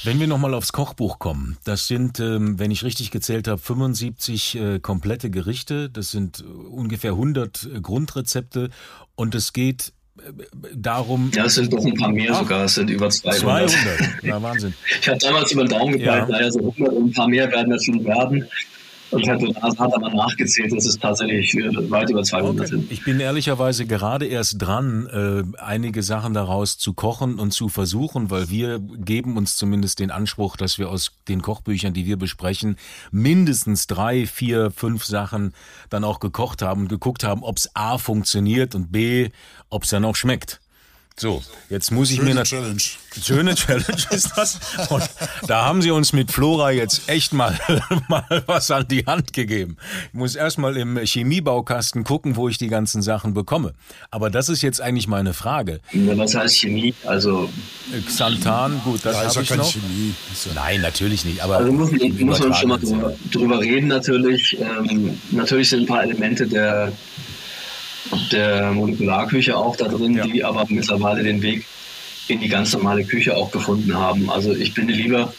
Wenn 0.05 0.21
wir 0.21 0.29
nochmal 0.29 0.55
aufs 0.55 0.73
Kochbuch 0.73 1.19
kommen, 1.19 1.57
das 1.65 1.89
sind, 1.89 2.21
ähm, 2.21 2.61
wenn 2.61 2.71
ich 2.71 2.85
richtig 2.85 3.11
gezählt 3.11 3.49
habe, 3.49 3.61
75 3.61 4.55
äh, 4.55 4.79
komplette 4.79 5.31
Gerichte, 5.31 5.91
das 5.91 6.13
sind 6.13 6.45
ungefähr 6.71 7.13
100 7.13 7.65
äh, 7.75 7.81
Grundrezepte 7.81 8.71
und 9.17 9.35
es 9.35 9.53
geht 9.53 9.93
äh, 10.19 10.21
darum. 10.73 11.33
Ja, 11.35 11.47
es 11.47 11.57
sind 11.57 11.73
doch 11.73 11.85
ein 11.85 11.95
paar 11.95 12.13
mehr 12.13 12.35
ach, 12.35 12.39
sogar, 12.39 12.67
es 12.67 12.77
sind 12.77 12.89
über 12.89 13.11
200. 13.11 13.69
200, 13.69 14.23
ja 14.23 14.41
Wahnsinn. 14.41 14.75
ich 15.01 15.09
habe 15.09 15.19
damals 15.19 15.51
über 15.51 15.65
den 15.65 15.71
Daumen 15.71 15.99
gepeilt, 15.99 16.29
ja. 16.29 16.37
naja, 16.37 16.51
so 16.53 16.61
100 16.61 16.89
und 16.93 17.07
ein 17.07 17.13
paar 17.13 17.27
mehr 17.27 17.51
werden 17.51 17.71
das 17.71 17.85
schon 17.85 18.05
werden. 18.05 18.47
Und 19.17 19.29
hat, 19.29 19.79
hat 19.79 19.95
aber 19.95 20.11
nachgezählt, 20.11 20.73
dass 20.73 20.87
es 20.87 20.99
tatsächlich 20.99 21.55
äh, 21.55 21.91
weit 21.91 22.11
über 22.11 22.23
200 22.23 22.61
okay. 22.61 22.67
sind. 22.67 22.93
Ich 22.93 23.05
bin 23.05 23.21
ehrlicherweise 23.21 23.87
gerade 23.87 24.27
erst 24.27 24.61
dran, 24.61 25.07
äh, 25.07 25.61
einige 25.61 26.03
Sachen 26.03 26.35
daraus 26.35 26.79
zu 26.79 26.95
kochen 26.95 27.39
und 27.39 27.53
zu 27.53 27.69
versuchen, 27.69 28.31
weil 28.31 28.51
wir 28.51 28.79
geben 28.81 29.37
uns 29.37 29.57
zumindest 29.57 30.01
den 30.01 30.11
Anspruch, 30.11 30.57
dass 30.57 30.79
wir 30.79 30.91
aus 30.91 31.13
den 31.29 31.43
Kochbüchern, 31.43 31.95
die 31.95 32.07
wir 32.07 32.17
besprechen, 32.17 32.77
mindestens 33.11 33.87
drei, 33.87 34.27
vier, 34.27 34.71
fünf 34.71 35.05
Sachen 35.05 35.53
dann 35.91 36.05
auch 36.05 36.21
gekocht 36.21 36.63
haben 36.63 36.83
und 36.83 36.89
geguckt 36.89 37.25
haben, 37.25 37.43
ob 37.43 37.59
es 37.59 37.71
A 37.75 37.99
funktioniert 37.99 38.75
und 38.75 38.93
B, 38.93 39.31
ob 39.71 39.85
es 39.85 39.91
dann 39.91 40.05
auch 40.05 40.17
schmeckt. 40.17 40.61
So, 41.19 41.43
jetzt 41.71 41.93
muss 41.93 42.11
ich 42.11 42.17
Schöne 42.17 42.35
mir 42.35 42.37
eine 42.41 42.43
Challenge. 42.43 42.83
Schöne 43.23 43.55
Challenge 43.55 43.87
ist 44.11 44.33
das. 44.37 44.61
Und 44.91 45.03
da 45.49 45.65
haben 45.65 45.81
sie 45.81 45.91
uns 45.91 46.13
mit 46.13 46.31
Flora 46.31 46.73
jetzt 46.73 47.09
echt 47.09 47.33
mal, 47.33 47.59
mal 48.09 48.45
was 48.45 48.71
an 48.71 48.87
die 48.87 49.07
Hand 49.07 49.33
gegeben. 49.33 49.79
Ich 50.09 50.15
muss 50.15 50.35
erstmal 50.35 50.77
im 50.77 50.99
Chemiebaukasten 50.99 52.05
gucken, 52.05 52.37
wo 52.37 52.51
ich 52.51 52.59
die 52.59 52.69
ganzen 52.69 53.01
Sachen 53.01 53.33
bekomme. 53.33 53.73
Aber 54.11 54.29
das 54.29 54.51
ist 54.51 54.61
jetzt 54.61 54.83
eigentlich 54.83 55.09
meine 55.09 55.33
Frage. 55.33 55.81
Was 55.95 56.35
heißt 56.35 56.55
Chemie? 56.55 56.93
Also 57.07 57.49
Xanthan, 58.07 58.83
gut, 58.85 59.01
das 59.03 59.17
ja, 59.17 59.31
habe 59.31 59.43
ich 59.43 59.57
noch. 59.57 59.73
Chemie. 59.73 60.15
Nein, 60.55 60.83
natürlich 60.83 61.25
nicht. 61.25 61.41
Aber 61.41 61.57
also 61.57 61.73
muss, 61.73 61.93
muss 61.93 62.41
man 62.41 62.53
schon 62.53 62.69
mal 62.69 62.79
drüber, 62.79 63.15
drüber 63.33 63.61
reden 63.61 63.87
natürlich. 63.87 64.59
Ähm, 64.61 65.19
natürlich 65.31 65.71
sind 65.71 65.85
ein 65.85 65.87
paar 65.87 66.03
Elemente 66.03 66.47
der 66.47 66.93
der 68.33 68.73
Molekularküche 68.73 69.57
auch 69.57 69.77
da 69.77 69.89
drin, 69.89 70.17
ja. 70.17 70.27
die 70.27 70.45
aber 70.45 70.65
mittlerweile 70.69 71.23
den 71.23 71.43
Weg 71.43 71.65
in 72.29 72.41
die 72.41 72.49
ganz 72.49 72.73
normale 72.73 73.05
Küche 73.05 73.37
auch 73.37 73.51
gefunden 73.51 73.97
haben. 73.97 74.31
Also 74.31 74.53
ich 74.53 74.75
bin 74.75 74.89
lieber 74.89 75.33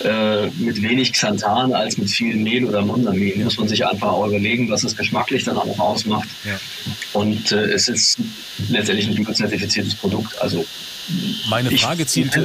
äh, 0.00 0.46
mit 0.50 0.80
wenig 0.80 1.12
Xanthan 1.12 1.72
als 1.72 1.98
mit 1.98 2.08
viel 2.08 2.36
Mehl 2.36 2.64
oder 2.64 2.82
Monsamin. 2.82 3.38
Ja. 3.38 3.44
Muss 3.44 3.58
man 3.58 3.68
sich 3.68 3.84
einfach 3.84 4.08
auch 4.08 4.26
überlegen, 4.28 4.70
was 4.70 4.82
das 4.82 4.96
geschmacklich 4.96 5.44
dann 5.44 5.56
auch 5.56 5.78
ausmacht. 5.78 6.28
Ja. 6.44 6.58
Und 7.14 7.50
äh, 7.52 7.64
es 7.72 7.88
ist 7.88 8.18
letztendlich 8.68 9.08
ein 9.08 9.14
biozertifiziertes 9.16 9.94
Produkt. 9.96 10.40
Also 10.40 10.64
meine 11.48 11.70
Frage 11.70 12.06
zielt 12.06 12.38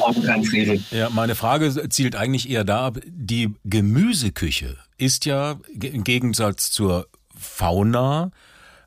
ja, 0.92 1.10
meine 1.10 1.36
Frage 1.36 1.90
zielt 1.90 2.16
eigentlich 2.16 2.50
eher 2.50 2.64
da 2.64 2.88
ab. 2.88 3.00
Die 3.06 3.50
Gemüseküche 3.66 4.78
ist 4.98 5.26
ja 5.26 5.60
im 5.80 6.04
Gegensatz 6.04 6.72
zur 6.72 7.08
Fauna 7.38 8.32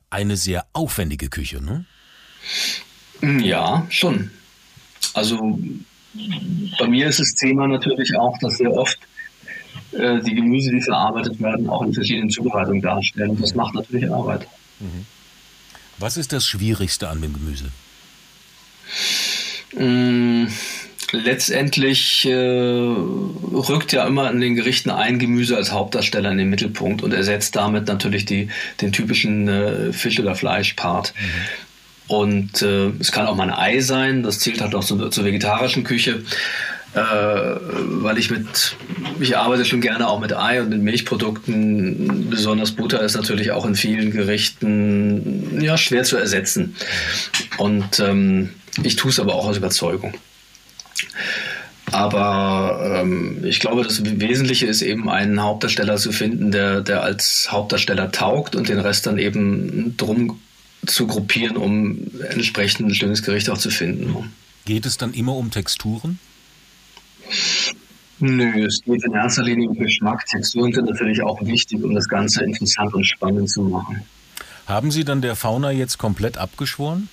eine 0.09 0.37
sehr 0.37 0.65
aufwendige 0.73 1.29
Küche, 1.29 1.61
ne? 1.63 1.85
Ja, 3.21 3.85
schon. 3.89 4.31
Also 5.13 5.59
bei 6.79 6.87
mir 6.87 7.07
ist 7.07 7.19
das 7.19 7.33
Thema 7.33 7.67
natürlich 7.67 8.15
auch, 8.15 8.37
dass 8.39 8.57
sehr 8.57 8.71
oft 8.71 8.99
äh, 9.91 10.21
die 10.21 10.35
Gemüse, 10.35 10.71
die 10.71 10.81
verarbeitet 10.81 11.39
werden, 11.41 11.69
auch 11.69 11.81
in 11.81 11.93
verschiedenen 11.93 12.29
Zubereitungen 12.29 12.81
darstellen. 12.81 13.31
Und 13.31 13.41
das 13.41 13.55
macht 13.55 13.73
natürlich 13.73 14.09
Arbeit. 14.11 14.47
Mhm. 14.79 15.05
Was 15.97 16.17
ist 16.17 16.31
das 16.33 16.45
Schwierigste 16.45 17.09
an 17.09 17.21
dem 17.21 17.33
Gemüse? 17.33 17.71
Letztendlich 21.11 22.25
äh, 22.25 22.33
rückt 22.33 23.93
ja 23.93 24.05
immer 24.05 24.29
in 24.29 24.41
den 24.41 24.55
Gerichten 24.55 24.89
ein 24.89 25.19
Gemüse 25.19 25.55
als 25.55 25.71
Hauptdarsteller 25.71 26.31
in 26.31 26.37
den 26.37 26.49
Mittelpunkt 26.49 27.01
und 27.01 27.13
ersetzt 27.13 27.55
damit 27.55 27.87
natürlich 27.87 28.25
die, 28.25 28.49
den 28.81 28.91
typischen 28.91 29.47
äh, 29.47 29.93
Fisch- 29.93 30.19
oder 30.19 30.35
Fleischpart. 30.35 31.13
Mhm. 31.17 31.25
Und 32.07 32.61
äh, 32.61 32.91
es 32.99 33.11
kann 33.11 33.27
auch 33.27 33.35
mal 33.35 33.49
ein 33.49 33.57
Ei 33.57 33.79
sein, 33.79 34.23
das 34.23 34.39
zählt 34.39 34.61
halt 34.61 34.75
auch 34.75 34.83
zur, 34.83 35.11
zur 35.11 35.25
vegetarischen 35.25 35.83
Küche. 35.83 36.23
Äh, 36.93 36.99
weil 36.99 38.17
ich 38.17 38.31
mit, 38.31 38.75
ich 39.19 39.37
arbeite 39.37 39.65
schon 39.65 39.81
gerne 39.81 40.07
auch 40.07 40.19
mit 40.19 40.35
Ei 40.35 40.61
und 40.61 40.69
mit 40.69 40.81
Milchprodukten. 40.81 42.29
Besonders 42.29 42.71
Butter 42.71 43.01
ist 43.01 43.15
natürlich 43.15 43.51
auch 43.51 43.65
in 43.65 43.75
vielen 43.75 44.11
Gerichten 44.11 45.59
ja, 45.61 45.77
schwer 45.77 46.03
zu 46.03 46.17
ersetzen. 46.17 46.75
Und 47.57 47.99
ähm, 47.99 48.51
ich 48.83 48.95
tue 48.95 49.11
es 49.11 49.19
aber 49.19 49.35
auch 49.35 49.47
aus 49.47 49.57
Überzeugung. 49.57 50.13
Aber 51.91 52.99
ähm, 53.01 53.43
ich 53.45 53.59
glaube, 53.59 53.83
das 53.83 54.03
Wesentliche 54.03 54.65
ist 54.65 54.81
eben 54.81 55.09
einen 55.09 55.41
Hauptdarsteller 55.41 55.95
zu 55.97 56.11
finden, 56.11 56.51
der, 56.51 56.81
der 56.81 57.01
als 57.01 57.47
Hauptdarsteller 57.49 58.11
taugt 58.11 58.55
und 58.55 58.67
den 58.67 58.79
Rest 58.79 59.07
dann 59.07 59.17
eben 59.17 59.95
drum 59.95 60.39
zu 60.85 61.07
gruppieren, 61.07 61.55
um 61.55 62.11
entsprechend 62.29 62.89
ein 62.89 62.95
schönes 62.95 63.23
Gericht 63.23 63.49
auch 63.49 63.57
zu 63.57 63.69
finden. 63.69 64.33
Geht 64.65 64.85
es 64.85 64.97
dann 64.97 65.13
immer 65.13 65.35
um 65.35 65.49
Texturen? 65.49 66.19
Nö, 68.19 68.65
es 68.65 68.81
geht 68.83 69.03
in 69.05 69.13
erster 69.13 69.43
Linie 69.43 69.69
um 69.69 69.77
Geschmack. 69.77 70.25
Texturen 70.25 70.73
sind 70.73 70.89
natürlich 70.89 71.21
auch 71.21 71.41
wichtig, 71.45 71.83
um 71.83 71.93
das 71.93 72.07
Ganze 72.09 72.43
interessant 72.43 72.93
und 72.93 73.05
spannend 73.05 73.49
zu 73.49 73.61
machen. 73.61 74.01
Haben 74.65 74.91
Sie 74.91 75.05
dann 75.05 75.21
der 75.21 75.35
Fauna 75.35 75.71
jetzt 75.71 75.97
komplett 75.97 76.37
abgeschworen? 76.37 77.09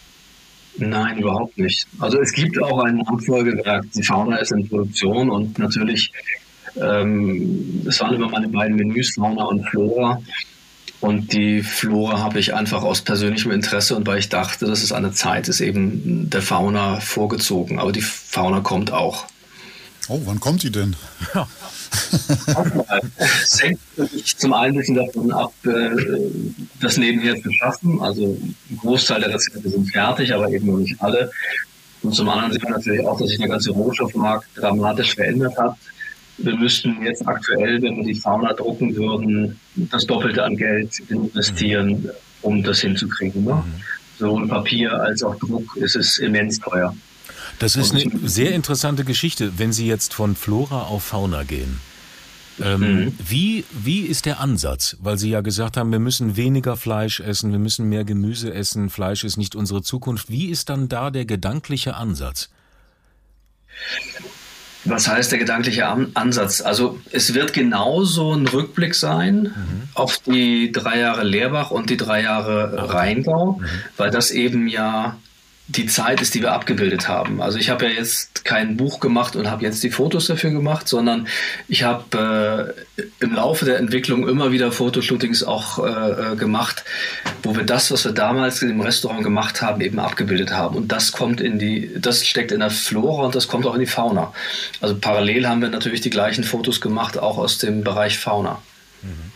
Nein, 0.76 1.18
überhaupt 1.18 1.56
nicht. 1.58 1.86
Also 2.00 2.20
es 2.20 2.32
gibt 2.32 2.60
auch 2.62 2.80
ein 2.84 2.96
Nachfolgewerk. 2.96 3.84
Die 3.94 4.02
Fauna 4.02 4.36
ist 4.36 4.52
in 4.52 4.68
Produktion 4.68 5.30
und 5.30 5.58
natürlich, 5.58 6.10
ähm, 6.76 7.84
es 7.88 8.00
waren 8.00 8.14
immer 8.14 8.28
meine 8.28 8.48
beiden 8.48 8.76
Menüs, 8.76 9.14
Fauna 9.14 9.44
und 9.44 9.68
Flora. 9.68 10.20
Und 11.00 11.32
die 11.32 11.62
Flora 11.62 12.18
habe 12.18 12.40
ich 12.40 12.54
einfach 12.54 12.82
aus 12.82 13.02
persönlichem 13.02 13.52
Interesse 13.52 13.94
und 13.94 14.06
weil 14.06 14.18
ich 14.18 14.30
dachte, 14.30 14.64
dass 14.66 14.82
es 14.82 14.90
an 14.90 15.02
der 15.02 15.12
Zeit 15.12 15.48
ist, 15.48 15.60
eben 15.60 16.30
der 16.30 16.40
Fauna 16.40 16.98
vorgezogen. 17.00 17.78
Aber 17.78 17.92
die 17.92 18.00
Fauna 18.00 18.60
kommt 18.60 18.90
auch. 18.90 19.26
Oh, 20.08 20.20
wann 20.24 20.40
kommt 20.40 20.62
die 20.62 20.70
denn? 20.70 20.96
Ja. 22.46 23.00
Es 23.18 23.62
hängt 23.62 23.80
zum 24.38 24.52
einen 24.52 24.74
ein 24.74 24.78
bisschen 24.78 24.96
davon 24.96 25.32
ab, 25.32 25.52
äh, 25.66 25.90
das 26.80 26.96
nebenher 26.96 27.40
zu 27.40 27.52
schaffen. 27.52 28.00
Also 28.00 28.36
ein 28.70 28.78
Großteil 28.78 29.20
der 29.20 29.34
Rezepte 29.34 29.68
sind 29.68 29.90
fertig, 29.90 30.32
aber 30.32 30.50
eben 30.50 30.66
noch 30.66 30.78
nicht 30.78 31.00
alle. 31.00 31.30
Und 32.02 32.14
zum 32.14 32.28
anderen 32.28 32.52
sehen 32.52 32.62
wir 32.62 32.70
natürlich 32.70 33.06
auch, 33.06 33.18
dass 33.18 33.28
sich 33.30 33.38
der 33.38 33.48
ganze 33.48 33.70
Rohstoffmarkt 33.70 34.46
dramatisch 34.56 35.14
verändert 35.14 35.56
hat. 35.56 35.76
Wir 36.38 36.54
müssten 36.56 37.02
jetzt 37.02 37.26
aktuell, 37.26 37.80
wenn 37.80 37.96
wir 37.98 38.04
die 38.04 38.20
Fauna 38.20 38.52
drucken 38.52 38.94
würden, 38.96 39.58
das 39.76 40.04
Doppelte 40.06 40.44
an 40.44 40.56
Geld 40.56 40.98
investieren, 41.08 42.10
um 42.42 42.62
das 42.62 42.80
hinzukriegen. 42.80 43.44
Ne? 43.44 43.54
Mhm. 43.54 43.82
Sowohl 44.18 44.48
Papier 44.48 44.92
als 44.92 45.22
auch 45.22 45.36
Druck 45.36 45.76
ist 45.76 45.96
es 45.96 46.18
immens 46.18 46.58
teuer. 46.58 46.94
Das 47.58 47.76
ist 47.76 47.94
eine 47.94 48.10
sehr 48.28 48.52
interessante 48.52 49.04
Geschichte, 49.04 49.58
wenn 49.58 49.72
Sie 49.72 49.86
jetzt 49.86 50.14
von 50.14 50.36
Flora 50.36 50.82
auf 50.82 51.04
Fauna 51.04 51.44
gehen. 51.44 51.80
Ähm, 52.62 52.80
mhm. 52.80 53.18
wie, 53.18 53.64
wie 53.72 54.02
ist 54.02 54.26
der 54.26 54.38
Ansatz? 54.40 54.96
Weil 55.00 55.18
Sie 55.18 55.30
ja 55.30 55.40
gesagt 55.40 55.76
haben, 55.76 55.90
wir 55.90 55.98
müssen 55.98 56.36
weniger 56.36 56.76
Fleisch 56.76 57.20
essen, 57.20 57.50
wir 57.50 57.58
müssen 57.58 57.88
mehr 57.88 58.04
Gemüse 58.04 58.52
essen, 58.54 58.90
Fleisch 58.90 59.24
ist 59.24 59.36
nicht 59.36 59.56
unsere 59.56 59.82
Zukunft. 59.82 60.30
Wie 60.30 60.50
ist 60.50 60.68
dann 60.68 60.88
da 60.88 61.10
der 61.10 61.24
gedankliche 61.24 61.94
Ansatz? 61.94 62.50
Was 64.84 65.08
heißt 65.08 65.32
der 65.32 65.38
gedankliche 65.38 65.86
Ansatz? 65.86 66.60
Also 66.60 67.00
es 67.10 67.34
wird 67.34 67.54
genauso 67.54 68.32
ein 68.34 68.46
Rückblick 68.46 68.94
sein 68.94 69.42
mhm. 69.42 69.82
auf 69.94 70.18
die 70.18 70.70
drei 70.72 71.00
Jahre 71.00 71.24
Lehrbach 71.24 71.70
und 71.70 71.88
die 71.90 71.96
drei 71.96 72.22
Jahre 72.22 72.92
Rheingau, 72.92 73.58
mhm. 73.60 73.66
weil 73.96 74.10
das 74.10 74.30
eben 74.30 74.68
ja 74.68 75.16
die 75.66 75.86
Zeit 75.86 76.20
ist, 76.20 76.34
die 76.34 76.42
wir 76.42 76.52
abgebildet 76.52 77.08
haben. 77.08 77.40
Also 77.40 77.58
ich 77.58 77.70
habe 77.70 77.86
ja 77.86 77.92
jetzt 77.92 78.44
kein 78.44 78.76
Buch 78.76 79.00
gemacht 79.00 79.34
und 79.34 79.50
habe 79.50 79.62
jetzt 79.62 79.82
die 79.82 79.90
Fotos 79.90 80.26
dafür 80.26 80.50
gemacht, 80.50 80.86
sondern 80.88 81.26
ich 81.68 81.84
habe 81.84 82.74
äh, 82.98 83.02
im 83.20 83.34
Laufe 83.34 83.64
der 83.64 83.78
Entwicklung 83.78 84.28
immer 84.28 84.52
wieder 84.52 84.72
Fotoshootings 84.72 85.42
auch 85.42 85.78
äh, 85.78 86.32
äh, 86.32 86.36
gemacht, 86.36 86.84
wo 87.42 87.56
wir 87.56 87.64
das, 87.64 87.90
was 87.90 88.04
wir 88.04 88.12
damals 88.12 88.60
im 88.60 88.82
Restaurant 88.82 89.24
gemacht 89.24 89.62
haben, 89.62 89.80
eben 89.80 89.98
abgebildet 89.98 90.52
haben. 90.52 90.76
Und 90.76 90.92
das 90.92 91.12
kommt 91.12 91.40
in 91.40 91.58
die, 91.58 91.90
das 91.98 92.26
steckt 92.26 92.52
in 92.52 92.60
der 92.60 92.70
Flora 92.70 93.24
und 93.24 93.34
das 93.34 93.48
kommt 93.48 93.64
auch 93.64 93.74
in 93.74 93.80
die 93.80 93.86
Fauna. 93.86 94.34
Also 94.82 94.96
parallel 94.96 95.48
haben 95.48 95.62
wir 95.62 95.70
natürlich 95.70 96.02
die 96.02 96.10
gleichen 96.10 96.44
Fotos 96.44 96.82
gemacht, 96.82 97.18
auch 97.18 97.38
aus 97.38 97.56
dem 97.56 97.82
Bereich 97.82 98.18
Fauna. 98.18 98.60
Mhm. 99.00 99.33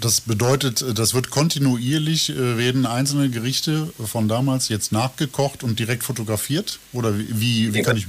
Das 0.00 0.20
bedeutet, 0.20 0.84
das 0.98 1.14
wird 1.14 1.30
kontinuierlich, 1.30 2.30
äh, 2.30 2.58
werden 2.58 2.84
einzelne 2.84 3.30
Gerichte 3.30 3.88
von 4.04 4.26
damals 4.26 4.68
jetzt 4.68 4.90
nachgekocht 4.90 5.62
und 5.62 5.78
direkt 5.78 6.02
fotografiert? 6.02 6.80
Oder 6.92 7.16
wie, 7.16 7.72
wie 7.72 7.82
kann 7.82 7.96
ich. 7.96 8.06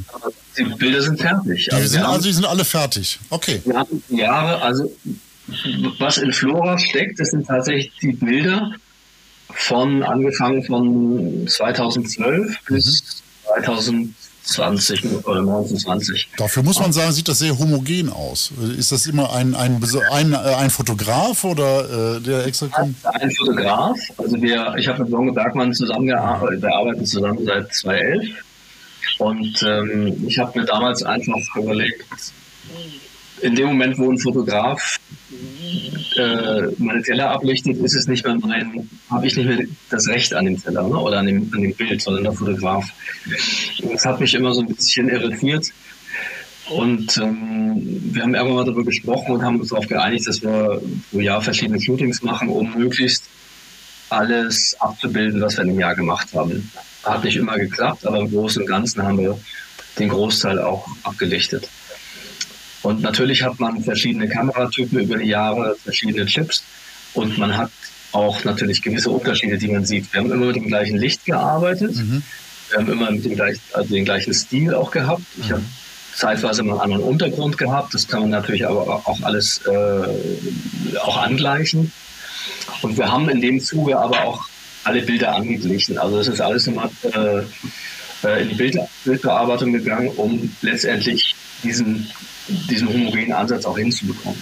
Die 0.58 0.64
Bilder 0.64 1.02
sind 1.02 1.22
fertig. 1.22 1.66
Die 1.66 1.72
also, 1.72 1.88
sind, 1.88 2.04
also 2.04 2.28
die 2.28 2.34
sind 2.34 2.46
alle 2.46 2.66
fertig. 2.66 3.20
Okay. 3.30 3.62
Wir 3.66 3.78
hatten 3.78 4.04
Jahre, 4.10 4.62
also 4.62 4.92
was 6.00 6.18
in 6.18 6.34
Flora 6.34 6.78
steckt, 6.78 7.20
das 7.20 7.30
sind 7.30 7.46
tatsächlich 7.48 7.92
die 8.02 8.14
Bilder 8.14 8.72
von 9.52 10.04
angefangen 10.04 10.64
von 10.64 11.48
2012 11.48 12.56
bis 12.68 13.22
2000. 13.46 14.14
20 14.44 15.06
oder 15.26 15.40
1920. 15.40 16.30
Dafür 16.38 16.64
muss 16.64 16.80
man 16.80 16.92
sagen, 16.92 17.12
sieht 17.12 17.28
das 17.28 17.40
sehr 17.40 17.58
homogen 17.58 18.10
aus. 18.10 18.52
Ist 18.78 18.92
das 18.92 19.06
immer 19.06 19.34
ein, 19.34 19.56
ein, 19.56 19.84
ein, 20.12 20.36
ein 20.36 20.70
Fotograf 20.70 21.44
oder 21.44 22.18
äh, 22.18 22.22
der 22.22 22.46
extra 22.46 22.68
kommt? 22.68 22.96
Ein 23.06 23.32
Fotograf. 23.32 23.98
Also 24.18 24.42
wir, 24.42 24.76
ich 24.78 24.88
habe 24.88 25.04
mit 25.04 25.12
Longe 25.12 25.34
Bergmann 25.34 25.74
zusammengearbeitet, 25.74 26.62
wir 26.62 26.74
arbeiten 26.74 27.06
zusammen 27.06 27.46
seit 27.46 27.74
2011. 27.74 28.30
Und 29.20 29.64
ähm, 29.64 30.26
ich 30.28 30.40
habe 30.40 30.60
mir 30.60 30.66
damals 30.66 31.04
einfach 31.04 31.56
überlegt, 31.56 32.06
in 33.42 33.56
dem 33.56 33.68
Moment, 33.68 33.98
wo 33.98 34.12
ein 34.12 34.18
Fotograf 34.18 35.00
äh, 36.18 36.62
meine 36.78 37.02
Teller 37.02 37.32
ablichtet, 37.32 37.78
ist 37.78 37.96
es 37.96 38.08
nicht 38.08 38.26
mehr 38.26 38.36
mein, 38.36 38.90
habe 39.10 39.28
ich 39.28 39.36
nicht 39.36 39.48
mehr 39.48 39.66
das 39.90 40.08
Recht 40.08 40.34
an 40.34 40.46
dem 40.46 40.62
Teller 40.62 40.84
ne? 40.88 40.98
oder 40.98 41.20
an 41.20 41.28
dem, 41.28 41.52
an 41.54 41.62
dem 41.62 41.74
Bild, 41.74 42.02
sondern 42.02 42.24
der 42.24 42.34
Fotograf. 42.34 42.86
Das 43.92 44.06
hat 44.06 44.20
mich 44.20 44.34
immer 44.34 44.54
so 44.54 44.62
ein 44.62 44.68
bisschen 44.68 45.10
irritiert. 45.10 45.72
Und 46.70 47.18
ähm, 47.18 47.82
wir 48.14 48.22
haben 48.22 48.36
irgendwann 48.36 48.58
mal 48.58 48.66
darüber 48.66 48.84
gesprochen 48.84 49.34
und 49.34 49.44
haben 49.44 49.60
uns 49.60 49.70
darauf 49.70 49.88
geeinigt, 49.88 50.28
dass 50.28 50.42
wir 50.42 50.82
pro 51.12 51.20
Jahr 51.20 51.42
verschiedene 51.42 51.82
Shootings 51.82 52.22
machen, 52.22 52.50
um 52.50 52.78
möglichst 52.78 53.24
alles 54.10 54.76
abzubilden, 54.80 55.42
was 55.42 55.58
wir 55.58 55.64
in 55.64 55.70
dem 55.70 55.80
Jahr 55.80 55.96
gemacht 55.96 56.28
haben. 56.34 56.72
Hat 57.04 57.24
nicht 57.24 57.38
immer 57.38 57.58
geklappt, 57.58 58.06
aber 58.06 58.20
im 58.20 58.30
Großen 58.30 58.62
und 58.62 58.68
Ganzen 58.68 59.02
haben 59.02 59.18
wir 59.18 59.40
den 59.98 60.10
Großteil 60.10 60.60
auch 60.60 60.88
abgelichtet. 61.04 61.70
Und 62.82 63.02
natürlich 63.02 63.44
hat 63.44 63.60
man 63.60 63.84
verschiedene 63.84 64.30
Kameratypen 64.30 65.00
über 65.00 65.18
die 65.18 65.28
Jahre, 65.28 65.76
verschiedene 65.84 66.26
Chips 66.26 66.64
und 67.14 67.38
man 67.38 67.58
hat 67.58 67.72
auch 68.12 68.44
natürlich 68.44 68.82
gewisse 68.82 69.10
Unterschiede, 69.10 69.58
die 69.58 69.68
man 69.68 69.86
sieht. 69.86 70.12
Wir 70.14 70.22
haben 70.22 70.32
immer 70.32 70.48
mit 70.48 70.56
dem 70.56 70.68
gleichen 70.68 70.98
Licht 70.98 71.26
gearbeitet. 71.26 71.96
Mhm. 71.96 72.24
Wir 72.70 72.80
haben 72.80 72.92
immer 72.92 73.12
mit 73.12 73.26
dem 73.26 73.36
gleichen, 73.36 73.62
also 73.74 73.94
den 73.94 74.06
gleichen 74.06 74.34
Stil 74.34 74.74
auch 74.74 74.92
gehabt. 74.92 75.22
Ich 75.38 75.50
mhm. 75.50 75.54
habe 75.54 75.64
zeitweise 76.16 76.64
mal 76.64 76.74
einen 76.74 76.82
anderen 76.82 77.04
Untergrund 77.04 77.58
gehabt. 77.58 77.94
Das 77.94 78.08
kann 78.08 78.22
man 78.22 78.30
natürlich 78.32 78.66
aber 78.68 79.08
auch 79.08 79.22
alles 79.22 79.62
äh, 79.66 81.00
auch 81.00 81.18
angleichen. 81.18 81.92
Und 82.82 82.98
wir 82.98 83.12
haben 83.12 83.30
in 83.30 83.42
dem 83.42 83.60
Zuge 83.60 83.98
aber 83.98 84.24
auch 84.26 84.46
alle 84.84 85.02
Bilder 85.02 85.36
angeglichen. 85.36 85.98
Also 85.98 86.18
das 86.18 86.28
ist 86.28 86.42
alles 86.42 86.68
immer 86.68 86.90
äh, 87.04 87.42
äh 88.24 88.42
in 88.42 88.50
die 88.50 88.56
Bild 88.56 88.78
Bildbearbeitung 89.04 89.74
gegangen, 89.74 90.10
um 90.10 90.56
letztendlich 90.62 91.36
diesen 91.64 92.10
diesen 92.70 92.88
homogenen 92.90 93.34
Ansatz 93.34 93.66
auch 93.66 93.78
hinzubekommen. 93.78 94.42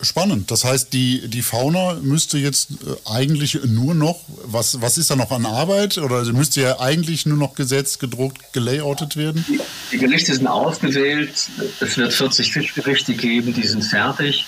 Spannend. 0.00 0.50
Das 0.50 0.64
heißt, 0.64 0.92
die, 0.92 1.28
die 1.28 1.42
Fauna 1.42 1.94
müsste 2.02 2.36
jetzt 2.38 2.70
äh, 2.72 3.08
eigentlich 3.08 3.60
nur 3.66 3.94
noch, 3.94 4.20
was, 4.44 4.80
was 4.80 4.98
ist 4.98 5.10
da 5.10 5.16
noch 5.16 5.30
an 5.30 5.46
Arbeit? 5.46 5.98
Oder 5.98 6.24
müsste 6.32 6.60
ja 6.60 6.80
eigentlich 6.80 7.26
nur 7.26 7.36
noch 7.36 7.54
gesetzt, 7.54 8.00
gedruckt, 8.00 8.52
gelayoutet 8.52 9.16
werden? 9.16 9.44
Die, 9.48 9.60
die 9.92 9.98
Gerichte 9.98 10.34
sind 10.34 10.48
ausgewählt. 10.48 11.48
Es 11.80 11.96
wird 11.96 12.12
40 12.12 12.52
Fischgerichte 12.52 13.14
geben, 13.14 13.54
die 13.54 13.66
sind 13.66 13.84
fertig. 13.84 14.44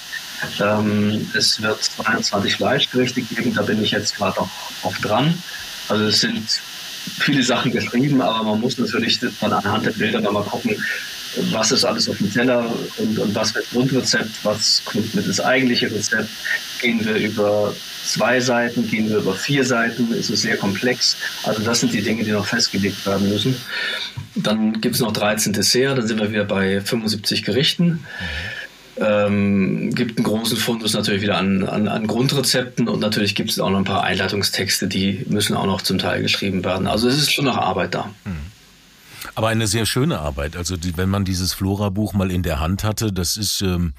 Ähm, 0.61 1.31
es 1.35 1.63
wird 1.63 1.83
22 1.85 2.57
Fleischgerichte 2.57 3.23
geben, 3.23 3.55
da 3.55 3.63
bin 3.63 3.83
ich 3.83 3.93
jetzt 3.93 4.17
gerade 4.17 4.41
auch, 4.41 4.51
auch 4.83 4.97
dran. 4.99 5.41
Also 5.89 6.05
es 6.07 6.21
sind 6.21 6.61
viele 7.19 7.43
Sachen 7.43 7.73
geschrieben, 7.73 8.21
aber 8.21 8.45
man 8.45 8.61
muss 8.61 8.79
natürlich 8.79 9.21
dann 9.21 9.53
anhand 9.53 9.87
der 9.87 9.93
Bilder 9.93 10.21
mal 10.33 10.43
gucken, 10.43 10.77
was 11.51 11.73
ist 11.73 11.85
alles 11.85 12.09
auf 12.09 12.19
dem 12.19 12.33
Teller 12.33 12.73
und, 12.99 13.19
und 13.19 13.35
was 13.35 13.55
wird 13.55 13.69
Grundrezept, 13.71 14.31
was 14.45 14.83
kommt 14.85 15.15
mit 15.15 15.27
das 15.27 15.41
eigentliche 15.41 15.91
Rezept. 15.91 16.29
Gehen 16.81 17.05
wir 17.05 17.17
über 17.17 17.75
zwei 18.05 18.41
Seiten, 18.41 18.89
gehen 18.89 19.09
wir 19.09 19.19
über 19.19 19.35
vier 19.35 19.65
Seiten, 19.65 20.13
ist 20.13 20.31
es 20.31 20.43
sehr 20.43 20.57
komplex. 20.57 21.17
Also 21.45 21.63
das 21.63 21.81
sind 21.81 21.93
die 21.93 22.03
Dinge, 22.03 22.25
die 22.25 22.31
noch 22.31 22.47
festgelegt 22.47 23.05
werden 23.07 23.29
müssen. 23.29 23.57
Dann 24.37 24.81
gibt 24.81 24.97
es 24.97 25.01
noch 25.01 25.13
13 25.13 25.53
Dessert, 25.53 25.99
dann 25.99 26.07
sind 26.07 26.21
wir 26.21 26.31
wieder 26.31 26.45
bei 26.45 26.81
75 26.81 27.45
Gerichten. 27.45 28.05
Ähm, 29.01 29.93
gibt 29.95 30.19
einen 30.19 30.25
großen 30.25 30.57
Fundus 30.57 30.93
natürlich 30.93 31.23
wieder 31.23 31.37
an, 31.37 31.65
an, 31.65 31.89
an 31.89 32.07
Grundrezepten 32.07 32.87
und 32.89 33.01
natürlich 33.01 33.35
gibt 33.35 33.51
es 33.51 33.59
auch 33.59 33.71
noch 33.71 33.79
ein 33.79 33.85
paar 33.85 34.05
Einleitungstexte, 34.05 34.87
die 34.87 35.25
müssen 35.29 35.57
auch 35.57 35.67
noch 35.67 35.83
zum 35.83 35.99
Teil 35.99 36.23
geschrieben 36.23 36.65
werden. 36.65 36.87
Also 36.87 37.09
es 37.09 37.19
ist 37.19 37.33
schon 37.33 37.47
noch 37.47 37.57
Arbeit 37.57 37.95
da. 37.95 38.11
Mhm. 38.25 38.55
Aber 39.35 39.49
eine 39.49 39.67
sehr 39.67 39.85
schöne 39.85 40.21
Arbeit. 40.21 40.57
Also 40.57 40.77
die, 40.77 40.97
wenn 40.97 41.09
man 41.09 41.25
dieses 41.25 41.55
Flora-Buch 41.55 42.13
mal 42.13 42.31
in 42.31 42.43
der 42.43 42.61
Hand 42.61 42.85
hatte, 42.85 43.13
das 43.13 43.37
ist 43.37 43.63
ähm, 43.63 43.95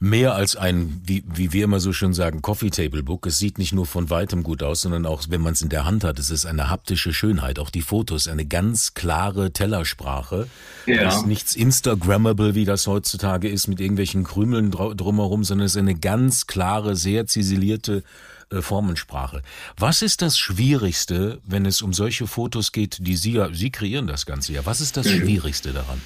mehr 0.00 0.34
als 0.34 0.56
ein, 0.56 1.02
wie, 1.04 1.22
wie 1.26 1.52
wir 1.52 1.64
immer 1.64 1.78
so 1.78 1.92
schön 1.92 2.14
sagen, 2.14 2.40
Coffee 2.40 2.70
Table 2.70 3.02
Book. 3.02 3.26
Es 3.26 3.38
sieht 3.38 3.58
nicht 3.58 3.74
nur 3.74 3.84
von 3.84 4.08
weitem 4.08 4.42
gut 4.42 4.62
aus, 4.62 4.80
sondern 4.80 5.04
auch, 5.04 5.24
wenn 5.28 5.42
man 5.42 5.52
es 5.52 5.60
in 5.60 5.68
der 5.68 5.84
Hand 5.84 6.04
hat, 6.04 6.18
es 6.18 6.30
ist 6.30 6.46
eine 6.46 6.70
haptische 6.70 7.12
Schönheit. 7.12 7.58
Auch 7.58 7.68
die 7.68 7.82
Fotos, 7.82 8.26
eine 8.26 8.46
ganz 8.46 8.94
klare 8.94 9.52
Tellersprache. 9.52 10.48
Ja. 10.86 11.02
Es 11.02 11.16
ist 11.16 11.26
nichts 11.26 11.54
Instagrammable, 11.54 12.54
wie 12.54 12.64
das 12.64 12.86
heutzutage 12.86 13.48
ist, 13.48 13.68
mit 13.68 13.78
irgendwelchen 13.78 14.24
Krümeln 14.24 14.70
drumherum, 14.70 15.44
sondern 15.44 15.66
es 15.66 15.72
ist 15.72 15.78
eine 15.78 15.94
ganz 15.94 16.46
klare, 16.46 16.96
sehr 16.96 17.26
ziselierte 17.26 18.02
äh, 18.50 18.62
Formensprache. 18.62 19.42
Was 19.76 20.00
ist 20.00 20.22
das 20.22 20.38
Schwierigste, 20.38 21.40
wenn 21.44 21.66
es 21.66 21.82
um 21.82 21.92
solche 21.92 22.26
Fotos 22.26 22.72
geht, 22.72 23.06
die 23.06 23.16
Sie 23.16 23.32
ja, 23.32 23.52
Sie 23.52 23.70
kreieren 23.70 24.06
das 24.06 24.24
Ganze 24.24 24.54
ja. 24.54 24.64
Was 24.64 24.80
ist 24.80 24.96
das 24.96 25.10
Schwierigste 25.10 25.74
daran? 25.74 26.00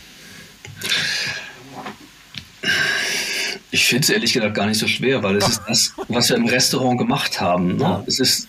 Ich 3.75 3.87
finde 3.87 4.05
es 4.05 4.11
ehrlich 4.11 4.33
gesagt 4.33 4.55
gar 4.55 4.67
nicht 4.67 4.79
so 4.79 4.87
schwer, 4.87 5.25
weil 5.25 5.35
es 5.35 5.49
ist 5.49 5.63
das, 5.67 5.95
was 6.07 6.29
wir 6.29 6.37
im 6.37 6.47
Restaurant 6.47 6.97
gemacht 6.97 7.41
haben. 7.41 7.75
Ne? 7.75 7.83
Ja. 7.83 8.05
Es 8.07 8.21
ist 8.21 8.47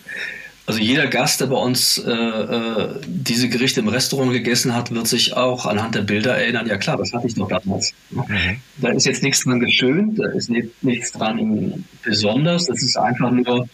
also 0.67 0.79
jeder 0.79 1.07
Gast, 1.07 1.41
der 1.41 1.47
bei 1.47 1.55
uns 1.55 1.97
äh, 1.97 2.11
äh, 2.11 3.01
diese 3.07 3.49
Gerichte 3.49 3.79
im 3.79 3.87
Restaurant 3.87 4.31
gegessen 4.33 4.75
hat, 4.75 4.93
wird 4.93 5.07
sich 5.07 5.33
auch 5.33 5.65
anhand 5.65 5.95
der 5.95 6.03
Bilder 6.03 6.37
erinnern, 6.37 6.67
ja 6.67 6.77
klar, 6.77 6.97
das 6.97 7.11
hatte 7.11 7.25
ich 7.25 7.33
doch 7.33 7.47
damals. 7.47 7.93
Mhm. 8.11 8.57
Da 8.77 8.89
ist 8.89 9.07
jetzt 9.07 9.23
nichts 9.23 9.43
dran 9.43 9.59
geschönt, 9.59 10.19
da 10.19 10.27
ist 10.27 10.51
nicht, 10.51 10.83
nichts 10.83 11.11
dran 11.11 11.85
besonders, 12.03 12.65
das 12.65 12.83
ist 12.83 12.95
einfach 12.95 13.31
nur, 13.31 13.67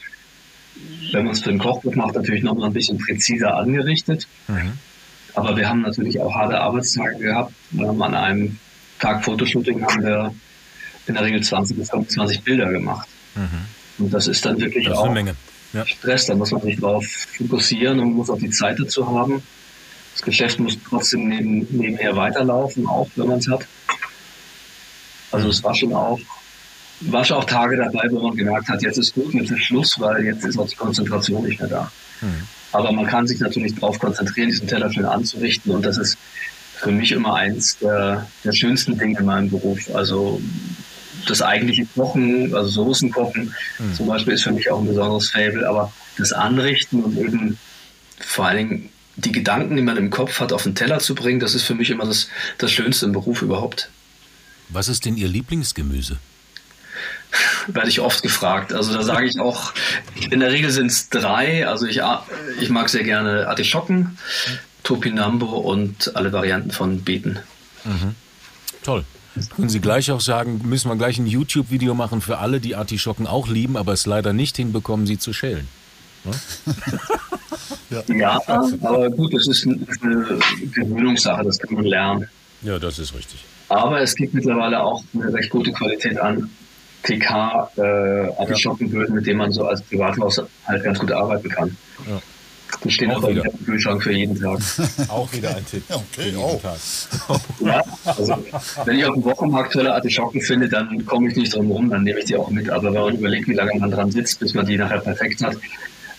wenn 1.11 1.25
man 1.25 1.33
es 1.33 1.41
für 1.41 1.49
ein 1.49 1.59
Kochbuch 1.59 1.95
macht, 1.95 2.15
natürlich 2.15 2.43
nochmal 2.43 2.67
ein 2.67 2.73
bisschen 2.73 2.97
präziser 2.97 3.57
angerichtet. 3.57 4.25
Mhm. 4.47 4.73
Aber 5.33 5.57
wir 5.57 5.67
haben 5.67 5.81
natürlich 5.81 6.21
auch 6.21 6.33
harte 6.33 6.61
Arbeitstage 6.61 7.17
gehabt. 7.17 7.53
Wir 7.71 7.89
haben 7.89 8.01
an 8.01 8.15
einem 8.15 8.57
Tag 8.99 9.25
Fotoshooting 9.25 9.85
haben 9.85 10.03
wir 10.03 10.33
in 11.07 11.13
der 11.15 11.23
Regel 11.23 11.41
20 11.41 11.77
bis 11.77 11.89
25 11.89 12.41
Bilder 12.43 12.71
gemacht. 12.71 13.07
Mhm. 13.35 14.05
Und 14.05 14.13
das 14.13 14.27
ist 14.27 14.45
dann 14.45 14.59
wirklich 14.59 14.85
das 14.85 14.97
auch... 14.97 15.05
Eine 15.05 15.13
Menge 15.13 15.35
ja. 15.73 15.85
Stress. 15.85 16.25
Da 16.25 16.35
muss 16.35 16.51
man 16.51 16.61
sich 16.61 16.79
darauf 16.79 17.05
fokussieren 17.05 17.99
und 17.99 18.13
muss 18.13 18.29
auch 18.29 18.37
die 18.37 18.49
Zeit 18.49 18.79
dazu 18.79 19.07
haben. 19.07 19.41
Das 20.13 20.21
Geschäft 20.21 20.59
muss 20.59 20.77
trotzdem 20.87 21.29
neben, 21.29 21.67
nebenher 21.69 22.15
weiterlaufen, 22.15 22.85
auch 22.87 23.09
wenn 23.15 23.27
man 23.27 23.39
es 23.39 23.47
hat. 23.47 23.65
Also 25.31 25.47
es 25.47 25.63
war 25.63 25.73
schon 25.73 25.93
auch, 25.93 26.19
war 27.01 27.23
schon 27.23 27.37
auch 27.37 27.45
Tage 27.45 27.77
dabei, 27.77 28.07
wo 28.11 28.19
man 28.19 28.35
gemerkt 28.35 28.67
hat, 28.67 28.81
jetzt 28.81 28.97
ist 28.97 29.13
gut, 29.13 29.33
jetzt 29.33 29.51
ist 29.51 29.63
Schluss, 29.63 29.97
weil 29.99 30.25
jetzt 30.25 30.43
ist 30.43 30.57
auch 30.57 30.67
die 30.67 30.75
Konzentration 30.75 31.45
nicht 31.45 31.59
mehr 31.59 31.69
da. 31.69 31.91
Mhm. 32.19 32.47
Aber 32.73 32.91
man 32.91 33.05
kann 33.05 33.25
sich 33.27 33.39
natürlich 33.39 33.75
darauf 33.75 33.99
konzentrieren, 33.99 34.49
diesen 34.49 34.67
Teller 34.67 34.91
schön 34.91 35.05
anzurichten 35.05 35.71
und 35.73 35.85
das 35.85 35.97
ist 35.97 36.17
für 36.75 36.91
mich 36.91 37.11
immer 37.11 37.35
eins 37.35 37.77
der, 37.77 38.27
der 38.43 38.51
schönsten 38.51 38.97
Dinge 38.97 39.19
in 39.19 39.25
meinem 39.25 39.49
Beruf. 39.49 39.93
Also 39.93 40.41
das 41.27 41.41
eigentliche 41.41 41.85
Kochen, 41.85 42.53
also 42.55 42.69
Soßen 42.69 43.11
kochen 43.11 43.53
mhm. 43.79 43.93
zum 43.93 44.07
Beispiel, 44.07 44.33
ist 44.33 44.43
für 44.43 44.51
mich 44.51 44.69
auch 44.71 44.79
ein 44.79 44.87
besonderes 44.87 45.29
Fable, 45.29 45.67
aber 45.67 45.91
das 46.17 46.33
Anrichten 46.33 47.03
und 47.03 47.17
eben 47.17 47.57
vor 48.19 48.45
allen 48.47 48.57
Dingen 48.57 48.89
die 49.15 49.31
Gedanken, 49.31 49.75
die 49.75 49.81
man 49.81 49.97
im 49.97 50.09
Kopf 50.09 50.39
hat, 50.39 50.53
auf 50.53 50.63
den 50.63 50.75
Teller 50.75 50.99
zu 50.99 51.15
bringen, 51.15 51.39
das 51.39 51.55
ist 51.55 51.63
für 51.63 51.75
mich 51.75 51.89
immer 51.89 52.05
das, 52.05 52.29
das 52.57 52.71
Schönste 52.71 53.05
im 53.05 53.11
Beruf 53.11 53.41
überhaupt. 53.41 53.89
Was 54.69 54.87
ist 54.87 55.05
denn 55.05 55.17
Ihr 55.17 55.27
Lieblingsgemüse? 55.27 56.17
Werde 57.67 57.89
ich 57.89 57.99
oft 57.99 58.23
gefragt. 58.23 58.73
Also 58.73 58.93
da 58.93 59.03
sage 59.03 59.27
ich 59.27 59.39
auch, 59.39 59.73
in 60.29 60.39
der 60.39 60.51
Regel 60.51 60.71
sind 60.71 60.87
es 60.87 61.09
drei. 61.09 61.67
Also 61.67 61.85
ich, 61.85 62.01
ich 62.59 62.69
mag 62.69 62.89
sehr 62.89 63.03
gerne 63.03 63.47
Artischocken, 63.47 64.17
Topinambo 64.83 65.45
und 65.45 66.15
alle 66.15 66.33
Varianten 66.33 66.71
von 66.71 67.03
Beeten. 67.03 67.39
Mhm. 67.83 68.15
Toll. 68.83 69.05
Können 69.55 69.69
Sie 69.69 69.79
gleich 69.79 70.11
auch 70.11 70.21
sagen, 70.21 70.61
müssen 70.65 70.89
wir 70.89 70.97
gleich 70.97 71.17
ein 71.17 71.27
YouTube-Video 71.27 71.93
machen 71.93 72.21
für 72.21 72.39
alle, 72.39 72.59
die 72.59 72.75
Artischocken 72.75 73.27
auch 73.27 73.47
lieben, 73.47 73.77
aber 73.77 73.93
es 73.93 74.05
leider 74.05 74.33
nicht 74.33 74.57
hinbekommen, 74.57 75.07
sie 75.07 75.17
zu 75.17 75.31
schälen. 75.33 75.67
ja. 77.89 78.03
ja, 78.13 78.41
aber 78.47 79.09
gut, 79.09 79.33
das 79.33 79.47
ist 79.47 79.65
eine 79.65 79.79
Gewöhnungssache, 80.73 81.43
das 81.43 81.57
kann 81.57 81.73
man 81.75 81.85
lernen. 81.85 82.27
Ja, 82.61 82.77
das 82.77 82.99
ist 82.99 83.15
richtig. 83.15 83.43
Aber 83.69 84.01
es 84.01 84.15
gibt 84.15 84.33
mittlerweile 84.33 84.83
auch 84.83 85.03
eine 85.13 85.33
recht 85.33 85.49
gute 85.49 85.71
Qualität 85.71 86.19
an 86.19 86.49
TK 87.03 87.71
äh, 87.77 87.81
Artischockenböden, 88.37 89.15
mit 89.15 89.25
denen 89.25 89.37
man 89.37 89.51
so 89.51 89.65
als 89.65 89.81
Privathaus 89.81 90.41
halt 90.65 90.83
ganz 90.83 90.99
gut 90.99 91.11
arbeiten 91.11 91.49
kann. 91.49 91.75
Ja. 92.07 92.21
Die 92.83 92.91
stehen 92.91 93.11
auch 93.11 93.27
wieder. 93.27 93.45
im 93.45 93.65
Kühlschrank 93.65 94.03
für 94.03 94.11
jeden 94.11 94.39
Tag. 94.39 94.59
Auch 95.09 95.31
wieder 95.33 95.55
ein 95.55 95.65
Tipp. 95.65 95.83
okay, 95.89 96.35
auch. 96.35 96.61
ja, 97.59 97.83
also, 98.05 98.43
wenn 98.85 98.97
ich 98.97 99.05
auf 99.05 99.13
dem 99.13 99.23
Wochenmarkt 99.23 99.73
tolle 99.73 99.93
Artischocken 99.93 100.41
finde, 100.41 100.67
dann 100.67 101.05
komme 101.05 101.29
ich 101.29 101.35
nicht 101.35 101.53
drum 101.53 101.71
rum, 101.71 101.89
dann 101.89 102.03
nehme 102.03 102.19
ich 102.19 102.25
die 102.25 102.35
auch 102.35 102.49
mit. 102.49 102.69
Aber 102.69 102.93
wenn 102.93 102.93
man 102.93 103.15
überlegt, 103.15 103.47
wie 103.47 103.53
lange 103.53 103.77
man 103.79 103.91
dran 103.91 104.11
sitzt, 104.11 104.39
bis 104.39 104.53
man 104.53 104.65
die 104.65 104.77
nachher 104.77 104.99
perfekt 104.99 105.43
hat, 105.43 105.55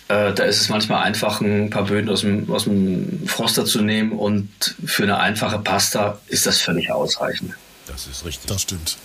äh, 0.07 0.33
da 0.33 0.43
ist 0.43 0.61
es 0.61 0.69
manchmal 0.69 1.03
einfach, 1.03 1.41
ein 1.41 1.69
paar 1.69 1.85
Böden 1.85 2.09
aus 2.09 2.21
dem, 2.21 2.49
aus 2.51 2.65
dem 2.65 3.27
Froster 3.27 3.65
zu 3.65 3.81
nehmen 3.81 4.11
und 4.11 4.49
für 4.85 5.03
eine 5.03 5.17
einfache 5.17 5.59
Pasta 5.59 6.19
ist 6.27 6.45
das 6.45 6.61
völlig 6.61 6.91
ausreichend. 6.91 7.53
Das 7.87 8.07
ist 8.07 8.25
richtig. 8.25 8.47
Das 8.47 8.61
stimmt. 8.61 8.97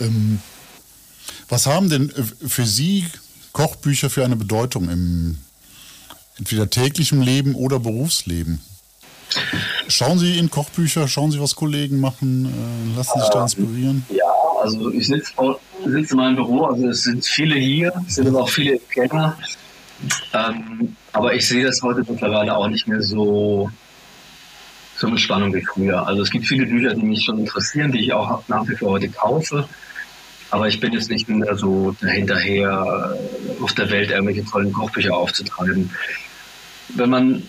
Ähm, 0.00 0.40
was 1.48 1.66
haben 1.66 1.90
denn 1.90 2.10
äh, 2.10 2.48
für 2.48 2.66
Sie 2.66 3.06
Kochbücher 3.52 4.10
für 4.10 4.24
eine 4.24 4.36
Bedeutung 4.36 4.88
im 4.88 5.38
entweder 6.40 6.68
täglichem 6.68 7.20
Leben 7.20 7.54
oder 7.54 7.78
Berufsleben? 7.78 8.60
Schauen 9.86 10.18
Sie 10.18 10.38
in 10.38 10.50
Kochbücher, 10.50 11.06
schauen 11.06 11.30
Sie, 11.30 11.40
was 11.40 11.54
Kollegen 11.54 12.00
machen, 12.00 12.46
äh, 12.46 12.96
lassen 12.96 13.12
Sie 13.14 13.20
sich 13.20 13.30
da 13.30 13.42
inspirieren? 13.42 14.04
Ja, 14.08 14.24
also 14.60 14.90
ich 14.90 15.06
sitze 15.06 15.32
sitz 15.84 16.10
in 16.10 16.16
meinem 16.16 16.36
Büro, 16.36 16.64
also 16.64 16.88
es 16.88 17.04
sind 17.04 17.24
viele 17.24 17.56
hier, 17.56 17.92
es 18.08 18.16
sind 18.16 18.26
aber 18.26 18.42
auch 18.42 18.48
viele 18.48 18.78
Kenner. 18.78 19.38
Ähm, 20.32 20.96
aber 21.12 21.34
ich 21.34 21.46
sehe 21.46 21.64
das 21.64 21.82
heute 21.82 22.04
mittlerweile 22.10 22.56
auch 22.56 22.68
nicht 22.68 22.88
mehr 22.88 23.02
so, 23.02 23.70
so 24.96 25.08
mit 25.08 25.20
Spannung 25.20 25.54
wie 25.54 25.62
früher. 25.64 26.06
Also 26.06 26.22
es 26.22 26.30
gibt 26.30 26.46
viele 26.46 26.66
Bücher, 26.66 26.94
die 26.94 27.02
mich 27.02 27.24
schon 27.24 27.38
interessieren, 27.38 27.92
die 27.92 28.00
ich 28.00 28.12
auch 28.12 28.42
nach 28.48 28.66
wie 28.66 28.76
vor 28.76 28.92
heute 28.92 29.08
kaufe. 29.08 29.68
Aber 30.50 30.66
ich 30.66 30.80
bin 30.80 30.92
jetzt 30.92 31.10
nicht 31.10 31.28
mehr 31.28 31.56
so 31.56 31.94
dahinterher, 32.00 33.16
auf 33.60 33.72
der 33.74 33.90
Welt 33.90 34.10
irgendwelche 34.10 34.44
tollen 34.44 34.72
Kochbücher 34.72 35.14
aufzutreiben 35.16 35.90
wenn 36.94 37.10
man, 37.10 37.42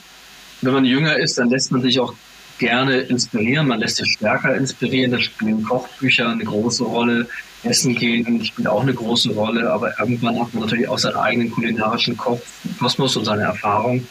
wenn 0.61 0.73
man 0.73 0.85
jünger 0.85 1.17
ist, 1.17 1.37
dann 1.37 1.49
lässt 1.49 1.71
man 1.71 1.81
sich 1.81 1.99
auch 1.99 2.13
gerne 2.57 2.97
inspirieren. 3.01 3.67
Man 3.67 3.79
lässt 3.79 3.97
sich 3.97 4.11
stärker 4.11 4.55
inspirieren. 4.55 5.11
Da 5.11 5.19
spielen 5.19 5.63
Kochbücher 5.63 6.29
eine 6.29 6.43
große 6.43 6.83
Rolle. 6.83 7.27
Essen 7.63 7.95
gehen 7.95 8.43
spielt 8.45 8.67
auch 8.67 8.81
eine 8.81 8.93
große 8.93 9.31
Rolle. 9.31 9.71
Aber 9.71 9.99
irgendwann 9.99 10.39
hat 10.39 10.53
man 10.53 10.63
natürlich 10.63 10.87
auch 10.87 10.99
seinen 10.99 11.15
eigenen 11.15 11.51
kulinarischen 11.51 12.17
Kosmos 12.17 13.17
und 13.17 13.25
seine 13.25 13.43
Erfahrung, 13.43 14.07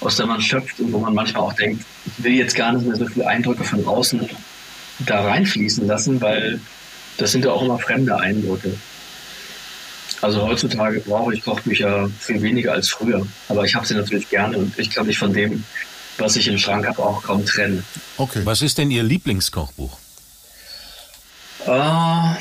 aus 0.00 0.16
der 0.16 0.26
man 0.26 0.40
schöpft 0.40 0.78
und 0.80 0.92
wo 0.92 0.98
man 0.98 1.14
manchmal 1.14 1.42
auch 1.42 1.52
denkt, 1.54 1.84
ich 2.04 2.24
will 2.24 2.34
jetzt 2.34 2.54
gar 2.54 2.72
nicht 2.72 2.86
mehr 2.86 2.96
so 2.96 3.06
viele 3.06 3.26
Eindrücke 3.26 3.64
von 3.64 3.84
außen 3.86 4.28
da 5.00 5.22
reinfließen 5.22 5.86
lassen, 5.86 6.20
weil 6.20 6.60
das 7.18 7.32
sind 7.32 7.44
ja 7.44 7.50
auch 7.50 7.62
immer 7.62 7.78
fremde 7.78 8.18
Eindrücke. 8.18 8.76
Also 10.22 10.42
heutzutage 10.42 11.00
brauche 11.00 11.34
ich 11.34 11.42
Kochbücher 11.42 12.10
viel 12.18 12.42
weniger 12.42 12.72
als 12.72 12.88
früher. 12.88 13.26
Aber 13.48 13.64
ich 13.64 13.74
habe 13.74 13.86
sie 13.86 13.94
natürlich 13.94 14.28
gerne 14.28 14.56
und 14.56 14.78
ich 14.78 14.90
kann 14.90 15.06
mich 15.06 15.18
von 15.18 15.32
dem, 15.32 15.64
was 16.18 16.36
ich 16.36 16.48
im 16.48 16.58
Schrank 16.58 16.86
habe, 16.86 17.02
auch 17.02 17.22
kaum 17.22 17.44
trennen. 17.44 17.84
Okay. 18.16 18.40
Was 18.44 18.62
ist 18.62 18.78
denn 18.78 18.90
Ihr 18.90 19.02
Lieblingskochbuch? 19.02 19.98
Uh, 21.66 22.36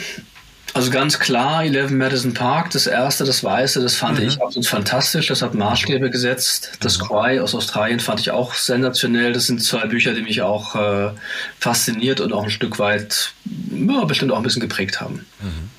also 0.76 0.92
ganz 0.92 1.20
klar, 1.20 1.64
Eleven 1.64 1.98
Madison 1.98 2.34
Park, 2.34 2.72
das 2.72 2.86
erste, 2.86 3.24
das 3.24 3.44
weiße, 3.44 3.82
das 3.82 3.96
fand 3.96 4.20
mhm. 4.20 4.28
ich 4.28 4.42
absolut 4.42 4.68
fantastisch. 4.68 5.28
Das 5.28 5.42
hat 5.42 5.54
Maßstäbe 5.54 6.10
gesetzt. 6.10 6.74
Das 6.82 7.00
mhm. 7.00 7.06
Cry 7.06 7.40
aus 7.40 7.56
Australien 7.56 8.02
fand 8.02 8.20
ich 8.20 8.32
auch 8.32 8.54
sensationell. 8.54 9.32
Das 9.32 9.48
sind 9.48 9.64
zwei 9.64 9.88
Bücher, 9.88 10.14
die 10.14 10.22
mich 10.22 10.42
auch 10.42 10.76
äh, 10.76 11.12
fasziniert 11.60 12.20
und 12.20 12.34
auch 12.34 12.44
ein 12.44 12.50
Stück 12.50 12.78
weit, 12.78 13.34
ja, 13.72 14.04
bestimmt 14.04 14.34
auch 14.34 14.38
ein 14.38 14.44
bisschen 14.44 14.62
geprägt 14.62 15.00
haben. 15.00 15.26
Mhm. 15.42 15.70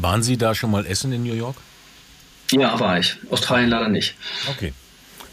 Waren 0.00 0.22
Sie 0.22 0.36
da 0.36 0.54
schon 0.54 0.70
mal 0.70 0.86
essen 0.86 1.12
in 1.12 1.22
New 1.22 1.34
York? 1.34 1.56
Ja, 2.52 2.78
war 2.80 2.98
ich. 2.98 3.16
Australien 3.30 3.70
leider 3.70 3.88
nicht. 3.88 4.14
Okay. 4.50 4.72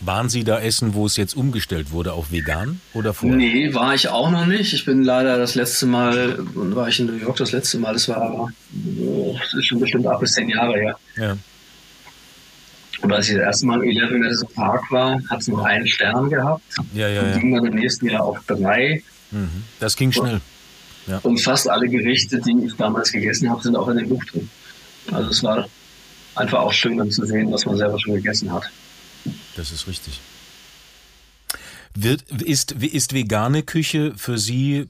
Waren 0.01 0.29
Sie 0.29 0.43
da 0.43 0.59
essen, 0.59 0.93
wo 0.93 1.07
es 1.07 1.17
jetzt 1.17 1.35
umgestellt 1.35 1.91
wurde, 1.91 2.13
auf 2.13 2.31
vegan 2.31 2.81
oder 2.93 3.13
vorher? 3.15 3.37
Nee, 3.37 3.73
war 3.73 3.95
ich 3.95 4.09
auch 4.09 4.29
noch 4.29 4.45
nicht. 4.45 4.73
Ich 4.73 4.85
bin 4.85 5.03
leider 5.03 5.37
das 5.37 5.55
letzte 5.55 5.87
Mal, 5.87 6.37
war 6.53 6.87
ich 6.87 6.99
in 6.99 7.07
New 7.07 7.15
York 7.15 7.37
das 7.37 7.51
letzte 7.51 7.79
Mal? 7.79 7.93
Das 7.93 8.07
war, 8.07 8.51
oh, 8.99 9.37
das 9.41 9.53
ist 9.55 9.65
schon 9.65 9.79
bestimmt 9.79 10.05
acht 10.05 10.19
bis 10.19 10.33
zehn 10.33 10.49
Jahre 10.49 10.73
her. 10.75 10.99
Ja. 11.15 11.37
Und 13.01 13.11
als 13.11 13.29
ich 13.29 13.35
das 13.35 13.43
erste 13.43 13.65
Mal 13.65 13.81
im 13.81 13.89
Eleven 13.89 14.19
Madison 14.19 14.49
Park 14.53 14.91
war, 14.91 15.19
hat 15.29 15.39
es 15.39 15.47
noch 15.47 15.63
einen 15.63 15.87
Stern 15.87 16.29
gehabt. 16.29 16.63
Ja, 16.93 17.07
ja, 17.07 17.21
Und 17.21 17.29
ja. 17.29 17.37
ging 17.37 17.53
dann 17.55 17.65
im 17.65 17.75
nächsten 17.75 18.07
Jahr 18.07 18.23
auf 18.23 18.37
drei. 18.45 19.01
Mhm. 19.31 19.63
Das 19.79 19.95
ging 19.95 20.11
schnell. 20.11 20.41
Und 21.23 21.41
fast 21.41 21.69
alle 21.69 21.87
Gerichte, 21.87 22.39
die 22.41 22.65
ich 22.65 22.75
damals 22.75 23.11
gegessen 23.11 23.49
habe, 23.49 23.61
sind 23.63 23.75
auch 23.75 23.87
in 23.87 23.97
dem 23.97 24.09
Buch 24.09 24.23
drin. 24.25 24.49
Also 25.11 25.29
es 25.29 25.43
war 25.43 25.67
einfach 26.35 26.59
auch 26.59 26.73
schön 26.73 26.97
dann 26.97 27.11
zu 27.11 27.25
sehen, 27.25 27.51
was 27.51 27.65
man 27.65 27.77
selber 27.77 27.99
schon 27.99 28.15
gegessen 28.15 28.51
hat. 28.51 28.69
Das 29.55 29.71
ist 29.71 29.87
richtig. 29.87 30.19
Wird, 31.95 32.23
ist, 32.31 32.73
ist 32.73 33.13
vegane 33.13 33.63
Küche 33.63 34.13
für 34.15 34.37
Sie, 34.37 34.87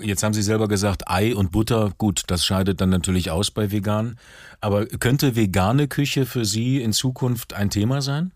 jetzt 0.00 0.22
haben 0.22 0.34
Sie 0.34 0.42
selber 0.42 0.68
gesagt, 0.68 1.08
Ei 1.08 1.34
und 1.34 1.50
Butter, 1.50 1.92
gut, 1.98 2.22
das 2.28 2.46
scheidet 2.46 2.80
dann 2.80 2.90
natürlich 2.90 3.30
aus 3.30 3.50
bei 3.50 3.72
vegan, 3.72 4.18
aber 4.60 4.86
könnte 4.86 5.34
vegane 5.34 5.88
Küche 5.88 6.26
für 6.26 6.44
Sie 6.44 6.80
in 6.80 6.92
Zukunft 6.92 7.54
ein 7.54 7.70
Thema 7.70 8.02
sein? 8.02 8.30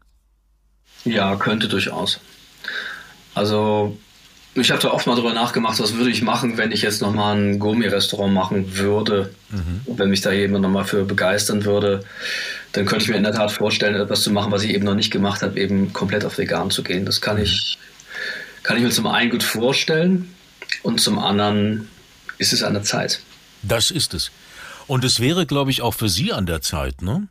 Ja, 1.04 1.36
könnte 1.36 1.68
durchaus. 1.68 2.18
Also 3.34 3.96
ich 4.60 4.70
habe 4.70 4.80
da 4.80 4.90
oft 4.90 5.06
mal 5.06 5.14
drüber 5.14 5.32
nachgemacht, 5.32 5.78
was 5.80 5.94
würde 5.94 6.10
ich 6.10 6.22
machen, 6.22 6.56
wenn 6.56 6.72
ich 6.72 6.82
jetzt 6.82 7.02
nochmal 7.02 7.36
ein 7.36 7.58
Gourmet-Restaurant 7.58 8.32
machen 8.32 8.76
würde. 8.76 9.30
Und 9.86 9.98
wenn 9.98 10.10
mich 10.10 10.20
da 10.20 10.32
jemand 10.32 10.62
nochmal 10.62 10.84
für 10.84 11.04
begeistern 11.04 11.64
würde, 11.64 12.04
dann 12.72 12.86
könnte 12.86 13.04
ich 13.04 13.10
mir 13.10 13.16
in 13.16 13.22
der 13.22 13.32
Tat 13.34 13.50
vorstellen, 13.50 13.94
etwas 13.94 14.22
zu 14.22 14.30
machen, 14.30 14.52
was 14.52 14.62
ich 14.62 14.70
eben 14.70 14.84
noch 14.84 14.94
nicht 14.94 15.10
gemacht 15.10 15.42
habe, 15.42 15.58
eben 15.58 15.92
komplett 15.92 16.24
auf 16.24 16.38
vegan 16.38 16.70
zu 16.70 16.82
gehen. 16.82 17.04
Das 17.04 17.20
kann 17.20 17.38
ich, 17.38 17.78
kann 18.62 18.76
ich 18.76 18.82
mir 18.82 18.90
zum 18.90 19.06
einen 19.06 19.30
gut 19.30 19.42
vorstellen 19.42 20.34
und 20.82 21.00
zum 21.00 21.18
anderen 21.18 21.88
ist 22.38 22.52
es 22.52 22.62
an 22.62 22.74
der 22.74 22.82
Zeit. 22.82 23.20
Das 23.62 23.90
ist 23.90 24.14
es. 24.14 24.30
Und 24.86 25.04
es 25.04 25.20
wäre, 25.20 25.46
glaube 25.46 25.70
ich, 25.70 25.82
auch 25.82 25.94
für 25.94 26.08
Sie 26.08 26.32
an 26.32 26.46
der 26.46 26.62
Zeit, 26.62 27.02
ne? 27.02 27.28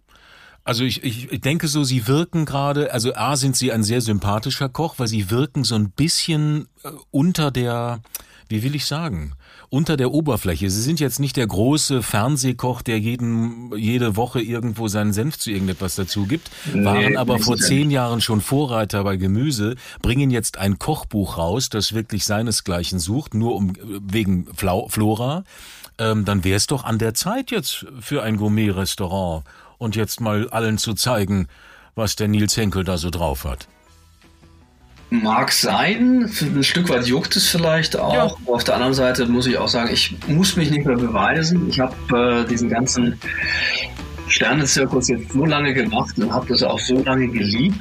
Also 0.67 0.83
ich, 0.83 1.01
ich 1.01 1.31
ich 1.31 1.39
denke 1.39 1.69
so, 1.69 1.85
Sie 1.85 2.07
wirken 2.07 2.43
gerade, 2.43 2.91
also 2.91 3.15
A 3.15 3.37
sind 3.37 3.55
Sie 3.55 3.71
ein 3.71 3.83
sehr 3.83 4.01
sympathischer 4.01 4.67
Koch, 4.67 4.95
weil 4.97 5.07
Sie 5.07 5.31
wirken 5.31 5.63
so 5.63 5.75
ein 5.75 5.91
bisschen 5.91 6.67
äh, 6.83 6.89
unter 7.09 7.51
der, 7.51 8.01
wie 8.49 8.63
will 8.63 8.75
ich 8.75 8.85
sagen, 8.85 9.31
unter 9.69 9.95
der 9.95 10.11
Oberfläche. 10.11 10.69
Sie 10.69 10.81
sind 10.81 10.99
jetzt 10.99 11.21
nicht 11.21 11.37
der 11.37 11.47
große 11.47 12.03
Fernsehkoch, 12.03 12.81
der 12.81 12.99
jeden, 12.99 13.77
jede 13.77 14.17
Woche 14.17 14.41
irgendwo 14.41 14.89
seinen 14.89 15.13
Senf 15.13 15.37
zu 15.37 15.51
irgendetwas 15.51 15.95
dazu 15.95 16.25
gibt, 16.25 16.51
waren 16.73 17.15
aber 17.15 17.39
vor 17.39 17.55
zehn 17.55 17.89
Jahren 17.89 18.19
schon 18.19 18.41
Vorreiter 18.41 19.05
bei 19.05 19.15
Gemüse, 19.15 19.75
bringen 20.01 20.31
jetzt 20.31 20.57
ein 20.57 20.79
Kochbuch 20.79 21.37
raus, 21.37 21.69
das 21.69 21.93
wirklich 21.93 22.25
seinesgleichen 22.25 22.99
sucht, 22.99 23.35
nur 23.35 23.55
um 23.55 23.71
wegen 23.81 24.47
Flau 24.53 24.89
Flora. 24.89 25.45
Ähm, 25.97 26.25
dann 26.25 26.43
wäre 26.43 26.57
es 26.57 26.67
doch 26.67 26.83
an 26.83 26.99
der 26.99 27.13
Zeit 27.13 27.51
jetzt 27.51 27.85
für 28.01 28.21
ein 28.21 28.35
Gourmet-Restaurant 28.35 29.45
und 29.77 29.95
jetzt 29.95 30.21
mal 30.21 30.49
allen 30.49 30.77
zu 30.77 30.93
zeigen, 30.93 31.47
was 31.95 32.15
der 32.15 32.27
Nils 32.27 32.55
Henkel 32.57 32.83
da 32.83 32.97
so 32.97 33.09
drauf 33.09 33.45
hat. 33.45 33.67
Mag 35.09 35.53
sein, 35.53 36.29
ein 36.41 36.63
Stück 36.63 36.89
weit 36.89 37.07
juckt 37.07 37.35
es 37.37 37.47
vielleicht 37.47 37.97
auch. 37.97 38.13
Ja. 38.13 38.35
Auf 38.45 38.65
der 38.65 38.75
anderen 38.75 38.93
Seite 38.93 39.25
muss 39.25 39.47
ich 39.47 39.57
auch 39.57 39.69
sagen, 39.69 39.89
ich 39.91 40.17
muss 40.27 40.57
mich 40.57 40.69
nicht 40.69 40.85
mehr 40.85 40.97
beweisen. 40.97 41.69
Ich 41.69 41.79
habe 41.79 42.43
äh, 42.43 42.45
diesen 42.45 42.69
ganzen 42.69 43.17
Sternenzirkus 44.27 45.07
jetzt 45.07 45.31
so 45.31 45.45
lange 45.45 45.73
gemacht 45.73 46.19
und 46.19 46.33
habe 46.33 46.47
das 46.47 46.61
auch 46.61 46.79
so 46.79 47.01
lange 47.03 47.29
geliebt 47.29 47.77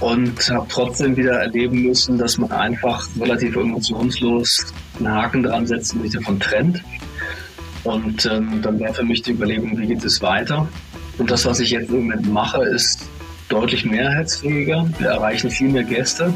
und 0.00 0.50
habe 0.50 0.66
trotzdem 0.68 1.16
wieder 1.16 1.40
erleben 1.40 1.82
müssen, 1.82 2.18
dass 2.18 2.36
man 2.36 2.52
einfach 2.52 3.08
relativ 3.18 3.56
emotionslos 3.56 4.66
einen 4.98 5.10
Haken 5.10 5.44
dran 5.44 5.66
setzt 5.66 5.94
und 5.94 6.02
sich 6.02 6.12
davon 6.12 6.38
trennt. 6.38 6.82
Und 7.84 8.26
ähm, 8.26 8.60
dann 8.62 8.78
war 8.80 8.94
für 8.94 9.04
mich 9.04 9.22
die 9.22 9.32
Überlegung, 9.32 9.76
wie 9.78 9.86
geht 9.88 10.04
es 10.04 10.22
weiter? 10.22 10.68
Und 11.18 11.30
das, 11.30 11.44
was 11.44 11.58
ich 11.60 11.70
jetzt 11.70 11.90
im 11.90 12.06
Moment 12.06 12.32
mache, 12.32 12.62
ist 12.64 13.00
deutlich 13.48 13.84
mehrheitsfähiger. 13.84 14.88
Wir 14.98 15.08
erreichen 15.08 15.50
viel 15.50 15.68
mehr 15.68 15.82
Gäste 15.84 16.32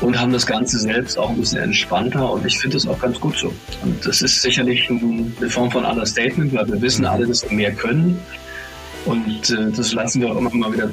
und 0.00 0.18
haben 0.18 0.32
das 0.32 0.46
Ganze 0.46 0.78
selbst 0.78 1.18
auch 1.18 1.30
ein 1.30 1.36
bisschen 1.40 1.58
entspannter 1.62 2.30
und 2.30 2.46
ich 2.46 2.58
finde 2.58 2.76
es 2.76 2.86
auch 2.86 2.98
ganz 3.00 3.18
gut 3.20 3.36
so. 3.38 3.52
Und 3.82 4.06
das 4.06 4.22
ist 4.22 4.40
sicherlich 4.42 4.88
ein- 4.90 5.34
eine 5.40 5.50
Form 5.50 5.70
von 5.70 5.84
Understatement, 5.84 6.54
weil 6.54 6.66
wir 6.68 6.80
wissen 6.80 7.04
alle, 7.04 7.26
dass 7.26 7.42
wir 7.42 7.56
mehr 7.56 7.72
können 7.72 8.18
und 9.06 9.50
äh, 9.50 9.70
das 9.74 9.92
lassen 9.92 10.20
wir 10.22 10.30
auch 10.32 10.36
immer 10.38 10.54
mal 10.54 10.72
wieder 10.72 10.90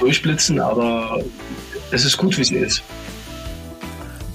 durchblitzen, 0.00 0.58
aber 0.60 1.22
es 1.90 2.04
ist 2.04 2.16
gut, 2.16 2.36
wie 2.38 2.42
es 2.42 2.50
ist. 2.50 2.82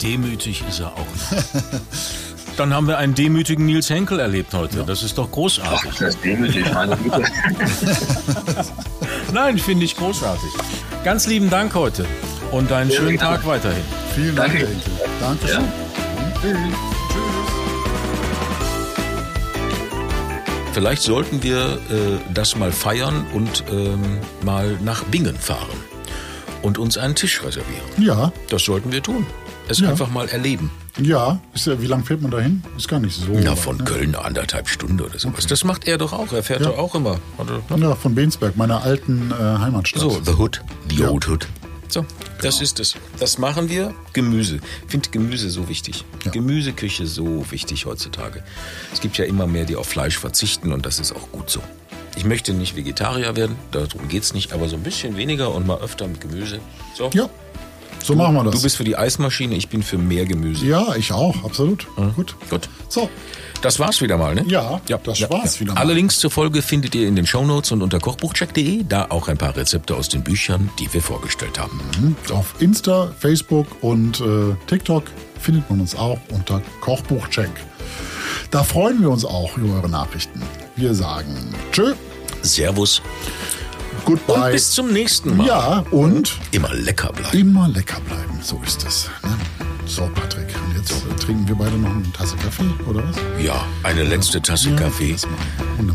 Demütig 0.02 0.64
ist 0.70 0.80
er 0.82 0.92
auch 0.94 0.98
noch. 1.00 1.80
Dann 2.58 2.74
haben 2.74 2.88
wir 2.88 2.98
einen 3.00 3.16
demütigen 3.16 3.66
Nils 3.66 3.90
Henkel 3.90 4.20
erlebt 4.20 4.54
heute. 4.54 4.84
Das 4.86 5.02
ist 5.02 5.18
doch 5.18 5.28
Ach, 5.30 5.34
großartig. 5.34 5.92
das 6.00 6.16
ist 6.16 6.24
demütig, 6.24 6.72
meine 6.74 6.96
Güte. 6.98 7.24
Nein, 9.34 9.58
finde 9.58 9.86
ich 9.86 9.98
großartig. 9.98 10.50
Ganz 11.04 11.26
lieben 11.26 11.50
Dank 11.50 11.74
heute 11.74 12.06
und 12.52 12.72
einen 12.72 12.92
Sehr 12.92 13.00
schönen 13.00 13.18
gerne. 13.18 13.38
Tag 13.38 13.48
weiterhin. 13.48 13.84
Vielen 14.16 14.36
Dank, 14.36 14.54
Danke. 14.54 14.68
Henkel. 14.68 14.92
Dankeschön. 15.20 15.64
Vielleicht 20.74 21.04
sollten 21.04 21.44
wir 21.44 21.80
äh, 21.92 22.18
das 22.34 22.56
mal 22.56 22.72
feiern 22.72 23.26
und 23.34 23.64
ähm, 23.72 24.18
mal 24.44 24.76
nach 24.84 25.04
Bingen 25.06 25.36
fahren 25.38 25.70
und 26.64 26.78
uns 26.80 26.98
einen 26.98 27.14
Tisch 27.16 27.44
reservieren. 27.44 27.84
Ja, 27.98 28.32
Das 28.50 28.64
sollten 28.64 28.92
wir 28.92 29.04
tun. 29.04 29.26
Es 29.68 29.80
Ja. 29.80 29.90
einfach 29.90 30.10
mal 30.10 30.28
erleben. 30.28 30.70
ja. 31.00 31.40
Ist 31.54 31.68
wie 31.82 31.88
lange 31.88 32.04
fährt 32.04 32.22
man 32.22 32.32
da 32.32 32.40
hin? 32.40 32.62
Ist 32.78 32.88
gar 32.88 33.00
nicht 33.00 33.16
so. 33.16 33.28
Na, 33.32 33.56
von 33.56 33.78
ne? 33.78 33.84
Köln 33.86 34.16
eine 34.16 34.24
anderthalb 34.26 34.68
Stunden 34.70 35.00
oder 35.02 35.18
sowas. 35.18 35.48
Das 35.48 35.64
macht 35.64 35.88
er 35.88 35.98
doch 35.98 36.14
auch. 36.14 36.32
Er 36.34 36.44
fährt 36.44 36.62
Ja. 36.62 36.68
doch 36.70 36.78
auch 36.78 36.96
immer. 36.96 37.20
Oder- 37.38 37.62
Ja, 37.78 37.96
von 37.96 38.14
Bensberg, 38.16 38.58
meiner 38.58 38.84
alten 38.84 39.32
äh, 39.32 39.36
Heimatstadt. 39.60 40.02
So, 40.02 40.22
The 40.24 40.34
Hood, 40.34 40.62
The 40.90 40.96
Ja. 40.98 41.10
Old 41.10 41.28
Hood. 41.28 41.48
So, 41.88 42.06
das 42.42 42.60
ist 42.60 42.80
es. 42.80 42.96
Das 43.20 43.38
machen 43.38 43.70
wir. 43.70 43.94
Gemüse. 44.14 44.56
Ich 44.86 44.92
finde 44.92 45.10
Gemüse 45.12 45.50
so 45.52 45.70
wichtig. 45.70 46.04
Ja. 46.26 46.32
Gemüseküche 46.32 47.06
so 47.06 47.46
wichtig 47.52 47.86
heutzutage. 47.86 48.44
Es 48.92 49.00
gibt 49.00 49.18
ja 49.18 49.26
immer 49.26 49.46
mehr, 49.48 49.66
die 49.66 49.76
auf 49.76 49.88
Fleisch 49.88 50.18
verzichten 50.18 50.74
und 50.74 50.86
das 50.88 51.00
ist 51.00 51.16
auch 51.16 51.32
gut 51.32 51.50
so. 51.52 51.62
Ich 52.16 52.26
möchte 52.26 52.54
nicht 52.54 52.76
Vegetarier 52.76 53.36
werden, 53.36 53.56
darum 53.72 54.08
geht's 54.08 54.34
nicht, 54.34 54.54
aber 54.54 54.70
so 54.70 54.76
ein 54.76 54.84
bisschen 54.84 55.18
weniger 55.18 55.54
und 55.54 55.66
mal 55.68 55.80
öfter 55.82 56.08
mit 56.08 56.20
Gemüse. 56.22 56.60
So. 56.96 57.10
Ja, 57.14 57.30
so 58.04 58.16
machen 58.16 58.36
wir 58.36 58.44
das. 58.44 58.56
Du 58.56 58.62
bist 58.62 58.76
für 58.78 58.84
die 58.84 58.96
Eismaschine, 58.98 59.56
ich 59.56 59.70
bin 59.70 59.82
für 59.84 59.98
mehr 59.98 60.26
Gemüse. 60.26 60.66
ja, 60.66 60.96
ich 60.96 61.12
auch, 61.12 61.44
absolut. 61.44 61.88
Gut. 62.16 62.36
Gut. 62.50 62.70
So, 62.90 63.10
Das 63.62 63.80
war's 63.80 64.02
wieder 64.02 64.18
mal, 64.18 64.36
ne? 64.36 64.44
Ja, 64.48 64.82
das 65.04 65.30
war's 65.30 65.60
wieder 65.60 65.74
mal. 65.74 65.80
Alle 65.80 65.94
Links 65.94 66.20
zur 66.20 66.30
Folge 66.30 66.62
findet 66.62 66.94
ihr 66.96 67.08
in 67.08 67.16
den 67.16 67.26
Shownotes 67.26 67.72
und 67.72 67.82
unter 67.82 68.00
kochbuchcheck.de, 68.00 68.84
da 68.88 69.08
auch 69.10 69.28
ein 69.30 69.38
paar 69.38 69.56
Rezepte 69.56 69.96
aus 69.96 70.10
den 70.10 70.24
Büchern, 70.24 70.70
die 70.80 70.94
wir 70.94 71.02
vorgestellt 71.02 71.58
haben. 71.58 71.80
auf 72.32 72.56
Insta, 72.60 73.12
Facebook 73.18 73.68
und 73.82 74.20
äh, 74.20 74.56
TikTok 74.68 75.04
findet 75.40 75.70
man 75.70 75.80
uns 75.80 75.96
auch 75.96 76.20
unter 76.30 76.62
Kochbuchcheck. 76.82 77.50
Da 78.52 78.64
freuen 78.64 79.02
wir 79.02 79.10
uns 79.10 79.26
auch 79.26 79.58
über 79.58 79.76
eure 79.76 79.90
Nachrichten. 79.90 80.42
Wir 80.76 80.94
sagen 80.94 81.54
Tschö, 81.72 81.94
Servus 82.42 83.02
Goodbye. 84.06 84.34
und 84.46 84.52
bis 84.52 84.72
zum 84.72 84.92
nächsten 84.92 85.38
Mal. 85.38 85.48
ja, 85.48 85.86
und 85.92 86.34
Immer 86.52 86.74
lecker 86.74 87.12
bleiben. 87.14 87.38
immer 87.38 87.68
lecker 87.70 88.00
bleiben. 88.02 88.40
So 88.42 88.62
ist 88.66 88.86
es. 88.86 89.10
Ne? 89.24 89.30
So, 89.86 90.10
Patrick, 90.16 90.48
und 90.66 90.76
jetzt 90.78 90.92
äh, 90.92 91.16
trinken 91.20 91.48
wir 91.48 91.56
beide 91.56 91.76
noch 91.78 91.90
eine 91.92 92.12
Tasse 92.14 92.36
Kaffee, 92.38 92.64
oder 92.90 93.04
was? 93.08 93.16
Ja, 93.44 93.66
eine 93.84 94.04
letzte 94.04 94.42
Tasse 94.42 94.70
Ja, 94.70 94.76
Kaffee. 94.78 95.16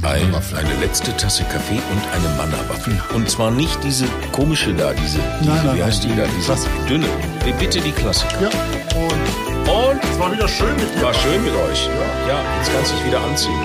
Ein, 0.03 0.35
eine 0.35 0.75
letzte 0.81 1.17
Tasse 1.17 1.43
Kaffee 1.45 1.81
und 1.91 2.03
eine 2.15 2.37
Mannerwaffel. 2.37 3.01
Und 3.15 3.29
zwar 3.31 3.51
nicht 3.51 3.83
diese 3.83 4.05
komische 4.33 4.75
da, 4.75 4.93
diese, 4.93 5.19
diese 5.41 5.51
Nein, 5.51 5.67
nein, 5.67 5.77
wie 5.77 5.83
heißt 5.83 6.05
nein, 6.05 6.13
die 6.17 6.21
da, 6.21 6.27
die 6.27 6.35
diese 6.37 6.47
Klassiker. 6.47 6.87
dünne. 6.89 7.07
Nee, 7.45 7.55
Bitte 7.59 7.81
die 7.81 7.93
Klassiker. 7.93 8.43
Ja, 8.43 8.49
und 8.97 9.95
Und 9.95 10.05
es 10.05 10.19
war 10.19 10.33
wieder 10.33 10.49
schön 10.49 10.75
mit 10.77 10.95
dir. 10.95 11.03
war 11.03 11.15
schön 11.15 11.43
mit 11.43 11.53
euch. 11.55 11.89
Ja, 12.29 12.41
jetzt 12.59 12.73
kannst 12.73 12.93
du 12.93 12.97
dich 12.97 13.07
wieder 13.07 13.21
anziehen. 13.23 13.59